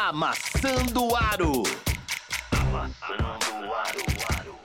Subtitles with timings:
[0.00, 1.64] Amassando Aro.
[2.52, 4.58] Amassando Aro.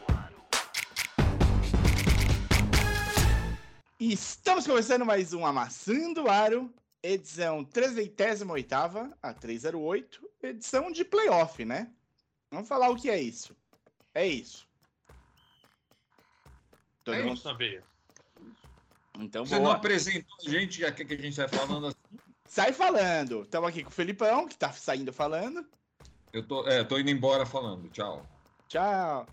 [3.99, 11.91] Estamos começando mais um Amassando Aro, edição 308, a 308, edição de playoff, né?
[12.52, 13.55] Vamos falar o que é isso.
[14.13, 14.68] É isso.
[17.04, 17.84] Todo É mundo- isso na veia.
[19.18, 19.75] Então, Você não boa.
[19.77, 21.97] apresentou a gente, já que que a gente vai falando assim.
[22.54, 23.41] Sai falando.
[23.41, 25.65] Estamos aqui com o Felipão, que tá saindo falando.
[26.31, 27.89] Eu tô, é, tô indo embora falando.
[27.89, 28.30] Tchau.
[28.67, 29.25] Tchau.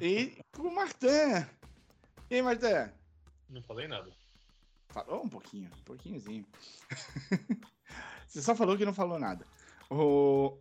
[0.00, 1.48] E com o Martan.
[2.30, 2.92] E aí, Martan?
[3.48, 4.08] Não falei nada.
[4.90, 6.46] Falou um pouquinho, um pouquinhozinho.
[8.28, 9.44] Você só falou que não falou nada.
[9.90, 10.56] O...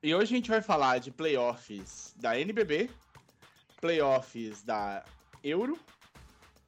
[0.00, 2.88] E hoje a gente vai falar de playoffs da NBB,
[3.80, 5.04] playoffs da
[5.42, 5.76] Euro,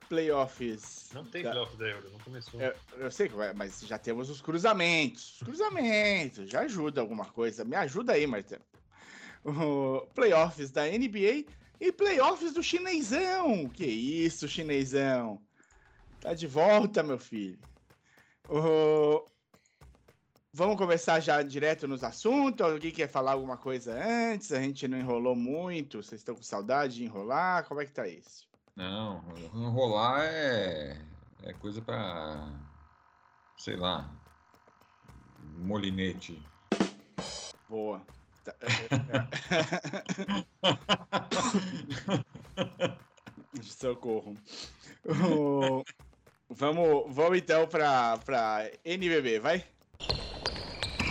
[0.08, 1.10] playoffs.
[1.12, 1.50] Não tem da...
[1.50, 2.60] playoff da Euro, não começou.
[2.60, 5.34] Eu, eu sei que vai, mas já temos os cruzamentos.
[5.40, 7.64] Os cruzamentos, já ajuda alguma coisa.
[7.64, 8.58] Me ajuda aí, Martão.
[9.44, 11.44] O playoffs da NBA
[11.80, 13.68] e playoffs do chinesão.
[13.68, 15.40] Que isso, chinesão?
[16.20, 17.58] Tá de volta, meu filho.
[18.48, 19.24] O-
[20.52, 22.66] Vamos começar já direto nos assuntos.
[22.66, 24.50] Alguém quer falar alguma coisa antes?
[24.50, 26.02] A gente não enrolou muito.
[26.02, 27.64] Vocês estão com saudade de enrolar?
[27.68, 28.48] Como é que tá isso?
[28.78, 30.96] Não, enrolar é,
[31.42, 32.48] é coisa pra.
[33.56, 34.08] Sei lá.
[35.56, 36.40] Molinete.
[37.68, 38.00] Boa.
[38.44, 38.54] Tá-
[43.62, 44.36] Socorro.
[45.04, 45.82] O-
[46.48, 49.64] Vamos, vamos então para para NBB, vai?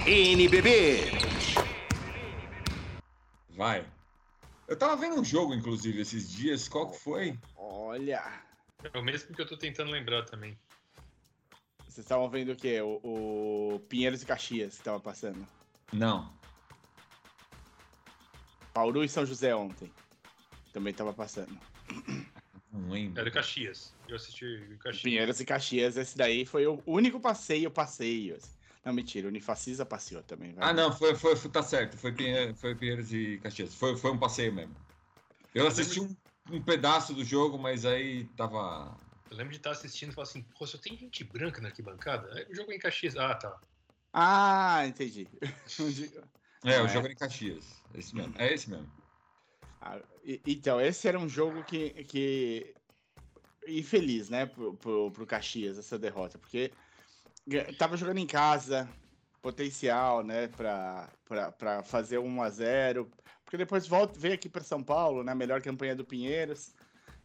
[0.05, 1.01] NBB.
[3.49, 3.85] Vai.
[4.67, 6.67] Eu tava vendo um jogo, inclusive, esses dias.
[6.67, 7.39] Qual que foi?
[7.55, 8.21] Olha,
[8.83, 10.57] É o mesmo que eu tô tentando lembrar também.
[11.79, 12.81] vocês estavam vendo o quê?
[12.81, 12.99] O,
[13.75, 15.47] o Pinheiros e Caxias que tava passando.
[15.93, 16.31] Não.
[18.73, 19.91] Bauru e São José ontem.
[20.73, 21.57] Também tava passando.
[22.71, 23.19] Não lembro.
[23.21, 23.95] Era Caxias.
[24.07, 25.01] Eu assisti o Caxias.
[25.01, 28.35] Pinheiros e Caxias, esse daí foi o único passeio, passeio.
[28.35, 28.51] assim.
[28.87, 30.53] Não, mentira, o Unifacisa passeou também.
[30.53, 30.69] vai.
[30.69, 31.97] Ah, não, foi, foi, foi- tá certo.
[31.97, 32.13] Foi,
[32.55, 33.75] foi Pinheiros e Caxias.
[33.75, 34.73] Foi, foi um passeio mesmo.
[35.53, 36.15] Eu assisti um,
[36.49, 38.97] um pedaço do jogo, mas aí tava.
[39.29, 42.33] Eu lembro de estar assistindo e falar assim, pô, só tem gente branca na arquibancada?
[42.33, 43.17] Aí o jogo é em Caxias.
[43.17, 43.53] Ah, tá.
[44.13, 45.27] Ah, entendi.
[46.63, 46.87] É, o é?
[46.87, 47.83] jogo era em Caxias.
[47.93, 48.33] Esse mesmo.
[48.37, 48.89] É esse mesmo.
[49.81, 51.89] Ah, e- Então, esse era um jogo que.
[52.05, 52.73] que...
[53.67, 56.71] Infeliz, né, pro, pro, pro Caxias, essa derrota, porque
[57.77, 58.89] tava jogando em casa,
[59.41, 63.09] potencial, né, pra, pra, pra fazer 1 a 0
[63.45, 66.75] porque depois volta, veio aqui para São Paulo, né, melhor campanha do Pinheiros,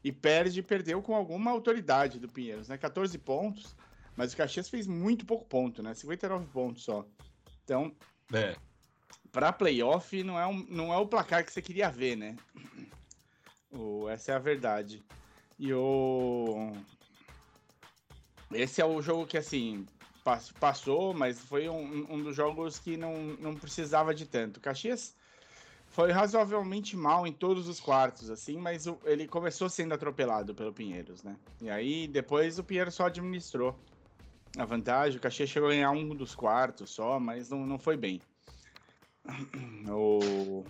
[0.05, 3.75] e perde, perdeu com alguma autoridade do Pinheiros, né, 14 pontos,
[4.17, 7.05] mas o Caxias fez muito pouco ponto, né, 59 pontos só.
[7.65, 7.93] Então,
[8.33, 8.55] É.
[9.33, 12.37] para playoff não é, um, não é o placar que você queria ver, né?
[13.73, 15.03] O, essa é a verdade.
[15.59, 16.71] E o.
[18.53, 19.87] Esse é o jogo que, assim,
[20.61, 24.61] passou, mas foi um, um dos jogos que não, não precisava de tanto.
[24.61, 25.15] Caxias
[25.87, 30.73] foi razoavelmente mal em todos os quartos, assim, mas o- ele começou sendo atropelado pelo
[30.73, 31.37] Pinheiros, né?
[31.61, 33.79] E aí depois o Pinheiros só administrou
[34.57, 35.19] a vantagem.
[35.19, 38.21] O Caxias chegou a ganhar um dos quartos só, mas não, não foi bem.
[39.89, 40.65] O...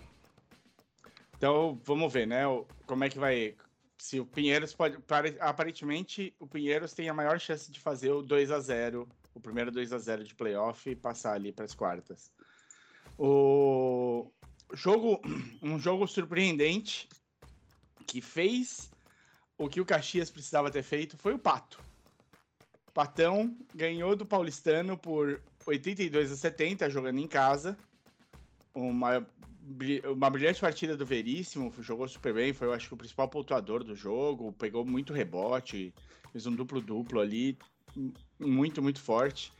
[1.37, 2.47] Então, vamos ver, né?
[2.47, 3.55] o- Como é que vai.
[3.97, 4.97] Se o Pinheiros pode.
[4.99, 9.39] pare- Aparentemente, o Pinheiros tem a maior chance de fazer o 2 a 0 o
[9.39, 12.31] primeiro 2 a 0 de playoff e passar ali para as quartas.
[13.17, 14.31] O
[14.73, 15.21] jogo,
[15.61, 17.07] um jogo surpreendente
[18.05, 18.91] que fez
[19.57, 21.79] o que o Caxias precisava ter feito foi o Pato.
[22.93, 27.77] Patão ganhou do Paulistano por 82 a 70 jogando em casa
[28.73, 29.25] uma,
[30.11, 33.83] uma brilhante partida do Veríssimo, jogou super bem, foi eu acho que o principal pontuador
[33.83, 35.93] do jogo, pegou muito rebote,
[36.31, 37.57] fez um duplo-duplo ali,
[38.39, 39.51] muito, muito forte.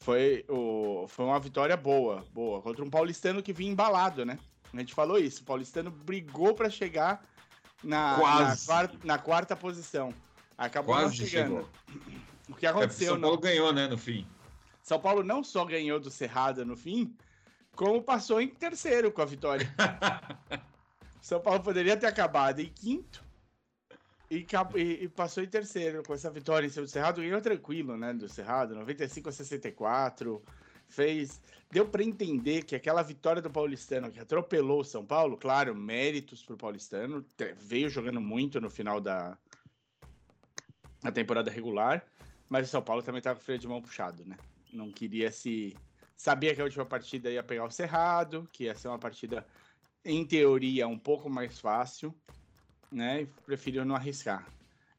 [0.00, 4.38] Foi, o, foi uma vitória boa, boa, contra um paulistano que vinha embalado, né?
[4.72, 7.24] A gente falou isso, o paulistano brigou para chegar
[7.82, 10.12] na, na, quarta, na quarta posição.
[10.56, 11.48] Acabou não Quase chegando.
[11.48, 11.68] chegou.
[12.48, 13.08] O que É, aconteceu?
[13.08, 14.26] São não- Paulo ganhou, né, no fim.
[14.82, 17.14] São Paulo não só ganhou do Cerrada no fim,
[17.74, 19.72] como passou em terceiro com a vitória.
[21.20, 23.22] São Paulo poderia ter acabado em quinto
[24.30, 24.46] e,
[24.76, 27.20] e- passou em terceiro com essa vitória em cima do Cerrado.
[27.20, 28.12] Ganhou tranquilo, né?
[28.12, 30.42] Do Cerrado, 95 a 64.
[30.88, 31.40] Fez.
[31.70, 36.42] Deu para entender que aquela vitória do Paulistano que atropelou o São Paulo, claro, méritos
[36.42, 37.24] pro Paulistano,
[37.58, 39.36] veio jogando muito no final da,
[41.02, 42.02] da temporada regular,
[42.48, 44.38] mas o São Paulo também tava com o freio de mão puxado, né?
[44.72, 45.76] Não queria se,
[46.18, 49.46] Sabia que a última partida ia pegar o Cerrado, que ia ser uma partida,
[50.04, 52.12] em teoria, um pouco mais fácil,
[52.90, 53.22] né?
[53.22, 54.46] E preferiu não arriscar.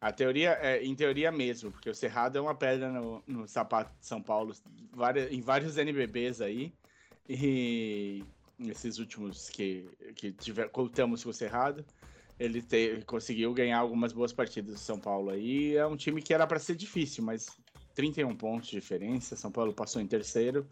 [0.01, 3.91] A teoria é em teoria mesmo, porque o Cerrado é uma pedra no, no sapato
[3.99, 4.55] de São Paulo,
[4.93, 6.73] várias, em vários NBBs aí.
[7.27, 8.23] E
[8.57, 11.85] nesses últimos que, que tiver, contamos com o Cerrado,
[12.39, 15.75] ele te, conseguiu ganhar algumas boas partidas do São Paulo aí.
[15.75, 17.47] É um time que era para ser difícil, mas
[17.93, 19.35] 31 pontos de diferença.
[19.35, 20.65] São Paulo passou em terceiro,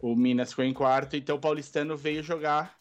[0.00, 2.80] o Minas ficou em quarto, então o paulistano veio jogar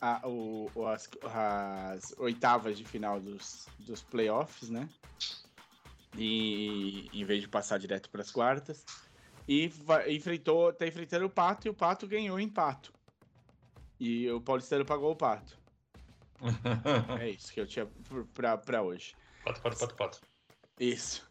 [0.00, 4.88] a, o, as, as, oitavas de final dos, dos playoffs, né?
[6.16, 8.84] E em vez de passar direto para as quartas.
[9.46, 12.92] E vai, enfrentou, tá enfrentando o Pato e o Pato ganhou em Pato.
[13.98, 15.58] E o Paulistano pagou o Pato.
[17.20, 17.86] é isso que eu tinha
[18.34, 19.14] para hoje.
[19.44, 20.20] Pato, pato, pato, pato.
[20.78, 21.28] Isso.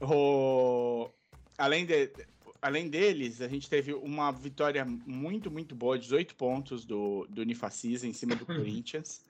[0.00, 1.10] O...
[1.56, 2.12] Além de,
[2.60, 8.06] além deles, a gente teve uma vitória muito, muito boa, 18 pontos do, do Unifacisa
[8.06, 9.24] em cima do Corinthians.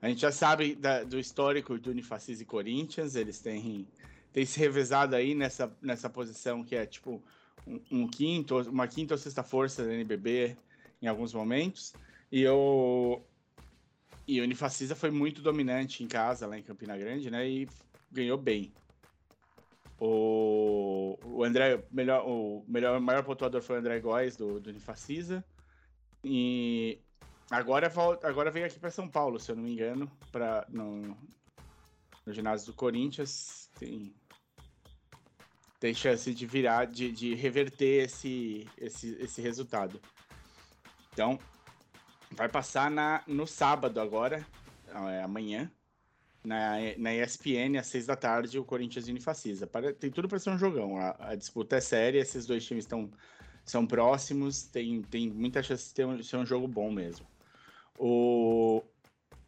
[0.00, 3.88] A gente já sabe da, do histórico do Unifacisa e Corinthians, eles têm,
[4.32, 7.22] têm se revezado aí nessa, nessa posição que é tipo
[7.66, 10.56] um, um quinto, uma quinta ou sexta força da NBB
[11.00, 11.94] em alguns momentos.
[12.30, 13.20] E o,
[14.26, 17.48] e o Unifacisa foi muito dominante em casa, lá em Campina Grande, né?
[17.48, 17.68] E
[18.12, 18.72] ganhou bem.
[19.98, 25.44] O, o André, melhor, o melhor, maior pontuador foi o André Góes, do, do Unifacisa.
[26.22, 27.00] E
[27.50, 27.90] agora,
[28.22, 31.16] agora vem aqui para São Paulo, se eu não me engano, pra, no,
[32.26, 33.70] no ginásio do Corinthians.
[33.78, 34.14] Tem,
[35.80, 40.00] tem chance de virar, de, de reverter esse, esse, esse resultado.
[41.12, 41.38] Então,
[42.30, 44.46] vai passar na, no sábado agora,
[44.88, 45.70] é, amanhã,
[46.46, 49.68] na, na ESPN, às seis da tarde, o Corinthians e Unifacisa.
[49.98, 50.96] Tem tudo para ser um jogão.
[50.96, 53.10] A, a, disputa é séria, esses dois times estão
[53.64, 57.26] são próximos, tem, tem muita chance de ter um, ser um jogo bom mesmo.
[57.98, 58.80] O,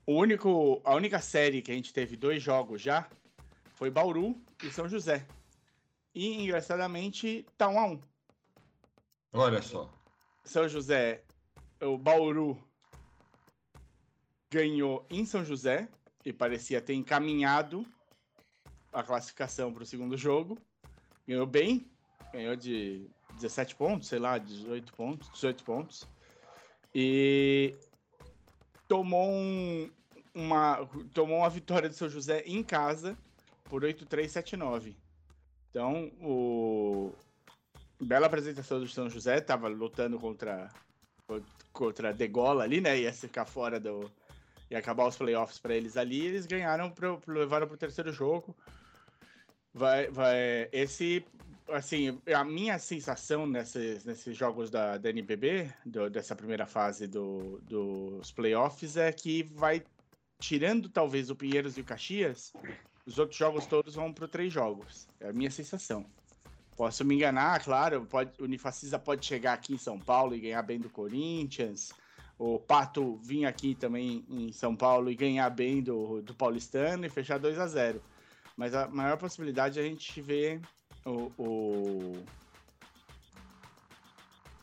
[0.04, 3.08] o único, a única série que a gente teve dois jogos já
[3.76, 5.24] foi Bauru e São José.
[6.12, 8.00] E, engraçadamente, tá um a um.
[9.32, 9.88] Olha só.
[10.42, 11.22] São José,
[11.80, 12.58] o Bauru
[14.50, 15.88] ganhou em São José,
[16.32, 17.86] parecia ter encaminhado
[18.92, 20.58] a classificação para o segundo jogo.
[21.26, 21.90] Ganhou bem,
[22.32, 26.08] ganhou de 17 pontos, sei lá, 18 pontos, 18 pontos.
[26.94, 27.74] E
[28.86, 29.90] tomou um,
[30.34, 33.16] uma tomou uma vitória do seu José em casa
[33.64, 34.96] por 8-3-7-9.
[35.70, 37.12] Então, o
[38.00, 40.70] bela apresentação do São José, estava lutando contra
[41.72, 42.98] contra Degola ali, né?
[42.98, 44.10] Ia ficar fora do,
[44.70, 48.56] e acabar os playoffs para eles ali, eles ganharam, pro, levaram para o terceiro jogo.
[49.72, 51.24] Vai, vai, esse,
[51.68, 57.60] assim, a minha sensação nesses, nesses jogos da, da NBB, do, dessa primeira fase do,
[57.62, 59.82] dos playoffs, é que vai,
[60.40, 62.52] tirando talvez o Pinheiros e o Caxias,
[63.06, 65.08] os outros jogos todos vão para três jogos.
[65.20, 66.04] É a minha sensação.
[66.76, 70.62] Posso me enganar, claro, pode, o Unifacisa pode chegar aqui em São Paulo e ganhar
[70.62, 71.92] bem do Corinthians,
[72.38, 77.10] o Pato vir aqui também em São Paulo e ganhar bem do, do Paulistano e
[77.10, 78.00] fechar 2 a 0
[78.56, 80.60] Mas a maior possibilidade é a gente ver
[81.04, 82.24] o, o,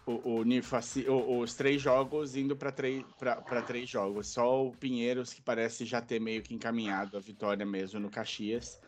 [0.06, 0.44] o, o,
[1.12, 4.28] o os três jogos indo para três, jogos.
[4.30, 8.80] Só o Pinheiros, que parece já ter meio que encaminhado a vitória mesmo no Caxias.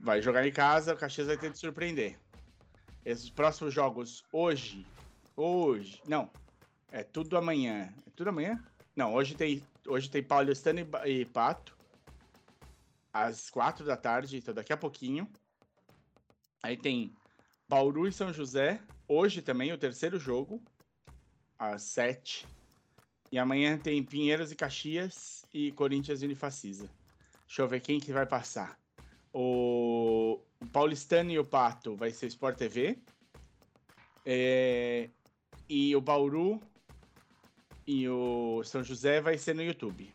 [0.00, 2.18] Vai jogar em casa, o Caxias vai ter que surpreender.
[3.04, 4.84] Esses próximos jogos hoje,
[5.36, 6.28] hoje, não,
[6.90, 7.92] é tudo amanhã.
[8.06, 8.62] É tudo amanhã?
[8.94, 11.76] Não, hoje tem, hoje tem Paulistano e, Pato.
[13.12, 15.28] Às quatro da tarde, então daqui a pouquinho.
[16.62, 17.14] Aí tem
[17.68, 18.80] Bauru e São José.
[19.08, 20.62] Hoje também, o terceiro jogo.
[21.58, 22.46] Às sete.
[23.32, 26.88] E amanhã tem Pinheiros e Caxias e Corinthians e Unifacisa.
[27.46, 28.78] Deixa eu ver quem que vai passar.
[29.32, 32.98] O, o Paulistano e o Pato vai ser Sport TV.
[34.24, 35.10] É...
[35.68, 36.60] E o Bauru
[37.86, 40.12] e o São José vai ser no YouTube.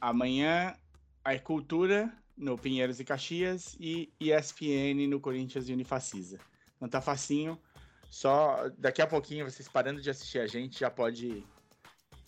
[0.00, 0.74] Amanhã
[1.24, 6.38] a Cultura no Pinheiros e Caxias e ESPN no Corinthians e Unifacisa.
[6.80, 7.58] Não tá facinho,
[8.10, 11.44] só daqui a pouquinho vocês parando de assistir a gente já pode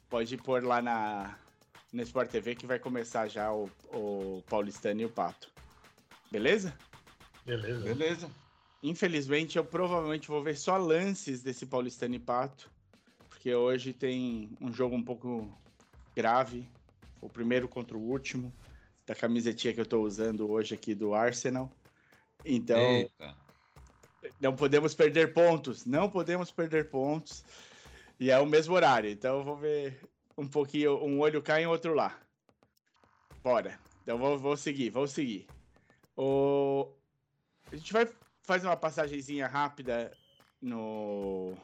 [0.08, 1.38] pode pôr lá na
[1.92, 5.50] no Sport TV que vai começar já o, o Paulistano e o Pato.
[6.30, 6.76] Beleza?
[7.44, 7.84] Beleza.
[7.84, 8.30] Beleza.
[8.82, 12.70] Infelizmente eu provavelmente vou ver só lances desse Paulistano e Pato
[13.40, 15.50] porque hoje tem um jogo um pouco
[16.14, 16.68] grave.
[17.22, 18.52] O primeiro contra o último,
[19.06, 21.72] da camisetinha que eu estou usando hoje aqui do Arsenal.
[22.44, 23.34] Então, Eita.
[24.38, 25.86] Não podemos perder pontos.
[25.86, 27.42] Não podemos perder pontos.
[28.18, 29.08] E é o mesmo horário.
[29.08, 29.98] Então eu vou ver
[30.36, 31.02] um pouquinho.
[31.02, 32.20] Um olho cá e outro lá.
[33.42, 33.80] Bora.
[34.02, 35.46] Então vou, vou seguir, vou seguir.
[36.14, 36.92] O...
[37.72, 38.06] A gente vai
[38.42, 40.12] fazer uma passagenzinha rápida
[40.60, 41.56] no.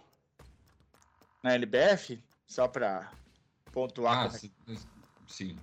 [1.43, 3.11] Na LBF, só para
[3.73, 4.19] pontuar.
[4.19, 4.53] Ah, como é sim.
[5.29, 5.59] sim.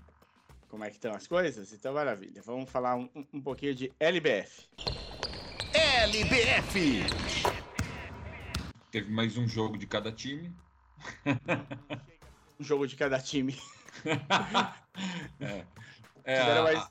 [0.70, 1.72] como é que estão as coisas?
[1.74, 2.42] Então, maravilha.
[2.46, 4.68] Vamos falar um, um pouquinho de LBF.
[5.74, 7.03] LBF.
[8.92, 10.53] Teve mais um jogo de cada time.
[12.60, 13.58] Um jogo de cada time.
[15.39, 15.65] é.
[16.25, 16.89] É, Tiveram a, mais-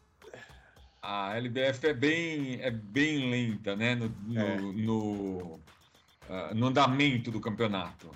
[1.01, 3.95] a LBF é bem, é bem lenta, né?
[3.95, 4.57] No, no, É.
[4.61, 5.61] no,
[6.29, 8.11] ah, no andamento do campeonato.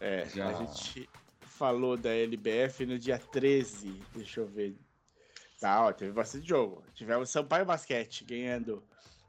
[0.00, 1.08] É, Já- a gente
[1.42, 4.02] falou da LBF no dia 13.
[4.14, 4.76] Deixa eu ver.
[5.60, 6.82] Tá, ó, teve bastante jogo.
[6.94, 8.82] Tivemos Sampaio Basquete ganhando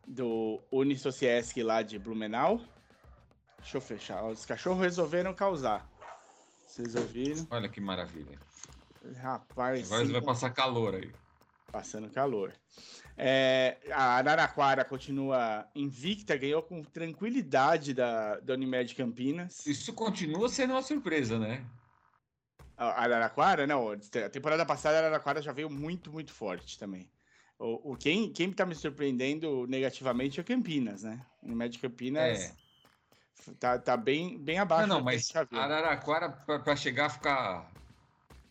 [0.07, 2.61] do Unisociesc lá de Blumenau.
[3.59, 4.23] Deixa eu fechar.
[4.23, 5.87] Os cachorros resolveram causar.
[6.65, 7.45] Vocês ouviram?
[7.51, 8.39] Olha que maravilha.
[9.21, 11.11] Rapaz, Agora vai passar calor aí.
[11.71, 12.53] Passando calor.
[13.17, 19.65] É, a Araraquara continua invicta, ganhou com tranquilidade da, da Unimed Campinas.
[19.65, 21.65] Isso continua sendo uma surpresa, né?
[22.75, 27.09] A Araraquara, não, a temporada passada a Araraquara já veio muito, muito forte também.
[27.59, 31.23] O, o quem, quem tá me surpreendendo negativamente é o Campinas, né?
[31.43, 32.55] Unimed Campinas
[33.47, 33.53] É.
[33.59, 34.87] tá, tá bem, bem abaixo.
[34.87, 35.31] Não, não, mas.
[35.51, 37.71] Araraquara, para chegar a ficar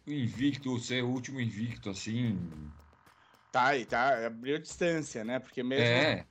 [0.07, 2.39] invicto, ser o último invicto, assim.
[3.53, 5.39] Tá, e tá, abriu distância, né?
[5.39, 5.85] Porque mesmo.
[5.85, 6.25] É.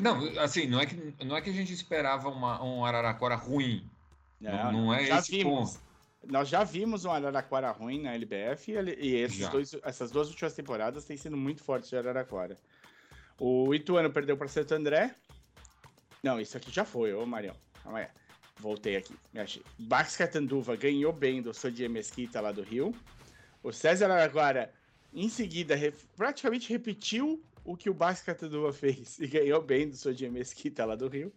[0.00, 3.90] Não, assim, não é que, não é que a gente esperava uma, um Araraquara ruim.
[4.40, 5.72] Não- não é já esse vimos.
[5.76, 5.92] ponto.
[6.24, 11.04] Nós já vimos um Araraquara ruim na LBF e, esses dois, essas duas últimas temporadas
[11.04, 12.56] têm sido muito fortes de Araraquara.
[13.38, 15.14] O Ituano perdeu para Santo André.
[16.22, 17.56] Não, isso aqui já foi, ô Marião.
[17.82, 18.06] Calma aí.
[18.58, 19.62] Voltei aqui, me achei.
[19.78, 22.94] Bax Catanduva ganhou bem do Sodier Mesquita lá do Rio.
[23.62, 24.72] O César Araraquara,
[25.12, 25.74] em seguida,
[26.16, 30.94] praticamente repetiu o que o Bax Catanduva fez e ganhou bem do Sodier Mesquita lá
[30.94, 31.32] do Rio.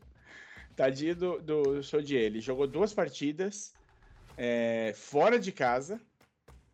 [0.75, 2.23] Tadinho do, do Sodier.
[2.23, 3.73] Ele jogou duas partidas
[4.37, 5.99] é, fora de casa,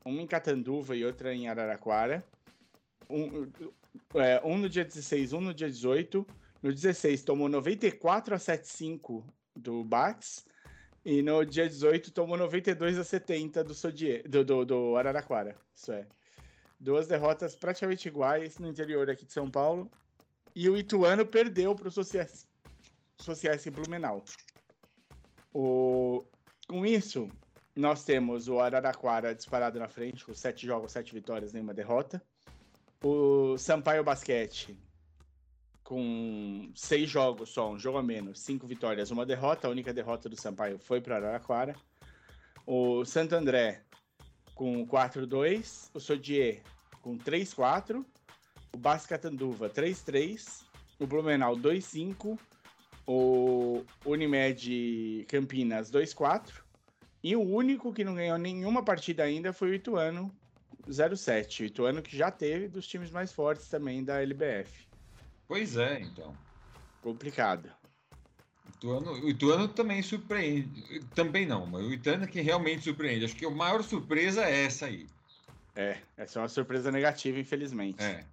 [0.03, 2.23] uma em Catanduva e outra em Araraquara.
[3.09, 3.51] Um,
[4.15, 6.25] é, um no dia 16, um no dia 18.
[6.63, 10.45] No 16 tomou 94 a 75 do Bax.
[11.03, 15.55] E no dia 18 tomou 92 a 70 do, Sodier, do, do, do Araraquara.
[15.75, 16.07] Isso é.
[16.81, 19.87] Duas derrotas praticamente iguais no interior aqui de São Paulo.
[20.55, 22.47] E o Ituano perdeu para o Sociais,
[23.67, 24.25] em Blumenau.
[25.53, 26.25] O,
[26.67, 27.29] com isso,
[27.75, 32.19] nós temos o Araraquara disparado na frente, com sete jogos, sete vitórias, nenhuma derrota.
[33.03, 34.75] O Sampaio Basquete,
[35.83, 39.67] com seis jogos só, um jogo a menos, cinco vitórias, uma derrota.
[39.67, 41.75] A única derrota do Sampaio foi para Araraquara.
[42.65, 43.83] O Santo André,
[44.61, 45.89] com 4-2.
[45.91, 46.61] O Sodier,
[47.01, 48.05] com 3-4.
[48.71, 50.61] O Bascatanduva, 3-3.
[50.99, 52.37] O Blumenau, 2-5.
[53.07, 56.61] O Unimed Campinas, 2-4.
[57.23, 60.31] E o único que não ganhou nenhuma partida ainda foi o Ituano
[60.87, 61.63] 07.
[61.63, 64.87] O Ituano que já teve dos times mais fortes também da LBF.
[65.47, 66.37] Pois é, então.
[67.01, 67.67] Complicado.
[68.71, 71.01] O Ituano, o Ituano também surpreende.
[71.13, 73.25] Também não, mas o Ituano é que realmente surpreende.
[73.25, 75.07] Acho que a maior surpresa é essa aí.
[75.75, 78.03] É, essa é uma surpresa negativa, infelizmente.
[78.03, 78.25] É.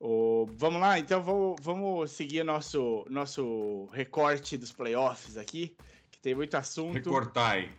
[0.00, 5.74] O, vamos lá, então vamos, vamos seguir nosso, nosso recorte dos playoffs aqui,
[6.10, 6.94] que tem muito assunto.
[6.94, 7.70] Recortai.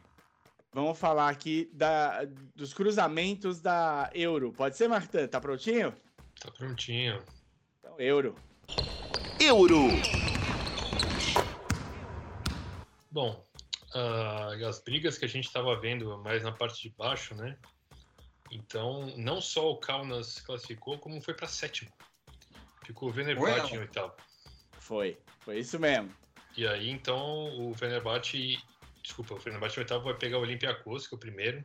[0.73, 4.51] Vamos falar aqui da, dos cruzamentos da Euro.
[4.51, 5.27] Pode ser, Martan?
[5.27, 5.95] Tá prontinho?
[6.41, 7.21] Tá prontinho.
[7.79, 8.35] Então, Euro.
[9.39, 9.87] Euro.
[13.15, 13.41] Bom,
[13.93, 17.57] ah, as brigas que a gente estava vendo mais na parte de baixo, né?
[18.51, 21.89] Então, não só o Kaunas classificou, como foi para sétimo.
[22.83, 23.75] Ficou o Venerbahçe Ué.
[23.77, 24.13] em oitavo.
[24.73, 25.17] Foi.
[25.39, 26.13] Foi isso mesmo.
[26.57, 28.61] E aí, então, o Venerbahçe...
[29.01, 31.63] Desculpa, o Venerbahçe em oitavo vai pegar o Olympiacos, que é o primeiro.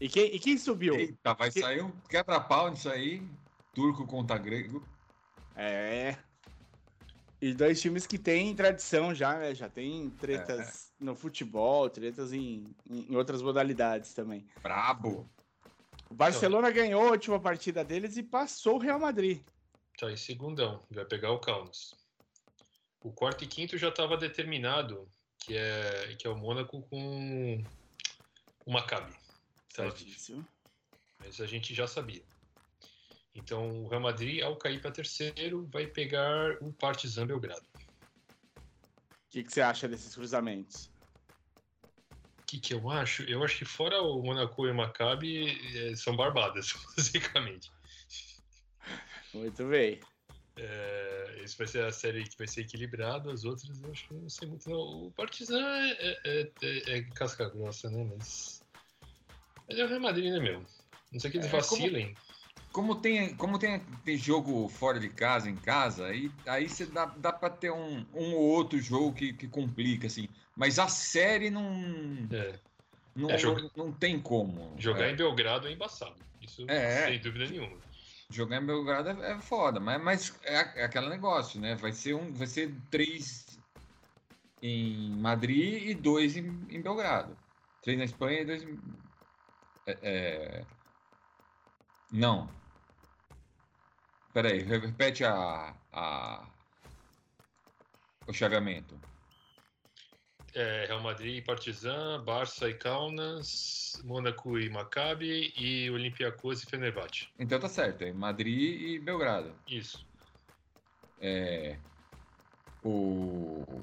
[0.00, 0.94] E quem, e quem subiu?
[0.94, 3.26] Eita, vai Que- sair um quebra-pau nisso aí.
[3.74, 4.86] Turco contra grego.
[5.56, 6.16] É.
[7.40, 9.54] E dois times que têm tradição já, né?
[9.54, 14.46] Já tem tretas no futebol, tretas em, em outras modalidades também.
[14.62, 15.28] Brabo.
[16.10, 19.40] O Barcelona ganhou a última partida deles e passou o Real Madrid.
[19.96, 21.94] Tá aí, segundão, vai pegar o Kaunas.
[23.02, 27.62] O quarto e quinto já estava determinado, que é, que é o Mônaco com
[28.66, 29.12] o Maccabi.
[29.74, 29.84] Tá?
[29.84, 30.46] Certíssimo.
[31.18, 32.22] Mas a gente já sabia.
[33.34, 37.66] Então, o Real Madrid, ao cair para terceiro, vai pegar o Partizan Belgrado.
[39.30, 40.90] que, que você acha desses cruzamentos?
[42.40, 43.22] O que, que eu acho?
[43.22, 47.70] Eu acho que fora o Monaco e o Maccabi, é, são barbadas, basicamente.
[49.32, 50.00] Muito bem.
[50.56, 54.14] É, isso vai ser a série que vai ser equilibrada, as outras eu acho que
[54.14, 55.06] não sei muito não.
[55.06, 58.04] O Partizan é, é, é, é casca grossa, né?
[58.04, 58.60] Mas.
[59.68, 60.66] Mas é o Real Madrid, né, meu?
[61.12, 62.12] Não sei que eles É, vacilem.
[62.14, 62.29] Como
[63.02, 67.32] tem, como tem, tem jogo fora de casa, em casa, aí, aí você dá, dá
[67.32, 70.28] pra ter um, um ou outro jogo que, que complica, assim.
[70.54, 72.60] Mas a série não, É,
[73.14, 74.80] não, É, joga- não, não tem como.
[74.80, 76.20] jogar É, em Belgrado é embaçado.
[76.40, 77.06] Isso É, é.
[77.06, 77.80] sem dúvida nenhuma.
[78.30, 81.74] Jogar em Belgrado é, é foda, mas, mas é, é aquele negócio, né?
[81.74, 83.60] Vai ser, um, vai ser três
[84.60, 87.38] em Madrid e dois em, em Belgrado.
[87.80, 88.80] Três na Espanha e dois em.
[89.86, 89.92] é,
[90.62, 90.66] é,
[92.10, 92.59] Não.
[94.32, 96.46] Peraí, re- repete a, a...
[98.26, 98.98] o chaveamento.
[100.54, 107.28] É, Real Madrid e Partizan, Barça e Kaunas, Mônaco e Maccabi e Olympiacos e Fenerbahçe.
[107.38, 109.54] Então tá certo, é Madrid e Belgrado.
[109.68, 110.04] Isso.
[111.20, 111.78] É,
[112.82, 113.82] o...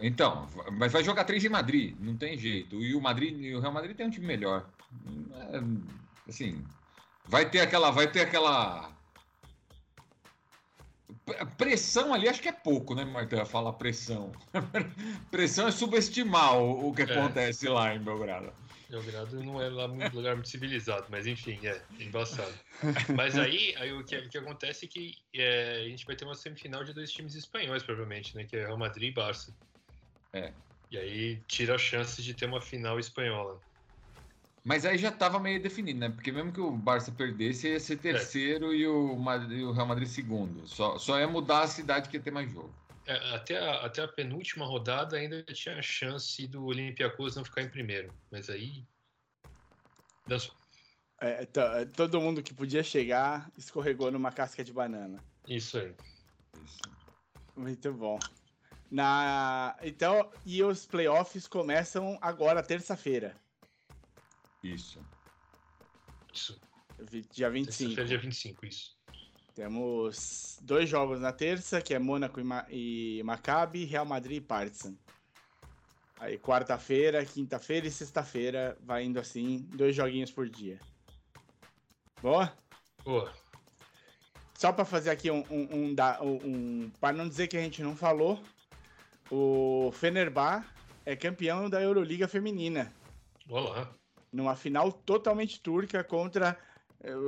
[0.00, 0.46] Então,
[0.78, 2.76] mas vai jogar três em Madrid, não tem jeito.
[2.76, 4.70] E o Madrid, e o Real Madrid tem um time melhor.
[5.52, 6.64] É, assim,
[7.26, 8.97] vai ter aquela, vai ter aquela
[11.56, 13.44] pressão ali, acho que é pouco, né, Marta?
[13.44, 14.32] Falar pressão.
[15.30, 17.04] pressão é subestimar o, o que É.
[17.04, 18.52] acontece lá em Belgrado.
[18.88, 22.54] Belgrado não é lá um lugar muito civilizado, mas enfim, é embaçado.
[23.14, 26.24] Mas aí, aí o, que, o que acontece é que é, a gente vai ter
[26.24, 28.44] uma semifinal de dois times espanhóis, provavelmente, né?
[28.44, 29.54] Que é Real Madrid e Barça.
[30.32, 30.52] É.
[30.90, 33.60] E aí tira a chance de ter uma final espanhola.
[34.64, 36.08] Mas aí já estava meio definido, né?
[36.10, 39.86] Porque mesmo que o Barça perdesse, ia ser terceiro e, o Madrid- e o Real
[39.86, 40.66] Madrid segundo.
[40.66, 42.74] Só, só ia mudar a cidade que ia ter mais jogo.
[43.06, 47.62] É, até, a, até a penúltima rodada ainda tinha a chance do Olympiacos não ficar
[47.62, 48.12] em primeiro.
[48.30, 48.84] Mas aí.
[50.26, 50.54] Dançou.
[51.20, 55.18] É, to- todo mundo que podia chegar escorregou numa casca de banana.
[55.46, 55.94] Isso aí.
[56.62, 56.78] Isso.
[57.56, 58.18] Muito bom.
[58.90, 59.76] Na...
[59.82, 63.34] Então, e os playoffs começam agora, terça-feira,
[64.62, 65.04] Isso.
[66.32, 66.60] Isso.
[67.30, 67.94] dia 25.
[67.94, 68.96] Terça-feira, dia 25, isso.
[69.54, 74.40] Temos dois jogos na terça, que é Mônaco e, Ma e Maccabi, Real Madrid e
[74.40, 74.94] Partizan.
[76.20, 80.78] Aí quarta-feira, quinta-feira e sexta-feira, vai indo assim, dois joguinhos por dia.
[82.20, 82.52] Boa?
[83.04, 83.32] Boa.
[84.56, 87.96] Só para fazer aqui um, um, um, um para não dizer que a gente não
[87.96, 88.42] falou,
[89.30, 90.64] o Fenerbah
[91.06, 92.92] é campeão da Euroliga feminina,
[93.50, 93.88] Olá.
[94.32, 96.58] Numa final totalmente turca contra
[97.00, 97.22] eu,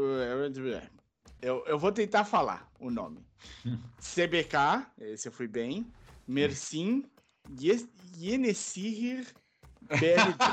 [1.67, 3.25] eu, vou tentar falar o nome.
[4.01, 5.91] CBK, esse eu fui bem,
[6.27, 7.05] Mersin
[7.61, 9.27] Ye- Yenesihir
[9.81, 10.45] BLD.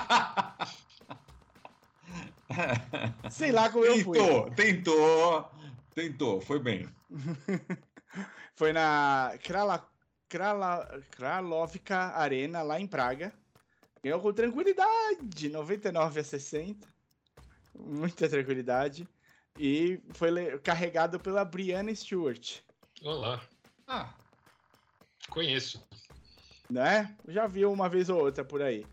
[3.29, 4.17] Sei lá como eu fui.
[4.17, 5.51] tentou, tentou,
[5.93, 6.88] tentou, foi bem.
[8.55, 9.88] Foi na Krala,
[10.27, 13.31] Krala, Kralovka Arena, lá em Praga.
[14.03, 16.88] Ganhou com tranquilidade, 99 a 60.
[17.75, 19.07] Muita tranquilidade.
[19.60, 22.60] E foi carregado pela Brianna Stewart,
[23.03, 23.41] Olá.
[23.88, 24.13] Ah,
[25.29, 25.83] Conheço.
[26.69, 27.15] né?
[27.27, 28.86] Já viu uma vez ou outra por aí.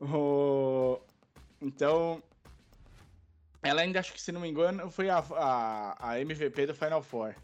[0.00, 0.98] O-
[1.60, 2.22] Então,
[3.62, 7.02] ela ainda, acho que se não me engano, foi a, a, a MVP do Final
[7.02, 7.34] Four.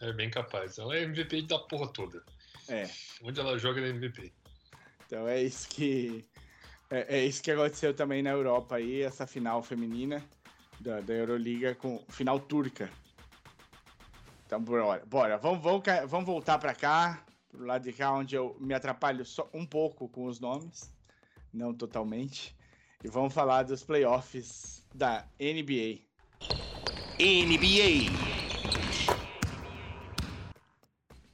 [0.00, 0.78] É bem capaz.
[0.78, 2.22] Ela é MVP da porra toda.
[2.68, 2.88] É.
[3.22, 4.32] Onde ela joga ela é MVP.
[5.06, 6.24] Então é isso que
[6.90, 10.24] é, é isso que aconteceu também na Europa aí, essa final feminina
[10.80, 12.90] da, da Euroliga com final turca.
[14.46, 15.38] Então bora, bora.
[15.38, 19.48] Vamos, vamos, vamos voltar para cá, pro lado de cá onde eu me atrapalho só
[19.52, 20.92] um pouco com os nomes,
[21.52, 22.54] não totalmente.
[23.02, 26.00] E vamos falar dos playoffs da NBA.
[27.18, 28.12] NBA.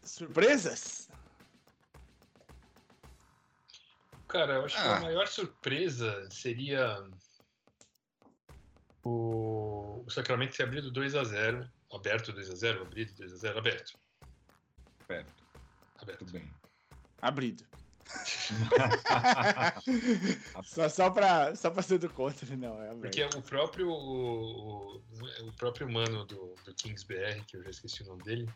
[0.02, 1.01] Surpresas?
[4.32, 4.96] Cara, eu acho que Ah.
[4.96, 6.98] a maior surpresa seria
[9.04, 13.36] o, o Sacramento ter abrido 2 a 0 Aberto 2 a 0 abrido 2 a
[13.36, 13.92] 0 aberto.
[15.06, 15.34] perto,
[16.00, 16.18] Aberto.
[16.20, 16.50] tudo bem.
[17.20, 17.64] Abrido.
[20.64, 22.80] só, só, pra, só pra ser do contra, não.
[22.82, 23.00] É aberto.
[23.02, 28.02] Porque o próprio o, o- próprio mano do, do Kings BR, que eu já esqueci
[28.02, 28.48] o nome dele,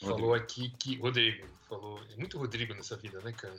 [0.00, 0.96] falou aqui que.
[0.98, 2.00] Rodrigo, falou.
[2.12, 3.56] É muito Rodrigo nessa vida, né, cara?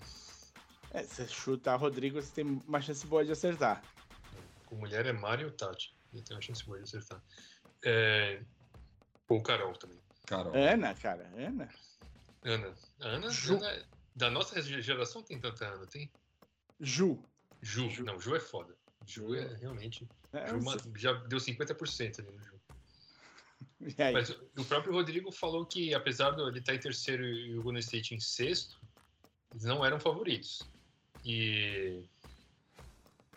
[0.96, 3.84] É, você chuta Rodrigo, você tem uma chance boa de acertar.
[4.66, 5.94] Com mulher é Mário Tati.
[6.14, 7.22] Ele tem uma chance boa de acertar.
[7.84, 8.42] É,
[9.28, 10.00] ou Carol também.
[10.26, 10.56] Carol.
[10.56, 11.70] Ana, cara, Ana.
[12.46, 12.74] Ana.
[13.02, 16.10] Ana, Ju- Ana Da nossa geração tem tanta Ana, tem?
[16.80, 17.22] Ju.
[17.62, 17.90] Ju.
[17.90, 18.06] Ju.
[18.06, 18.74] Não, Ju é foda.
[19.06, 20.08] Ju é realmente.
[20.32, 20.60] É, Ju
[20.96, 22.56] já deu 50% ali no Ju.
[24.14, 27.82] Mas o próprio Rodrigo falou que, apesar de ele estar em terceiro e o Golden
[27.82, 28.80] State em sexto,
[29.52, 30.74] eles não eram favoritos.
[31.26, 32.04] E.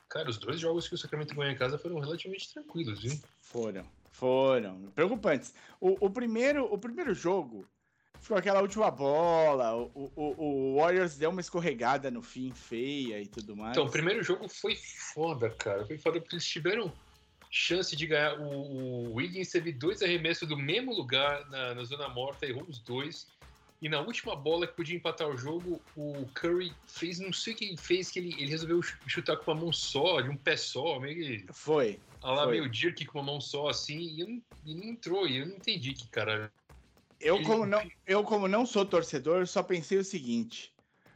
[0.09, 3.19] Cara, os dois jogos que o Sacramento ganhou em casa foram relativamente tranquilos, viu?
[3.41, 4.91] Foram, foram.
[4.95, 5.55] Preocupantes.
[5.81, 7.67] O, o, primeiro, o primeiro jogo
[8.21, 13.27] ficou aquela última bola, o, o, o, Warriors deu uma escorregada no fim, feia e
[13.27, 13.73] tudo mais.
[13.73, 14.77] Então, o primeiro jogo foi
[15.15, 15.87] foda, cara.
[15.87, 16.93] Foi foda porque eles tiveram
[17.51, 18.39] chance de ganhar.
[18.39, 22.79] O, o Wiggins teve dois arremessos do mesmo lugar na, na zona morta, errou os
[22.79, 23.27] dois.
[23.81, 27.57] E na última bola que podia empatar o jogo, o Curry fez, não sei o
[27.57, 30.57] que ele fez, que ele, ele resolveu chutar com uma mão só, de um pé
[30.57, 31.53] só, meio que.
[31.53, 32.01] Foi.
[32.21, 32.59] A lá foi.
[32.59, 35.55] meio jerk com uma mão só, assim, e, eu, e não entrou, e eu não
[35.55, 36.53] entendi que, cara.
[37.21, 37.45] Eu, ele...
[37.45, 40.75] como não, eu, como não sou torcedor, só pensei o seguinte: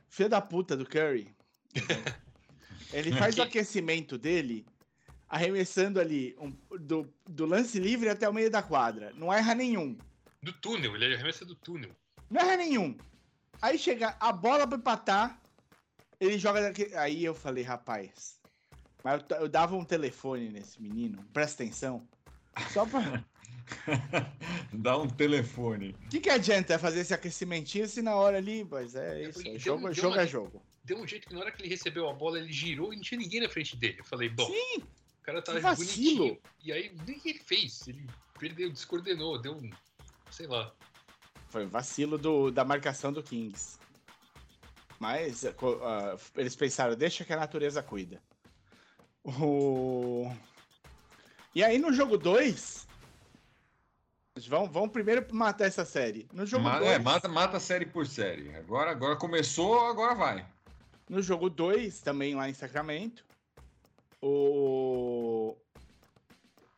[0.08, 1.34] filho da puta do Curry.
[2.92, 4.64] ele faz o aquecimento dele
[5.28, 9.12] arremessando ali um, do, do lance livre até o meio da quadra.
[9.14, 9.98] Não erra nenhum.
[10.42, 11.90] Do túnel, ele arremessa do túnel.
[12.32, 12.96] Não erra nenhum.
[13.60, 15.38] Aí chega a bola pra empatar,
[16.18, 16.94] ele joga daqui.
[16.94, 18.40] Aí eu falei, rapaz.
[19.04, 22.08] Mas eu, eu dava um telefone nesse menino, presta atenção.
[22.72, 23.22] Só pra.
[24.72, 25.94] Dá um telefone.
[26.06, 29.46] O que, que adianta fazer esse aquecimentinho se na hora ali, mas é, é isso.
[29.46, 30.62] É jogo, jogo uma, é jogo.
[30.84, 33.02] Deu um jeito que na hora que ele recebeu a bola, ele girou e não
[33.02, 33.98] tinha ninguém na frente dele.
[33.98, 34.46] Eu falei, bom.
[34.46, 36.38] Sim, o cara tava bonitinho.
[36.64, 37.86] E aí, nem que ele fez.
[37.86, 38.06] Ele
[38.38, 39.70] perdeu, descoordenou, deu um.
[40.30, 40.72] Sei lá.
[41.52, 43.78] Foi um vacilo do, da marcação do Kings.
[44.98, 48.22] Mas uh, eles pensaram, deixa que a natureza cuida.
[49.22, 50.32] O...
[51.54, 52.88] E aí no jogo 2.
[54.48, 56.26] Vamos, vamos primeiro matar essa série.
[56.32, 56.84] No jogo 2.
[56.84, 58.56] É, mata, mata série por série.
[58.56, 60.46] Agora, agora começou, agora vai.
[61.06, 63.26] No jogo 2, também lá em Sacramento,
[64.22, 65.54] o...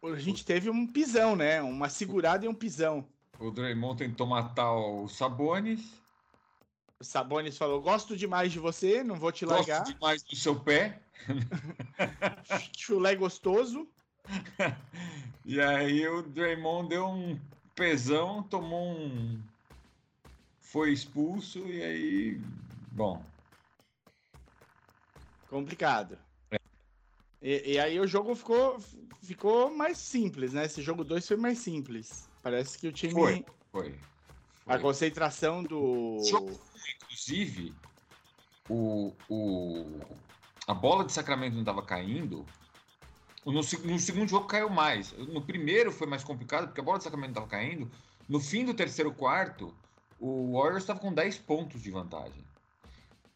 [0.03, 1.63] a gente teve um pisão, né?
[1.63, 3.07] Uma segurada e um pisão.
[3.45, 6.03] O Draymond tentou matar o Sabonis.
[6.99, 9.81] O Sabonis falou: Gosto demais de você, não vou te largar.
[9.81, 11.03] Gosto demais do seu pé.
[12.75, 13.87] Chulé gostoso.
[15.45, 17.39] e aí o Draymond deu um
[17.75, 19.39] pesão, tomou um.
[20.59, 22.41] Foi expulso e aí.
[22.93, 23.23] Bom.
[25.51, 26.17] Complicado.
[27.43, 28.81] E, e, aí o jogo ficou,
[29.23, 30.65] ficou mais simples, né?
[30.65, 32.27] Esse jogo 2 foi mais simples.
[32.45, 33.15] Parece que o time.
[33.15, 33.99] Foi, foi.
[34.67, 36.19] A concentração do.
[37.03, 37.75] Inclusive,
[38.69, 40.01] o, o,
[40.67, 42.45] a bola de Sacramento não estava caindo.
[43.47, 45.13] No, no, segundo jogo caiu mais.
[45.13, 47.91] No primeiro foi mais complicado, porque a bola de Sacramento estava caindo.
[48.29, 49.75] No fim do terceiro quarto,
[50.21, 52.45] o Warriors estava com 10 pontos de vantagem.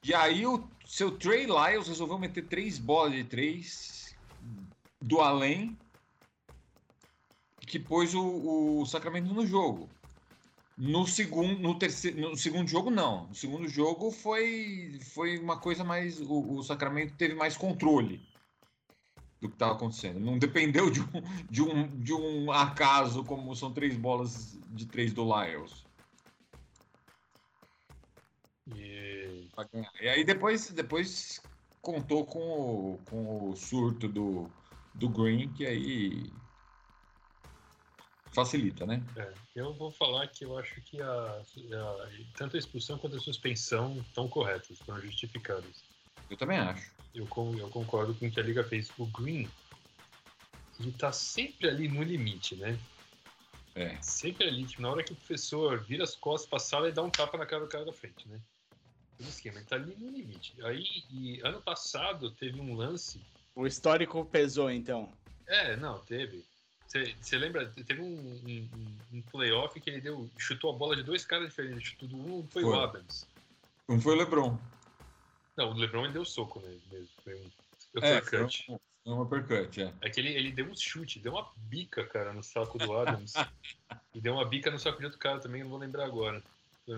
[0.05, 4.15] E aí o seu Trey Lyles resolveu meter três bolas de três
[5.01, 5.79] do além
[7.69, 9.89] que pôs o, o Sacramento no jogo.
[10.77, 13.27] No segundo, no terceiro, no segundo jogo não.
[13.27, 18.21] No segundo jogo foi foi uma coisa mais o, o Sacramento teve mais controle
[19.41, 20.21] do que estava acontecendo.
[20.21, 21.07] Não dependeu de um,
[21.51, 25.85] de um de um acaso como são três bolas de três do Lyles.
[28.75, 29.49] E...
[30.01, 31.41] e aí depois depois
[31.83, 34.49] contou com o, com o surto do
[34.95, 36.31] do Green, que aí
[38.33, 39.03] facilita, né?
[39.17, 43.21] É, eu vou falar que eu acho que a, a, tanto a expulsão quanto a
[43.21, 45.83] suspensão estão corretas, estão justificadas.
[46.31, 46.93] Eu também acho.
[47.15, 48.91] Eu, eu concordo com o que a Liga fez.
[48.99, 49.49] O Green,
[50.79, 52.79] ele tá sempre ali no limite, né?
[53.75, 54.01] É.
[54.03, 57.03] Sempre ali, tipo, na hora que o professor vira as costas pra sala e dá
[57.03, 58.41] um tapa na cara do cara da frente, né?
[59.21, 60.55] O esquema, ele tá ali no limite.
[60.63, 63.21] Aí, e ano passado, teve um lance
[63.59, 65.13] o histórico pesou, então.
[65.45, 66.45] É, não, teve.
[66.89, 67.67] Você lembra?
[67.87, 68.69] Teve um, um,
[69.13, 71.91] um, playoff que ele deu, chutou a bola de dois caras diferentes.
[71.91, 72.73] Chutou um foi, foi.
[72.73, 73.27] o Adams.
[73.89, 74.59] Um foi o LeBron.
[75.57, 77.09] Não, o LeBron ele deu soco nele mesmo.
[77.23, 78.65] Foi um é, uppercut.
[78.65, 79.93] Foi um, um uppercut, é.
[80.01, 83.35] É que ele, ele deu um chute, deu uma bica, cara, no saco do Adams.
[84.15, 86.43] e deu uma bica no saco de outro cara também, não vou lembrar agora.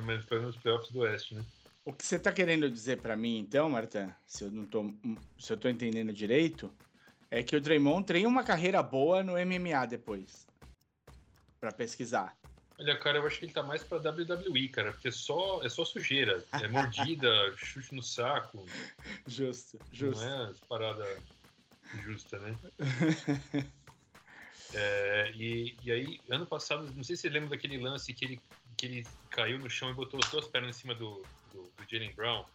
[0.04, 1.44] Mas foi nos playoffs do Oeste, né?
[1.84, 4.92] O que você está querendo dizer para mim, então, Marta, se eu não tô,
[5.38, 6.70] se eu tô entendendo direito,
[7.30, 10.46] é que o Draymond tem uma carreira boa no MMA depois,
[11.60, 12.36] para pesquisar.
[12.78, 15.68] Olha, cara, eu acho que ele tá mais pra WWE, cara, porque é só, é
[15.68, 16.42] só sujeira.
[16.52, 18.64] É mordida, chute no saco.
[19.26, 20.24] Justo, justo.
[20.24, 21.06] Não é parada
[22.02, 22.56] justa, né?
[24.72, 28.40] é, e, e aí, ano passado, não sei se você lembra daquele lance que ele
[28.80, 31.84] que ele caiu no chão e botou as duas pernas em cima do, do, do
[31.86, 32.46] Jalen Brown,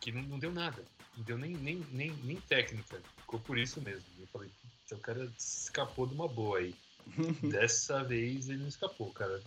[0.00, 0.84] que não, não, deu nada.
[1.16, 3.00] Não deu nem, nem, nem, nem técnica.
[3.18, 4.04] Ficou por isso mesmo.
[4.18, 4.50] Eu falei,
[4.90, 6.74] o cara escapou de uma boa aí.
[7.50, 9.40] Dessa vez ele não escapou, cara.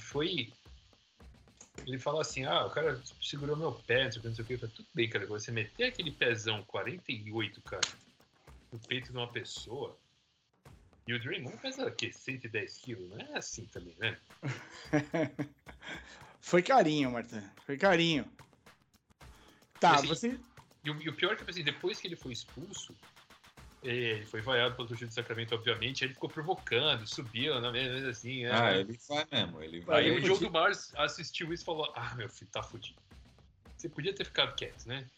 [0.00, 0.52] Foi.
[1.86, 4.44] Ele fala assim: ah, o cara segurou meu pé, não sei o que, não sei
[4.44, 4.54] o que.
[4.54, 5.26] Eu falei, tudo bem, cara.
[5.26, 7.88] Você meter aquele pezão 48, cara,
[8.72, 9.96] no peito de uma pessoa.
[11.06, 12.12] E o Draymond pesa o quê?
[12.12, 13.08] 110 quilos?
[13.08, 14.18] Não é assim também, né?
[16.38, 17.42] Foi carinho, Marta.
[17.64, 18.26] Foi carinho.
[19.80, 20.40] Tá, assim, você.
[20.84, 22.94] E o, e o, pior é que, assim, depois que ele foi expulso,
[23.82, 28.10] é, ele foi vaiado pelo torcedor de Sacramento, obviamente, ele ficou provocando, subiu na mesa,
[28.10, 28.44] assim.
[28.44, 29.62] É, ah, ele vai mesmo.
[29.62, 30.04] Ele vai.
[30.04, 33.00] Aí o Joe do Mars assistiu isso e falou: Ah, meu filho, tá fudido.
[33.76, 35.08] Você podia ter ficado quieto, né?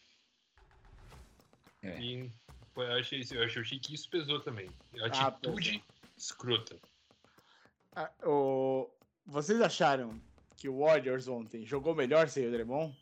[1.83, 1.99] É.
[1.99, 2.31] E
[2.77, 4.70] eu achei, eu achei que isso pesou também.
[5.01, 6.77] Ah, Atitude ah, escrota.
[7.96, 8.90] Ah, o...
[9.27, 10.20] Vocês acharam
[10.57, 12.94] que o Warriors ontem jogou melhor sem o Draymond?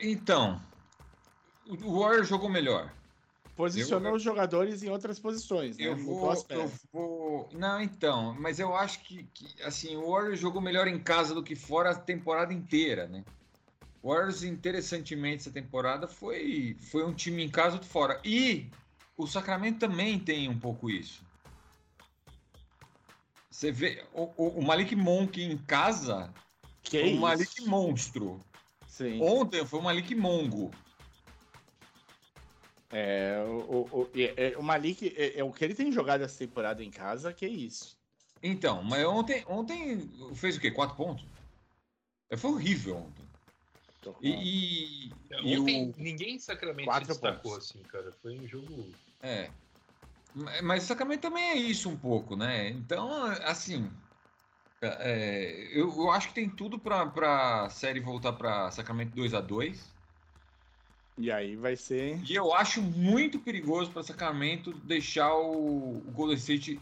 [0.00, 0.60] Então,
[1.82, 2.92] o Warriors jogou melhor.
[3.54, 5.76] Posicionou eu, os jogadores em outras posições.
[5.76, 5.84] Né?
[5.84, 7.48] Eu, vou, eu vou.
[7.52, 11.42] Não, então, mas eu acho que, que assim, o Warriors jogou melhor em casa do
[11.42, 13.24] que fora a temporada inteira, né?
[14.02, 18.18] O Warriors, interessantemente, essa temporada foi, foi um time em casa ou fora.
[18.24, 18.70] E
[19.16, 21.22] o Sacramento também tem um pouco isso.
[23.50, 26.32] Você vê o, o Malik Monk em casa
[26.82, 28.40] que o Malik monstro.
[29.00, 29.18] Sim.
[29.22, 30.70] Ontem foi o Malik Mongo.
[32.92, 36.84] É, o, o, é, o Malik, é, é, o que ele tem jogado essa temporada
[36.84, 37.96] em casa, que é isso.
[38.42, 40.70] Então, mas ontem, ontem fez o quê?
[40.70, 41.24] Quatro pontos?
[42.28, 43.24] É, foi horrível ontem.
[44.20, 45.12] E, e,
[45.44, 45.94] e ontem, o...
[45.96, 47.70] ninguém em Sacramento se destacou pontos.
[47.70, 48.12] assim, cara.
[48.20, 48.86] Foi um jogo.
[49.22, 49.50] É.
[50.62, 52.68] Mas Sacramento também é isso um pouco, né?
[52.68, 53.90] Então, assim.
[54.82, 59.40] É, eu, eu acho que tem tudo para a série voltar para Sacramento 2 a
[59.40, 59.92] 2
[61.18, 62.18] E aí vai ser.
[62.24, 66.80] E eu acho muito perigoso para Sacramento deixar o, o Golden State.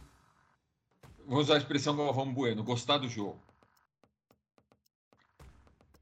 [1.26, 3.38] Vou usar a expressão Galvão Bueno, gostar do jogo.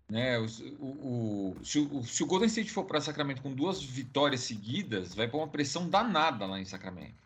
[0.08, 0.46] Né, o,
[0.78, 5.26] o, se, o, se o Golden State for para Sacramento com duas vitórias seguidas, vai
[5.26, 7.25] pôr uma pressão danada lá em Sacramento.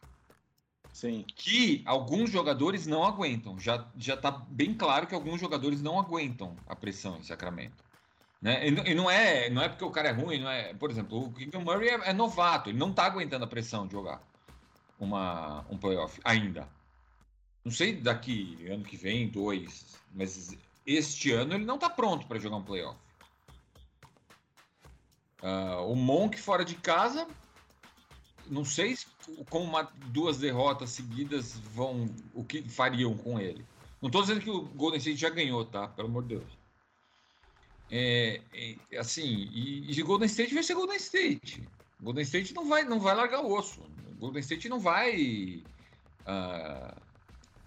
[1.00, 1.24] Sim.
[1.34, 3.58] Que alguns jogadores não aguentam.
[3.58, 7.82] Já, já tá bem claro que alguns jogadores não aguentam a pressão em Sacramento.
[8.38, 8.68] Né?
[8.68, 10.74] E, não, é, não é porque o cara é ruim, não é.
[10.74, 13.92] Por exemplo, o Keegan Murray é, é, novato, ele não tá aguentando a pressão de
[13.92, 14.22] jogar
[14.98, 16.68] uma, um playoff ainda.
[17.64, 20.54] Não sei daqui ano que vem, dois, mas
[20.86, 22.98] este ano ele não está pronto para jogar um playoff.
[25.42, 27.26] Uh, o Monk fora de casa,
[28.50, 28.98] não sei
[29.48, 33.64] como uma, duas derrotas seguidas vão, o que fariam com ele.
[34.02, 35.86] Não estou dizendo que o Golden State já ganhou, tá?
[35.88, 36.60] Pelo amor de Deus.
[37.90, 41.62] É, é, assim, e, e Golden State vai ser Golden State.
[42.00, 43.80] Golden State não vai, não vai largar o osso.
[44.18, 45.62] Golden State não vai
[46.22, 47.00] uh,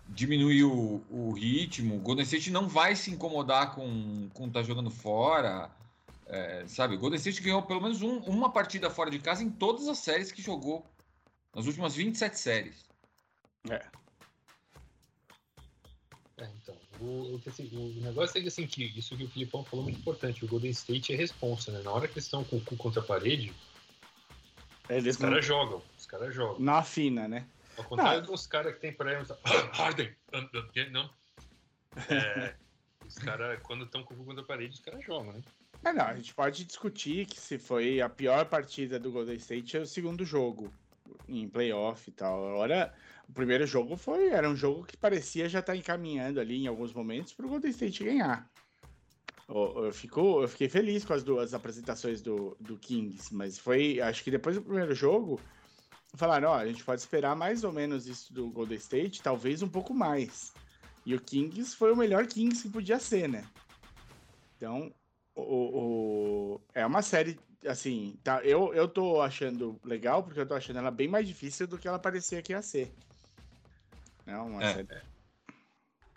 [0.09, 1.99] diminuir o, o ritmo.
[1.99, 5.69] Golden State não vai se incomodar com com tá jogando fora.
[6.27, 9.49] É, sabe, o Golden State ganhou pelo menos um, uma partida fora de casa em
[9.49, 10.85] todas as séries que jogou.
[11.53, 12.85] Nas últimas 27 séries.
[13.69, 13.85] É.
[16.37, 16.75] É, então.
[16.99, 19.89] O, o, assim, o, negócio é que, assim, que isso que o Filipão falou é
[19.89, 20.43] muito importante.
[20.43, 21.81] O Golden State é responsa, né?
[21.83, 23.53] Na hora que eles estão com o cu contra a parede,
[24.89, 25.41] eles os caras não...
[25.41, 25.81] jogam.
[25.97, 26.59] Os caras jogam.
[26.59, 27.47] Na fina, né?
[27.77, 28.31] Ao contrário não.
[28.31, 29.29] dos caras que tem pra eles.
[29.73, 30.15] Harden!
[30.91, 31.09] Não.
[32.09, 32.55] É,
[33.05, 35.41] os caras, quando estão com o contra a parede, os caras jogam, né?
[35.83, 39.77] É, não, a gente pode discutir que se foi a pior partida do Golden State
[39.77, 40.71] é o segundo jogo,
[41.27, 42.47] em playoff e tal.
[42.47, 42.93] Agora,
[43.27, 46.67] o primeiro jogo foi, era um jogo que parecia já estar tá encaminhando ali em
[46.67, 48.49] alguns momentos para o Golden State ganhar.
[49.49, 53.99] Eu, eu, fico, eu fiquei feliz com as duas apresentações do, do Kings, mas foi,
[53.99, 55.37] acho que depois do primeiro jogo,
[56.15, 59.67] falaram, ó, a gente pode esperar mais ou menos isso do Golden State, talvez um
[59.67, 60.53] pouco mais.
[61.05, 63.43] E o Kings foi o melhor Kings que podia ser, né?
[64.55, 64.93] Então,
[65.35, 70.53] o, o, é uma série, assim, tá, eu, eu tô achando legal, porque eu tô
[70.53, 72.93] achando ela bem mais difícil do que ela parecia que ia ser.
[74.25, 74.73] É uma é.
[74.73, 75.13] série...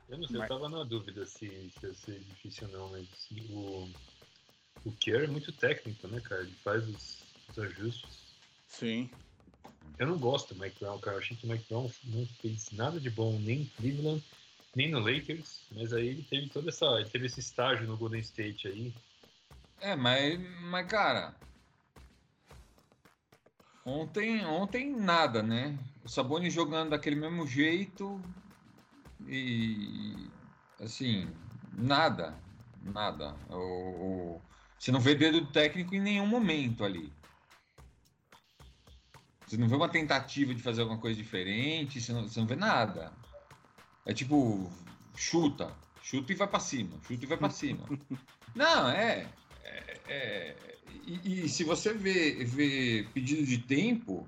[0.09, 0.51] Eu não sei, mas...
[0.51, 3.09] eu tava na dúvida se, se ia ser difícil ou não, mas
[3.51, 3.89] o,
[4.85, 6.43] o Kier é muito técnico, né, cara?
[6.43, 8.21] Ele faz os, os ajustes.
[8.69, 9.11] Sim.
[9.99, 11.17] Eu não gosto do Mike Brown, cara.
[11.17, 14.23] Eu achei que o Mike Brown não fez nada de bom nem em Cleveland,
[14.77, 15.67] nem no Lakers.
[15.73, 16.87] Mas aí ele teve toda essa.
[17.11, 18.95] Teve esse estágio no Golden State aí.
[19.81, 21.35] É, mas, mas cara.
[23.85, 25.79] Ontem, ontem nada, né?
[26.05, 28.21] O Sabonis jogando daquele mesmo jeito.
[29.27, 30.29] e
[30.81, 31.29] assim,
[31.73, 32.39] nada,
[32.83, 33.35] nada.
[33.49, 33.57] O,
[34.37, 34.43] o,
[34.79, 37.13] você não vê dedo técnico em nenhum momento ali.
[39.47, 42.57] Você não vê uma tentativa de fazer alguma coisa diferente, você não, você não vê
[42.57, 43.13] nada.
[44.07, 44.71] É tipo,
[45.17, 47.85] chuta, chuta e vai para cima, chuta e vai para cima.
[48.55, 49.27] Não, é.
[49.65, 50.57] é, é
[51.05, 54.27] e, e, se você vê, vê pedido de tempo,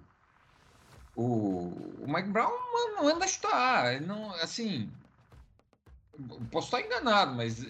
[1.16, 2.52] o, o Mike Brown
[2.94, 4.00] não anda a chutar.
[4.00, 4.90] Não, assim,
[6.50, 7.64] posso estar enganado, mas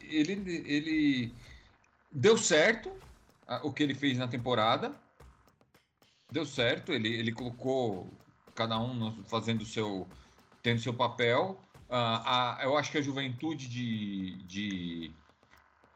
[0.00, 0.32] ele,
[0.66, 1.34] ele
[2.10, 2.90] deu certo
[3.62, 4.94] o que ele fez na temporada.
[6.30, 8.10] Deu certo, ele, ele colocou
[8.54, 10.08] cada um fazendo o seu,
[10.66, 11.60] tendo seu papel.
[11.88, 15.12] Uh, a, eu acho que a juventude de, de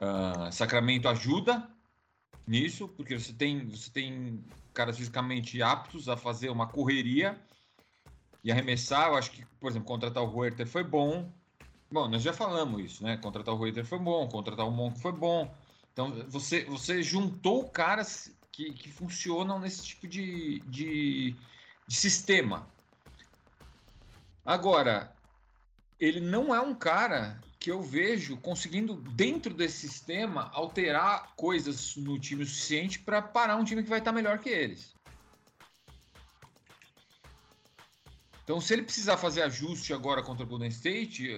[0.01, 1.69] uh, Sacramento ajuda
[2.47, 7.37] nisso, porque você tem, você tem caras fisicamente aptos a fazer uma correria
[8.45, 9.09] e arremessar.
[9.09, 11.29] Eu acho que, por exemplo, contratar o Huerter foi bom.
[11.91, 13.17] Bom, nós já falamos isso, né?
[13.17, 15.53] Contratar o Huerter foi bom, contratar o Monk foi bom.
[15.93, 21.35] Então, você, você juntou caras que, que funcionam nesse tipo de, de,
[21.89, 22.69] de sistema.
[24.45, 25.15] Agora,
[25.99, 32.19] ele não é um cara que eu vejo conseguindo, dentro desse sistema, alterar coisas no
[32.19, 34.95] time o suficiente para parar um time que vai estar melhor que eles.
[38.43, 41.29] Então, se ele precisar fazer ajuste agora contra o Golden State,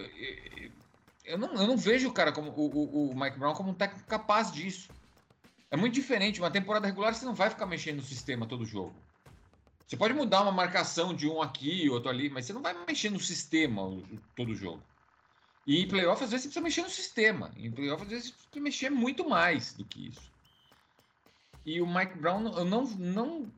[1.25, 4.07] eu não, eu não vejo o cara como o, o Mike Brown como um técnico
[4.07, 4.89] capaz disso.
[5.71, 6.41] É muito diferente.
[6.41, 8.95] Uma temporada regular você não vai ficar mexendo no sistema todo jogo.
[9.87, 13.11] Você pode mudar uma marcação de um aqui, outro ali, mas você não vai mexer
[13.11, 13.83] no sistema
[14.35, 14.83] todo jogo.
[15.67, 17.53] E em playoff, às vezes, você precisa mexer no sistema.
[17.57, 20.33] Em playoff, às vezes, você precisa mexer muito mais do que isso.
[21.65, 22.85] E o Mike Brown, eu não.
[22.85, 23.53] não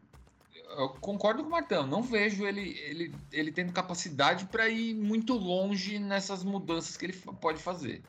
[0.77, 5.35] eu concordo com o Martão, não vejo ele, ele, ele tendo capacidade para ir muito
[5.35, 8.03] longe nessas mudanças que ele pode fazer.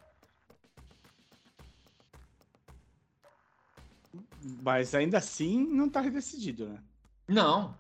[4.64, 6.84] Mas ainda assim não está decidido, né?
[7.28, 7.76] Não,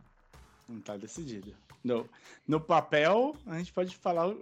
[0.67, 1.56] não tá decidido.
[1.84, 2.10] No,
[2.47, 4.34] no papel, a gente pode falar.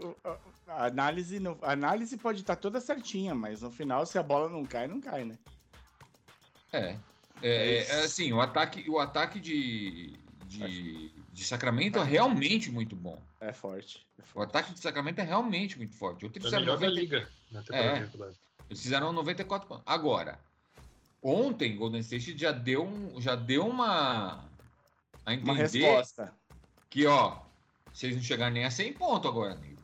[0.67, 4.23] A análise, no, a análise pode estar tá toda certinha, mas no final, se a
[4.23, 5.37] bola não cai, não cai, né?
[6.71, 6.97] É.
[7.41, 13.21] É, é assim, o ataque, o ataque de, de, de Sacramento é realmente muito bom.
[13.41, 14.37] É forte, é forte.
[14.37, 16.25] O ataque de Sacramento é realmente muito forte.
[16.25, 16.85] Ontem é o melhor 90...
[16.85, 18.31] da liga na temporada é,
[18.69, 19.83] Eles fizeram 94 pontos.
[19.85, 20.39] Agora,
[21.21, 24.45] ontem Golden State já deu, um, já deu uma
[25.25, 26.33] a entender uma resposta.
[26.89, 27.39] que, ó,
[27.93, 29.81] vocês não chegaram nem a 100 pontos agora, amigo.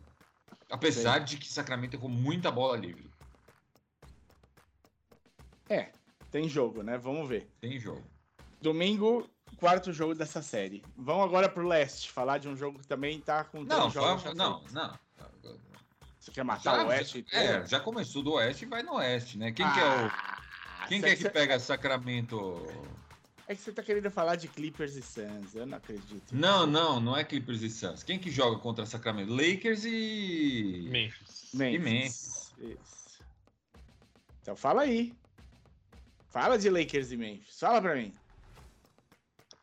[0.69, 3.09] Apesar de que Sacramento errou muita bola livre.
[5.67, 5.91] É,
[6.31, 6.97] tem jogo, né?
[6.97, 7.49] Vamos ver.
[7.59, 8.03] Tem jogo.
[8.61, 10.83] Domingo, quarto jogo dessa série.
[10.97, 14.33] Vamos agora pro leste, falar de um jogo que também tá com não, jogos.
[14.33, 14.99] Não, não.
[16.19, 17.25] Você quer matar já, o Oeste?
[17.31, 19.51] Já, é, já começou do Oeste e vai no Oeste, né?
[19.51, 19.87] Quem ah, que é o.
[19.87, 22.67] Ah, quem que é que pega Sacramento
[23.49, 26.31] é que você tá querendo falar de Clippers e Suns, eu não acredito.
[26.31, 28.03] Não, não, não é Clippers e Suns.
[28.03, 29.33] Quem que joga contra Sacramento?
[29.33, 30.87] Lakers e...
[30.87, 31.49] Memphis.
[31.55, 31.73] Memphis.
[31.73, 32.53] E Memphis.
[32.59, 33.23] Isso.
[34.39, 35.11] Então fala aí.
[36.29, 37.59] Fala de Lakers e Memphis.
[37.59, 38.13] Fala pra mim.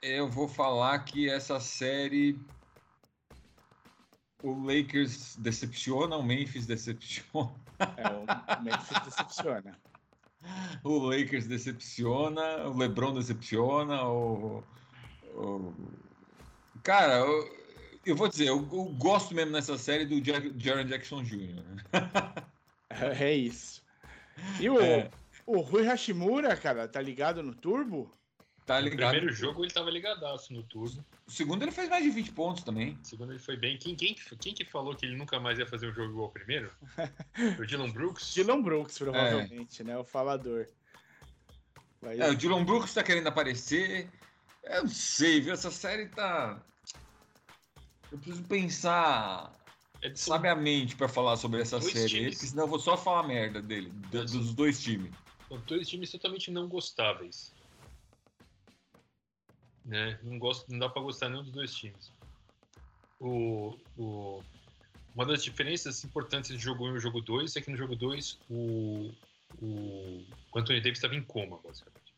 [0.02, 2.36] Eu vou falar que essa série...
[4.42, 7.54] O Lakers decepciona, o Memphis decepciona.
[7.78, 9.78] É, o Memphis decepciona
[10.84, 14.62] o Lakers decepciona, o LeBron decepciona, o,
[15.34, 15.74] o...
[16.82, 17.56] cara, eu,
[18.04, 20.22] eu, vou dizer, eu, eu, gosto mesmo nessa série do
[20.58, 21.62] Jaron Jackson Jr.
[23.20, 23.82] é isso.
[24.60, 25.10] E o, é.
[25.46, 28.10] o Rui Hashimura, cara, tá ligado no Turbo?
[28.66, 29.14] Tá ligado.
[29.14, 31.04] No primeiro jogo ele tava ligadaço no Turbo.
[31.24, 32.98] O segundo ele fez mais de 20 pontos também.
[33.00, 33.78] O segundo ele foi bem.
[33.78, 36.32] Quem, quem, quem que falou que ele nunca mais ia fazer um jogo igual ao
[36.32, 36.72] primeiro?
[37.60, 38.34] o Dylan Brooks?
[38.34, 39.84] Dylan Brooks, provavelmente, é.
[39.84, 39.96] né?
[39.96, 40.66] O falador.
[42.02, 42.18] Vai...
[42.20, 44.10] É, o Dylan Brooks tá querendo aparecer.
[44.64, 45.52] Eu não sei, viu?
[45.52, 46.60] Essa série tá.
[48.10, 49.52] Eu preciso pensar
[50.02, 50.18] é de...
[50.18, 52.38] sabiamente para falar sobre essa dois série, times.
[52.38, 55.12] senão eu vou só falar merda dele, dos dois times.
[55.48, 57.54] São dois times totalmente não gostáveis.
[59.86, 60.18] Né?
[60.22, 62.12] Não, gosto, não dá para gostar nenhum dos dois times.
[63.20, 64.42] O, o,
[65.14, 68.40] uma das diferenças importantes de jogo 1 e jogo 2 é que no jogo 2
[68.50, 69.14] o,
[69.62, 70.24] o,
[70.54, 72.14] Anthony Davis estava em coma, basicamente.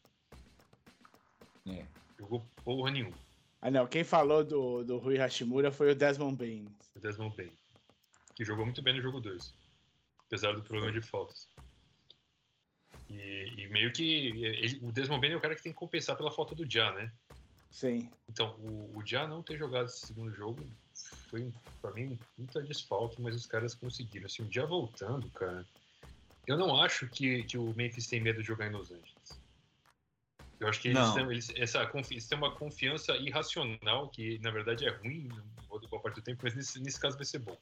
[1.66, 1.86] É.
[2.18, 3.16] Jogou porra nenhuma.
[3.60, 3.86] Ah, não.
[3.86, 6.66] Quem falou do, do Rui Hashimura foi o Desmond Bain.
[6.96, 7.52] O Desmond Bain.
[8.34, 9.54] Que jogou muito bem no jogo 2.
[10.26, 11.48] Apesar do problema de faltas.
[13.10, 14.28] E, e meio que.
[14.28, 16.92] Ele, o Desmond Bain é o cara que tem que compensar pela falta do Já,
[16.94, 17.12] né?
[17.70, 18.10] Sim.
[18.28, 20.66] Então, o, o Já não ter jogado esse segundo jogo
[21.30, 24.26] foi para mim muita desfalque, mas os caras conseguiram.
[24.26, 25.66] Assim, um dia voltando, cara,
[26.46, 29.38] eu não acho que, que o Memphis tem medo de jogar em Los Angeles.
[30.58, 34.86] Eu acho que eles, têm, eles, essa, eles têm uma confiança irracional, que na verdade
[34.86, 35.28] é ruim
[35.68, 37.56] boa parte do tempo, mas nesse, nesse caso vai ser bom.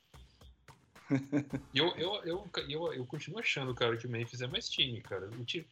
[1.74, 5.28] eu, eu, eu, eu, eu continuo achando, cara, que o Memphis é mais time, cara.
[5.28, 5.66] O time,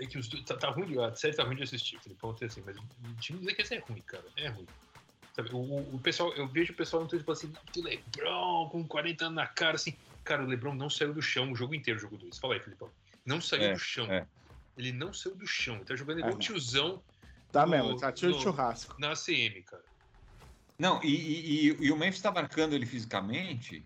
[0.00, 2.76] é que os, tá, tá ruim, a série tá ruim de assistir, ponto assim, mas
[2.76, 4.24] o time do Lakers é ruim, cara.
[4.36, 4.66] É ruim.
[5.34, 8.86] Sabe, o, o pessoal, eu vejo o pessoal no Twitter falando assim, que LeBron com
[8.86, 9.94] 40 anos na cara, assim.
[10.24, 12.38] Cara, o LeBron não saiu do chão o jogo inteiro, o jogo 2.
[12.38, 12.90] Fala aí, Filipão.
[13.24, 14.06] Não saiu é, do chão.
[14.06, 14.26] É.
[14.76, 15.76] Ele não saiu do chão.
[15.76, 16.38] Ele tá jogando igual é.
[16.38, 17.02] tiozão.
[17.50, 18.94] Tá no, mesmo, tá tio churrasco.
[18.98, 19.84] Na ACM, cara.
[20.78, 23.84] Não, e, e, e, o Memphis tá marcando ele fisicamente.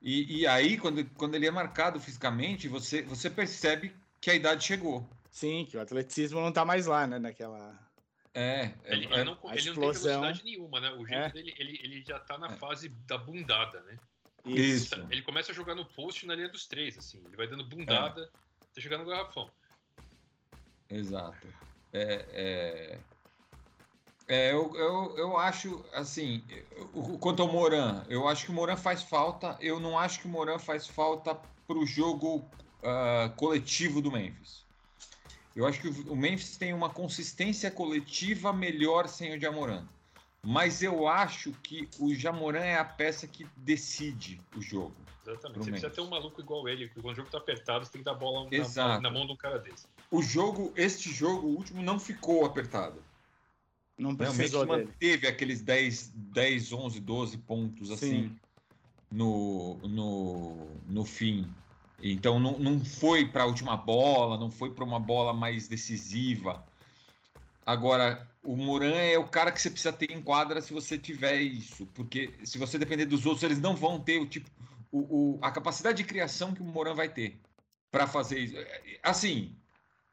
[0.00, 4.64] E, e, aí, quando, quando ele é marcado fisicamente, você, você percebe que a idade
[4.64, 5.08] chegou.
[5.38, 7.16] Sim, que o atleticismo não tá mais lá, né?
[7.16, 7.78] Naquela.
[8.34, 10.90] É, ele, é, ele, não, ele não tem velocidade nenhuma, né?
[10.90, 11.30] O jeito é.
[11.30, 12.56] dele, ele, ele já tá na é.
[12.56, 13.96] fase da bundada, né?
[14.44, 14.96] Isso.
[15.08, 17.22] Ele começa a jogar no post na linha dos três, assim.
[17.24, 18.64] Ele vai dando bundada é.
[18.72, 19.48] até chegar no garrafão.
[20.90, 21.46] Exato.
[21.92, 22.98] É, é,
[24.26, 26.42] é, eu, eu, eu acho, assim,
[27.20, 29.56] quanto ao Moran, eu acho que o Moran faz falta.
[29.60, 31.32] Eu não acho que o Moran faz falta
[31.64, 32.38] para o jogo
[32.82, 34.66] uh, coletivo do Memphis.
[35.54, 39.86] Eu acho que o Memphis tem uma consistência coletiva melhor sem o Jamoran.
[40.42, 44.94] Mas eu acho que o Jamoran é a peça que decide o jogo.
[45.26, 45.58] Exatamente.
[45.58, 48.00] Você precisa ter um maluco igual ele, porque quando o jogo tá apertado, você tem
[48.00, 49.86] que dar bola na, na, mão de um cara desse.
[50.10, 53.02] O jogo, este jogo, o último, não ficou apertado.
[53.98, 55.16] Não precisou Realmente dele.
[55.16, 58.34] manteve aqueles 10, 10, 11, 12 pontos assim
[59.10, 61.52] no, no, no fim.
[62.00, 66.64] Então não, não foi para a última bola, não foi para uma bola mais decisiva.
[67.66, 71.40] Agora, o Moran é o cara que você precisa ter em quadra se você tiver
[71.40, 74.48] isso, porque se você depender dos outros, eles não vão ter o tipo,
[74.90, 77.38] o, o a capacidade de criação que o Moran vai ter
[77.90, 78.56] para fazer isso.
[79.02, 79.54] Assim,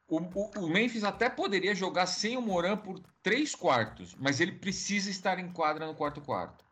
[0.07, 4.51] o, o, o, Memphis até poderia jogar sem o Moran por três quartos, mas ele
[4.51, 6.63] precisa estar em quadra no quarto quarto.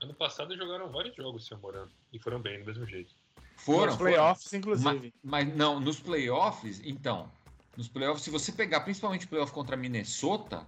[0.00, 3.14] Ano passado jogaram vários jogos sem o Moran e foram bem do mesmo jeito.
[3.56, 3.86] Foram.
[3.86, 4.58] Nos playoffs, foram.
[4.58, 5.14] inclusive.
[5.22, 7.30] Mas, mas não, nos playoffs, então,
[7.76, 10.66] nos playoffs, se você pegar principalmente o playoff contra Minnesota,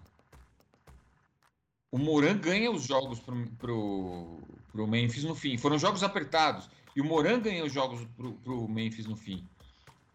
[1.90, 4.38] o Moran ganha os jogos pro, pro,
[4.72, 5.56] pro Memphis no fim.
[5.56, 6.68] Foram jogos apertados.
[6.94, 9.46] E o Moran ganha os jogos pro, pro Memphis no fim.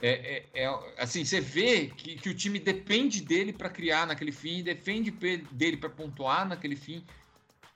[0.02, 4.32] É, é, é, assim, você vê que, que o time depende dele para criar naquele
[4.32, 5.12] fim, depende
[5.52, 7.06] dele para pontuar naquele fim,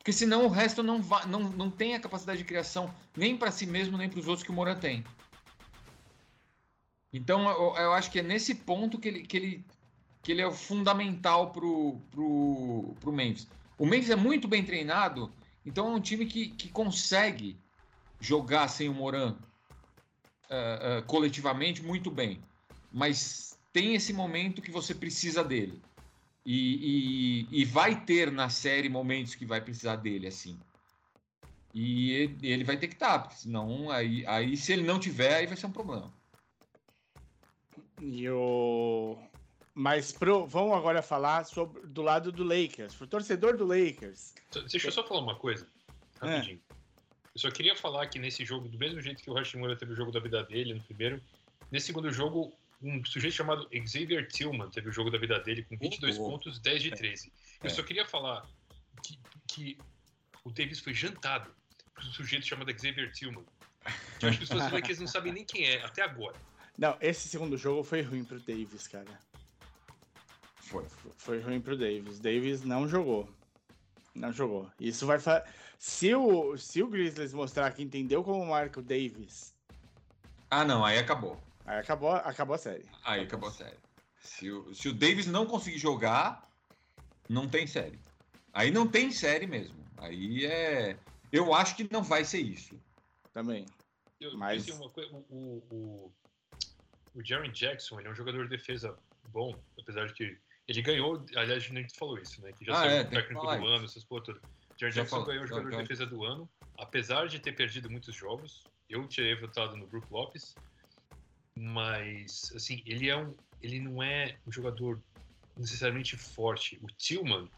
[0.05, 3.65] porque senão o resto não, não, não tem a capacidade de criação nem para si
[3.65, 5.03] mesmo, nem para os outros que o Moran tem.
[7.11, 9.65] Então, eu, eu, acho que é nesse ponto que ele, que ele,
[10.21, 13.47] que ele é fundamental pro, pro Memphis.
[13.79, 15.33] O Memphis é muito bem treinado,
[15.65, 17.57] então é um time que, que consegue
[18.19, 22.43] jogar sem o Moran uh, uh, coletivamente muito bem.
[22.91, 25.81] Mas tem esse momento que você precisa dele.
[26.45, 30.59] E, e, e vai ter na série momentos que vai precisar dele, assim.
[31.73, 35.35] E ele, ele vai ter que estar, porque senão, aí, aí se ele não tiver,
[35.35, 36.13] aí vai ser um problema.
[37.99, 39.17] E o...
[39.73, 40.45] Mas pro...
[40.45, 44.33] vamos agora falar sobre do lado do Lakers, pro torcedor do Lakers.
[44.69, 45.67] Deixa eu só falar uma coisa,
[46.21, 46.61] rapidinho.
[46.69, 46.75] É.
[47.33, 49.95] Eu só queria falar que nesse jogo, do mesmo jeito que o Hashimura teve o
[49.95, 51.21] jogo da vida dele no primeiro,
[51.69, 52.53] nesse segundo jogo,
[52.85, 56.83] um sujeito chamado Xavier Tillman teve o jogo da vida dele com 22 pontos, 10
[56.83, 57.31] de 13.
[57.61, 57.65] É.
[57.65, 58.47] Eu só queria falar
[59.03, 59.77] que, que
[60.43, 61.51] o Davis foi jantado
[61.93, 63.43] por um sujeito chamado Xavier Tillman.
[64.19, 66.35] Que as pessoas do Lakers não sabem nem quem é, até agora.
[66.77, 69.19] Não, esse segundo jogo foi ruim pro Davis, cara.
[70.57, 70.85] Foi.
[71.17, 72.19] Foi ruim pro Davis.
[72.19, 73.29] Davis não jogou.
[74.13, 74.69] Não jogou.
[74.79, 75.45] Isso vai fazer.
[75.77, 79.53] Se o, se o Grizzlies mostrar que entendeu como marca o Davis.
[80.49, 81.41] Ah, não, aí acabou.
[81.65, 82.85] Aí acabou, acabou a série.
[83.03, 83.77] Aí acabou, acabou a série.
[84.19, 86.47] Se o, se o Davis não conseguir jogar,
[87.29, 87.99] não tem série.
[88.53, 89.83] Aí não tem série mesmo.
[89.97, 90.97] Aí é.
[91.31, 92.79] Eu acho que não vai ser isso.
[93.33, 93.65] Também.
[94.19, 94.67] Eu, Mas...
[94.69, 96.13] Uma coisa, o, o,
[97.13, 98.97] o Jaron Jackson ele é um jogador de defesa
[99.29, 100.37] bom, apesar de que
[100.67, 102.51] ele ganhou, aliás, a gente falou isso, né?
[102.53, 104.41] Que já ah, saiu é, o técnico do ano, essas porra todas.
[104.77, 108.15] Jaron Jackson falou, ganhou o jogador de defesa do ano, apesar de ter perdido muitos
[108.15, 108.63] jogos.
[108.89, 110.55] Eu tinha votado no Brook Lopes,
[111.57, 115.01] mas assim, ele é um, ele não é um jogador
[115.57, 116.77] necessariamente forte.
[116.81, 117.49] O Tillman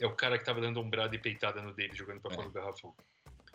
[0.00, 2.34] é o cara que estava dando ombrada e peitada no Davis jogando para é.
[2.34, 2.94] fora do garrafão.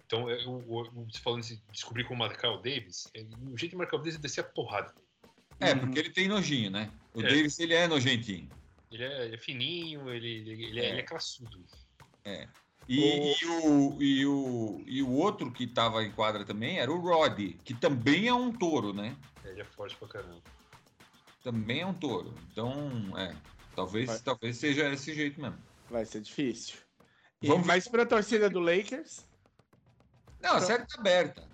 [0.06, 3.08] Então, eu, eu, eu, falando de descobrir como marcar o Davis,
[3.50, 4.94] o jeito de marcar o Davis é descer a porrada.
[5.60, 6.92] É, porque ele tem nojinho, né?
[7.14, 7.24] O é.
[7.24, 8.50] Davis, ele é nojentinho.
[8.92, 11.64] Ele é, é fininho, ele, ele, ele, é, ele é classudo.
[12.26, 12.48] É.
[12.92, 17.00] E, e, o, e, o, e o outro que estava em quadra também era o
[17.00, 19.16] Roddy, que também é um touro, né?
[19.46, 20.42] Ele é forte pra caramba.
[21.42, 22.34] Também é um touro.
[22.52, 23.34] Então, é.
[23.74, 25.58] Talvez, talvez seja desse jeito mesmo.
[25.89, 26.80] Vai ser difícil.
[27.42, 29.26] E, Vamos mas para a torcida do Lakers.
[30.42, 31.48] Não, a série tá aberta.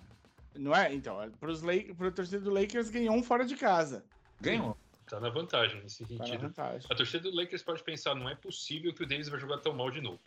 [0.56, 0.92] Não é?
[0.92, 4.04] Então, para a torcida do Lakers ganhou um fora de casa.
[4.40, 4.76] Ganhou.
[5.08, 6.40] Tá na vantagem nesse tá sentido.
[6.40, 6.88] Tá vantagem.
[6.90, 9.72] A torcida do Lakers pode pensar, não é possível que o Davis vai jogar tão
[9.72, 10.20] mal de novo.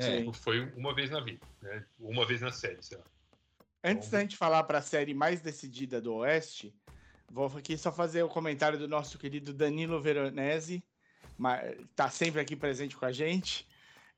[0.00, 0.32] É.
[0.32, 1.84] Foi uma vez na vida, né?
[1.98, 3.04] Uma vez na série, sei lá.
[3.82, 6.74] Antes então, da gente falar para a série mais decidida do Oeste,
[7.30, 10.82] vou aqui só fazer o comentário do nosso querido Danilo Veronese,
[11.94, 13.66] tá sempre aqui presente com a gente.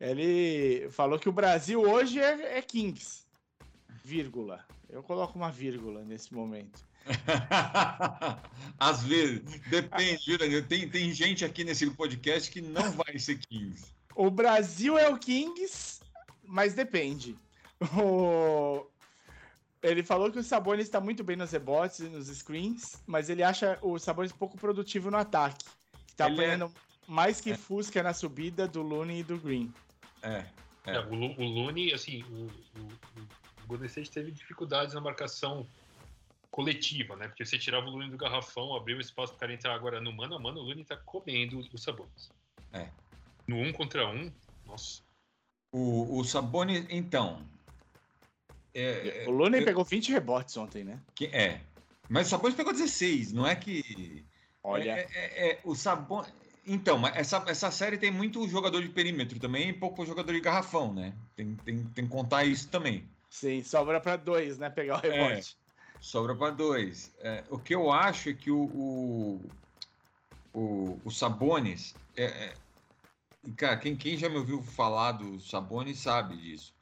[0.01, 3.25] Ele falou que o Brasil hoje é, é Kings,
[4.05, 4.65] vírgula.
[4.89, 6.85] Eu coloco uma vírgula nesse momento.
[8.79, 10.63] Às vezes, depende?
[10.63, 13.93] Tem, tem gente aqui nesse podcast que não vai ser Kings.
[14.15, 16.01] O Brasil é o Kings,
[16.45, 17.37] mas depende.
[17.99, 18.87] O...
[19.83, 23.43] Ele falou que o Sabonis está muito bem nos rebotes e nos screens, mas ele
[23.43, 25.65] acha o Sabonis pouco produtivo no ataque.
[26.07, 26.71] Está é apanhando é...
[27.09, 27.57] mais que é.
[27.57, 29.73] Fusca na subida do Looney e do Green.
[30.23, 30.45] É.
[30.87, 31.01] é.
[31.01, 32.47] o, o Looney, assim, o,
[32.81, 32.89] o,
[33.65, 35.67] o Golden State teve dificuldades na marcação
[36.53, 37.27] coletiva, né?
[37.27, 40.13] Porque você tirava o Looney do garrafão, abriu espaço para o cara entrar agora no
[40.13, 42.31] mano a mano, o Looney está comendo os Sabonis.
[42.73, 42.89] É.
[43.53, 44.33] No um contra um,
[44.67, 45.03] nossa.
[45.71, 47.47] O, o Sabonis, então.
[48.75, 50.99] É, o Looney eu, pegou 20 rebotes ontem, né?
[51.15, 51.61] Que, é.
[52.09, 54.25] Mas o Sabonis pegou 16, não é que.
[54.63, 54.93] Olha.
[54.93, 56.33] É, é, é o Sabonis.
[56.67, 60.95] Então, essa, essa série tem muito jogador de perímetro também e pouco jogador de garrafão,
[60.95, 61.13] né?
[61.37, 63.07] Tem, tem, tem que contar isso também.
[63.29, 64.71] Sim, sobra para dois, né?
[64.71, 65.57] Pegar o é, rebote.
[65.59, 67.13] É, sobra para dois.
[67.19, 69.41] É, o que eu acho é que o, o,
[70.55, 72.55] o, o Sabonis, é, é
[73.57, 76.73] Cara, quem, quem já me ouviu falar do Sabonis sabe disso.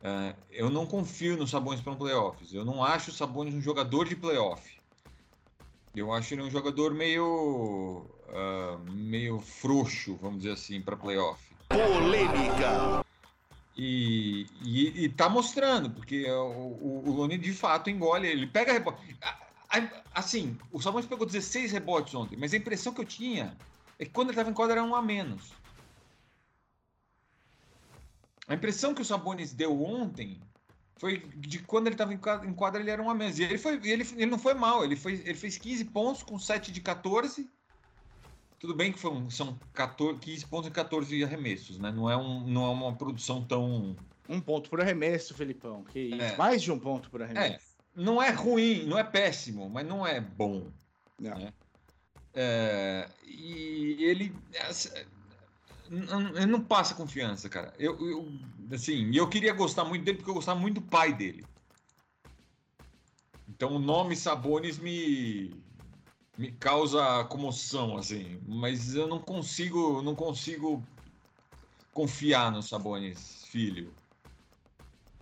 [0.00, 2.54] Uh, eu não confio no Sabonis para um playoffs.
[2.54, 4.76] Eu não acho o Sabonis um jogador de playoff.
[5.94, 11.42] Eu acho ele um jogador meio uh, meio frouxo, vamos dizer assim, para playoff.
[11.68, 13.04] Polêmica.
[13.76, 18.72] E, e, e, tá mostrando, porque o, o, o Lone de fato engole, ele pega
[18.72, 19.16] rebote.
[20.14, 23.54] Assim, o Sabonis pegou 16 rebotes ontem, mas a impressão que eu tinha
[23.98, 25.52] é que quando ele estava em quadra era um a menos.
[28.48, 30.40] A impressão que o Sabonis deu ontem
[30.98, 33.42] foi de quando ele estava em quadra, ele era uma mesa.
[33.42, 36.38] E ele, foi, ele, ele não foi mal, ele, foi, ele fez 15 pontos com
[36.38, 37.48] 7 de 14.
[38.58, 41.90] Tudo bem que foi, são 14, 15 pontos e 14 arremessos, né?
[41.90, 43.94] Não é, um, não é uma produção tão.
[44.28, 45.84] Um ponto por arremesso, Felipão.
[45.84, 46.36] Que é.
[46.36, 47.54] Mais de um ponto por arremesso.
[47.54, 47.76] É.
[47.94, 50.70] Não é ruim, não é péssimo, mas não é bom.
[51.18, 51.38] Não.
[51.38, 51.52] Né?
[52.34, 54.34] É, e ele
[55.90, 57.72] ele não passa confiança, cara.
[57.78, 58.32] Eu, eu,
[58.72, 61.44] assim, eu queria gostar muito dele porque eu gostava muito do pai dele.
[63.48, 65.54] Então o nome Sabonis me
[66.36, 68.38] me causa comoção, assim.
[68.46, 70.84] Mas eu não consigo, não consigo
[71.92, 73.92] confiar no Sabonis filho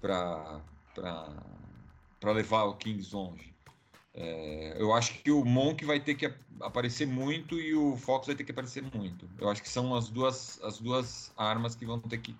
[0.00, 0.60] para
[0.94, 3.53] para levar o Kings longe.
[4.16, 8.36] É, eu acho que o Monk vai ter que aparecer muito e o Fox vai
[8.36, 9.28] ter que aparecer muito.
[9.38, 12.32] Eu acho que são as duas, as duas armas que vão ter que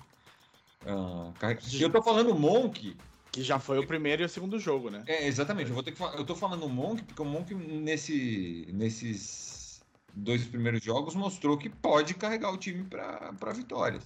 [0.87, 1.63] uh, carregar.
[1.81, 2.97] Eu tô falando Monk.
[3.33, 5.03] Que já foi o primeiro e o segundo jogo, né?
[5.09, 5.69] É, exatamente.
[5.69, 9.83] Eu, vou ter que, eu tô falando Monk porque o Monk nesse, nesses
[10.15, 14.05] dois primeiros jogos mostrou que pode carregar o time para vitórias.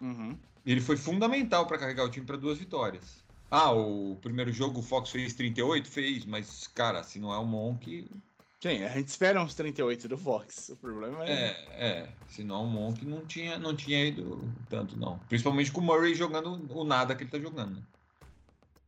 [0.00, 0.38] Uhum.
[0.64, 3.23] Ele foi fundamental para carregar o time para duas vitórias.
[3.50, 5.88] Ah, o primeiro jogo o Fox fez 38?
[5.88, 8.08] Fez, mas, cara, se não é o Monk.
[8.60, 10.70] Sim, a gente espera uns 38 do Fox.
[10.70, 11.32] O problema é.
[11.32, 12.08] É, é.
[12.28, 15.18] Se não é o Monk, não tinha, não tinha ido tanto, não.
[15.28, 17.84] Principalmente com o Murray jogando o nada que ele tá jogando.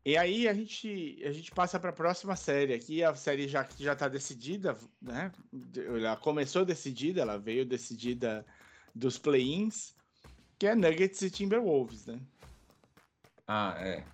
[0.06, 3.68] E aí a gente, a gente passa para a próxima série aqui, a série já
[3.76, 5.32] já está decidida, né?
[5.76, 8.46] Ela começou decidida, ela veio decidida
[8.94, 9.96] dos play-ins,
[10.58, 12.20] que é Nuggets e Timberwolves, né?
[13.48, 14.04] Ah, é.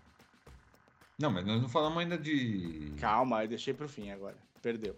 [1.22, 2.92] Não, mas nós não falamos ainda de.
[2.98, 4.34] Calma, eu deixei pro fim agora.
[4.60, 4.96] Perdeu.